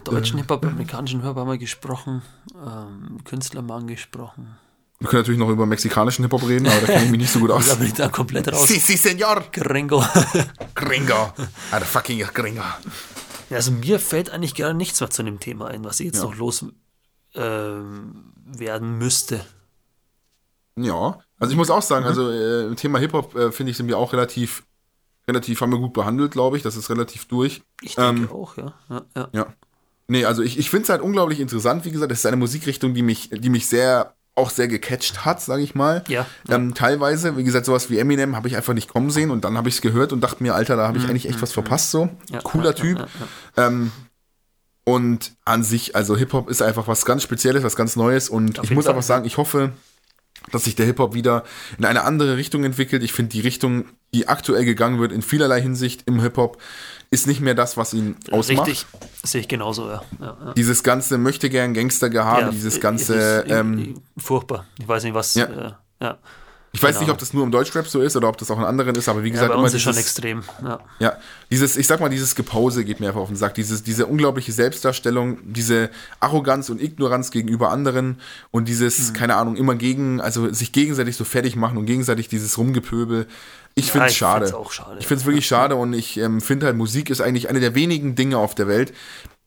[0.05, 2.23] deutschen Hip-Hop, amerikanischen Hip-Hop haben wir gesprochen,
[2.55, 4.57] ähm, Künstler mal angesprochen.
[5.01, 7.39] Wir können natürlich noch über mexikanischen Hip-Hop reden, aber da kenne ich mich nicht so
[7.39, 7.77] gut Da aus.
[7.77, 8.67] bin ich da komplett raus.
[8.67, 9.45] Si, si, senor.
[9.53, 10.05] Gringo.
[10.75, 11.15] Gringo.
[11.71, 12.63] Ah, der fucking Gringo.
[13.51, 16.25] Ja, also mir fällt eigentlich gar nichts mehr zu dem Thema ein, was jetzt Ja.
[16.25, 16.65] noch los
[17.35, 19.41] ähm, werden müsste.
[20.77, 23.89] Ja, also ich muss auch sagen, also äh, im Thema Hip-Hop äh, finde ich, sind
[23.89, 24.65] wir auch relativ,
[25.27, 26.63] relativ, haben wir gut behandelt, glaube ich.
[26.63, 27.63] Das ist relativ durch.
[27.83, 28.73] Ich denke Ähm, auch, ja.
[28.89, 29.29] ja, ja.
[29.33, 29.47] Ja.
[30.09, 31.85] Nee, also ich, ich finde es halt unglaublich interessant.
[31.85, 35.43] Wie gesagt, es ist eine Musikrichtung, die mich, die mich sehr, auch sehr gecatcht hat,
[35.43, 36.03] sage ich mal.
[36.09, 36.27] Ja.
[36.49, 39.57] Ähm, teilweise, wie gesagt, sowas wie Eminem habe ich einfach nicht kommen sehen und dann
[39.57, 41.91] habe ich es gehört und dachte mir, Alter, da habe ich eigentlich echt was verpasst,
[41.91, 42.07] so.
[42.07, 43.09] Mhm, Ja, Cooler ja, Typ.
[43.57, 43.93] Ähm,
[44.85, 48.65] und an sich, also Hip-Hop ist einfach was ganz Spezielles, was ganz Neues und Auf
[48.65, 49.73] ich muss Fall, einfach sagen, ich hoffe,
[50.53, 51.45] dass sich der Hip-Hop wieder
[51.79, 53.03] in eine andere Richtung entwickelt.
[53.03, 56.59] Ich finde, die Richtung, die aktuell gegangen wird, in vielerlei Hinsicht im Hip-Hop,
[57.11, 58.69] ist nicht mehr das, was ihn ausmacht.
[58.69, 58.87] Richtig,
[59.23, 60.03] sehe ich genauso, ja.
[60.21, 60.53] ja, ja.
[60.55, 64.67] Dieses ganze möchte gern Gangstergehabe, Ja, dieses ganze, äh, ähm, furchtbar.
[64.79, 65.35] Ich weiß nicht, was.
[65.35, 65.45] Ja.
[65.47, 66.19] Äh, ja.
[66.73, 67.01] Ich weiß genau.
[67.01, 69.09] nicht, ob das nur im Deutschrap so ist oder ob das auch in anderen ist,
[69.09, 70.43] aber wie ja, gesagt, bei immer uns ist schon dieses, extrem.
[70.63, 70.81] Ja.
[70.99, 71.17] ja,
[71.51, 74.53] dieses, ich sag mal, dieses Gepose geht mir einfach auf den Sack, dieses, diese unglaubliche
[74.53, 75.91] Selbstdarstellung, diese
[76.21, 78.67] Arroganz und Ignoranz gegenüber anderen und Mhm.
[78.67, 83.27] dieses, keine Ahnung, immer gegen, also sich gegenseitig so fertig machen und gegenseitig dieses Rumgepöbel.
[83.75, 84.49] Ich finde es ich schade.
[84.71, 87.61] schade, Ich finde es wirklich schade und ich ähm, finde halt, Musik ist eigentlich eine
[87.61, 88.93] der wenigen Dinge auf der Welt,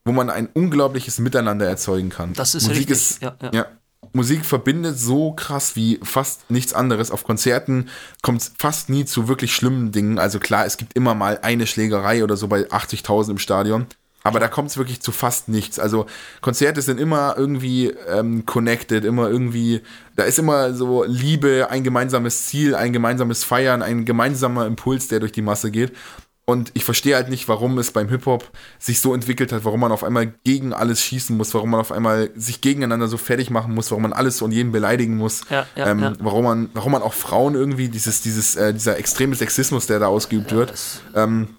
[0.05, 2.33] wo man ein unglaubliches Miteinander erzeugen kann.
[2.33, 3.49] Das ist Musik richtig, Ist, ja, ja.
[3.53, 3.65] ja.
[4.13, 7.11] Musik verbindet so krass wie fast nichts anderes.
[7.11, 7.89] Auf Konzerten
[8.21, 10.19] kommt es fast nie zu wirklich schlimmen Dingen.
[10.19, 13.87] Also klar, es gibt immer mal eine Schlägerei oder so bei 80.000 im Stadion.
[14.23, 15.79] Aber da kommt es wirklich zu fast nichts.
[15.79, 16.05] Also
[16.41, 19.81] Konzerte sind immer irgendwie ähm, connected, immer irgendwie,
[20.15, 25.19] da ist immer so Liebe, ein gemeinsames Ziel, ein gemeinsames Feiern, ein gemeinsamer Impuls, der
[25.19, 25.93] durch die Masse geht.
[26.45, 29.91] Und ich verstehe halt nicht, warum es beim Hip-Hop sich so entwickelt hat, warum man
[29.91, 33.73] auf einmal gegen alles schießen muss, warum man auf einmal sich gegeneinander so fertig machen
[33.75, 36.13] muss, warum man alles und jeden beleidigen muss, Ja, ja, ähm, ja.
[36.19, 40.07] warum man, warum man auch Frauen irgendwie dieses, dieses, äh, dieser extreme Sexismus, der da
[40.07, 40.73] ausgeübt wird,
[41.15, 41.49] ähm,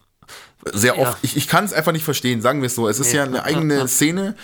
[0.73, 1.19] sehr oft.
[1.23, 2.89] Ich, ich kann es einfach nicht verstehen, sagen wir es so.
[2.89, 3.89] Es ist Nee, ja eine eigene.
[3.89, 4.35] Szene.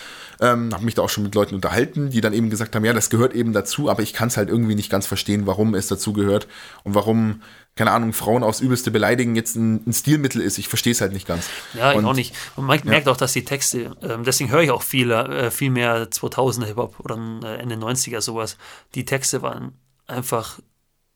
[0.41, 2.93] Ähm, habe mich da auch schon mit Leuten unterhalten, die dann eben gesagt haben, ja,
[2.93, 5.89] das gehört eben dazu, aber ich kann es halt irgendwie nicht ganz verstehen, warum es
[5.89, 6.47] dazu gehört
[6.85, 7.43] und warum,
[7.79, 10.59] keine Ahnung, Frauen aufs Übelste beleidigen jetzt ein, ein Stilmittel ist.
[10.59, 11.49] Ich verstehe es halt nicht ganz.
[11.75, 12.35] Ja, ich und, auch nicht.
[12.57, 15.71] Und man merkt auch, dass die Texte, ähm, deswegen höre ich auch viel, äh, viel
[15.71, 18.57] mehr 2000er Hip-Hop oder äh, Ende 90er sowas.
[18.97, 20.59] Die Texte waren einfach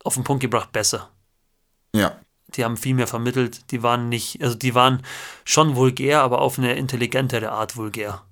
[0.05, 1.11] auf den Punkt gebracht besser.
[1.97, 2.17] Ja,
[2.55, 3.73] Die haben viel mehr vermittelt.
[3.73, 5.03] Die waren nicht, also die waren
[5.45, 8.23] schon vulgär, aber auf eine intelligentere Art vulgär.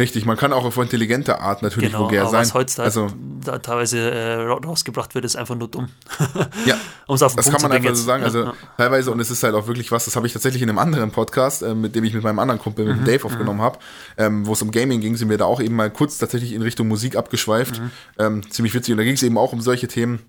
[0.00, 0.24] Richtig.
[0.26, 2.40] Man kann auch auf intelligente Art natürlich Genau, vulgär aber sein.
[2.40, 3.06] was heutzutage also,
[3.44, 5.88] da teilweise äh, ra- rausgebracht wird, ist einfach nur dumm.
[6.66, 6.76] ja,
[7.06, 7.98] um es auf den Das Punkt kann man einfach jetzt.
[8.00, 8.22] so sagen.
[8.22, 8.54] Ja, Also ja.
[8.76, 11.12] teilweise, und es ist halt auch wirklich was, das habe ich tatsächlich in einem anderen
[11.12, 13.78] Podcast, äh, mit dem ich mit meinem anderen Kumpel, Mhm, mit Dave, aufgenommen habe,
[14.18, 16.62] ähm, wo es um Gaming ging, sind wir da auch eben mal kurz tatsächlich in
[16.62, 17.80] Richtung Musik abgeschweift.
[17.80, 17.90] Mhm.
[18.18, 18.92] Ähm, ziemlich witzig.
[18.92, 20.20] Und da ging es eben auch um solche Themen.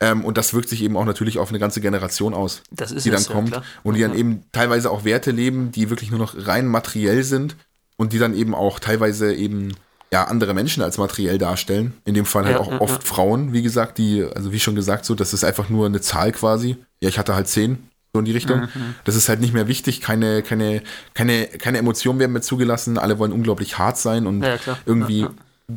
[0.00, 3.04] Ähm, und das wirkt sich eben auch natürlich auf eine ganze Generation aus, Das ist
[3.06, 3.50] die dann ja, kommt.
[3.52, 3.62] klar.
[3.84, 4.18] und die dann Ja.
[4.18, 7.54] eben teilweise auch Werte leben, die wirklich nur noch rein materiell sind
[8.02, 9.72] und die dann eben auch teilweise eben
[10.12, 11.94] ja, andere Menschen als materiell darstellen.
[12.04, 13.08] In dem Fall halt Ja, auch ja, oft ja.
[13.08, 16.32] Frauen, wie gesagt, die, also wie schon gesagt, so, das ist einfach nur eine Zahl
[16.32, 16.76] quasi.
[17.00, 17.78] Ja, ich hatte halt zehn,
[18.12, 18.60] so in die Richtung.
[18.74, 20.82] Mhm, Das ist halt nicht mehr wichtig, keine, keine,
[21.14, 24.44] keine, keine Emotionen werden mehr zugelassen, alle wollen unglaublich hart sein und
[24.84, 25.26] irgendwie.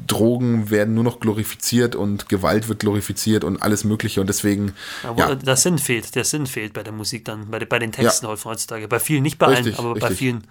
[0.07, 4.73] Drogen werden nur noch glorifiziert und Gewalt wird glorifiziert und alles Mögliche und deswegen,
[5.15, 8.28] ja, der Sinn fehlt, der Sinn fehlt bei der Musik dann, bei, bei den Texten
[8.28, 8.88] heutzutage.
[8.89, 10.17] Bei vielen, nicht bei Richtig, allen, aber bei richtig.
[10.17, 10.43] vielen.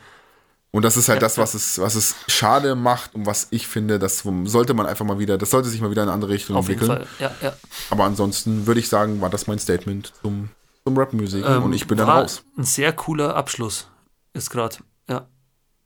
[0.75, 4.01] Und das ist halt das, was es, was es schade macht und was ich finde,
[4.01, 6.57] das sollte man einfach mal wieder, das sollte sich mal wieder in eine andere Richtung
[6.57, 7.07] Auf jeden entwickeln.
[7.17, 7.31] Fall.
[7.41, 7.57] Ja, ja.
[7.91, 10.49] Aber ansonsten würde ich sagen, war das mein Statement zum,
[10.85, 12.43] zum Rap-Musik Ähm, und ich bin dann raus.
[12.59, 13.87] Ein sehr cooler Abschluss
[14.33, 14.79] ist gerade.
[15.09, 15.29] Ja.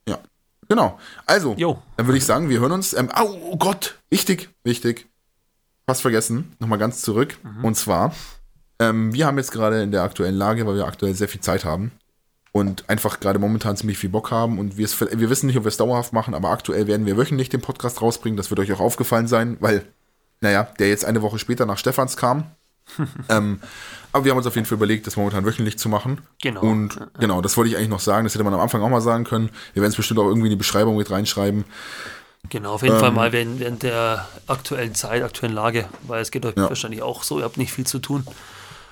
[0.09, 0.21] Ja.
[0.71, 0.99] Genau.
[1.27, 1.83] Also, Jo.
[1.99, 2.95] dann würde ich sagen, wir hören uns.
[2.95, 5.07] Ähm, au, oh Gott, wichtig, wichtig.
[5.87, 6.57] Fast vergessen.
[6.61, 7.37] Nochmal ganz zurück.
[7.43, 7.63] Mhm.
[7.67, 8.15] Und zwar,
[8.79, 11.67] ähm, wir haben jetzt gerade in der aktuellen Lage, weil wir aktuell sehr viel Zeit
[11.67, 11.93] haben
[12.59, 15.69] und einfach gerade momentan ziemlich viel Bock haben und wir, wir wissen nicht, ob wir
[15.69, 18.37] es dauerhaft machen, aber aktuell werden wir wöchentlich den Podcast rausbringen.
[18.37, 19.85] Das wird euch auch aufgefallen sein, weil,
[20.41, 22.45] naja, der jetzt eine Woche später nach Stefans kam.
[23.29, 23.61] ähm,
[24.13, 26.23] aber wir haben uns auf jeden Fall überlegt, das momentan wöchentlich zu machen.
[26.43, 26.63] Genau.
[26.63, 28.25] Und genau, das wollte ich eigentlich noch sagen.
[28.25, 29.51] Das hätte man am Anfang auch mal sagen können.
[29.75, 31.65] Wir werden es bestimmt auch irgendwie in die Beschreibung mit reinschreiben.
[32.49, 33.01] Genau, auf jeden Ähm.
[33.01, 36.69] Fall mal während, während der aktuellen Zeit, aktuellen Lage, weil es geht euch Ja.
[36.69, 38.27] wahrscheinlich auch so, ihr habt nicht viel zu tun.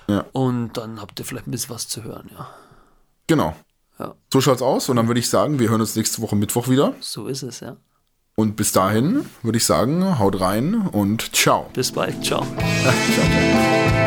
[0.08, 0.24] Ja.
[0.32, 2.48] Und dann habt ihr vielleicht ein bisschen was zu hören, ja.
[3.26, 3.54] Genau.
[3.98, 4.14] Ja.
[4.32, 4.88] So schaut's aus.
[4.88, 6.94] Und dann würde ich sagen, wir hören uns nächste Woche Mittwoch wieder.
[7.00, 7.76] So ist es, ja.
[8.36, 11.70] Und bis dahin würde ich sagen, haut rein und ciao.
[11.72, 12.22] Bis bald.
[12.22, 12.42] Ciao.
[12.82, 14.05] ciao, ciao.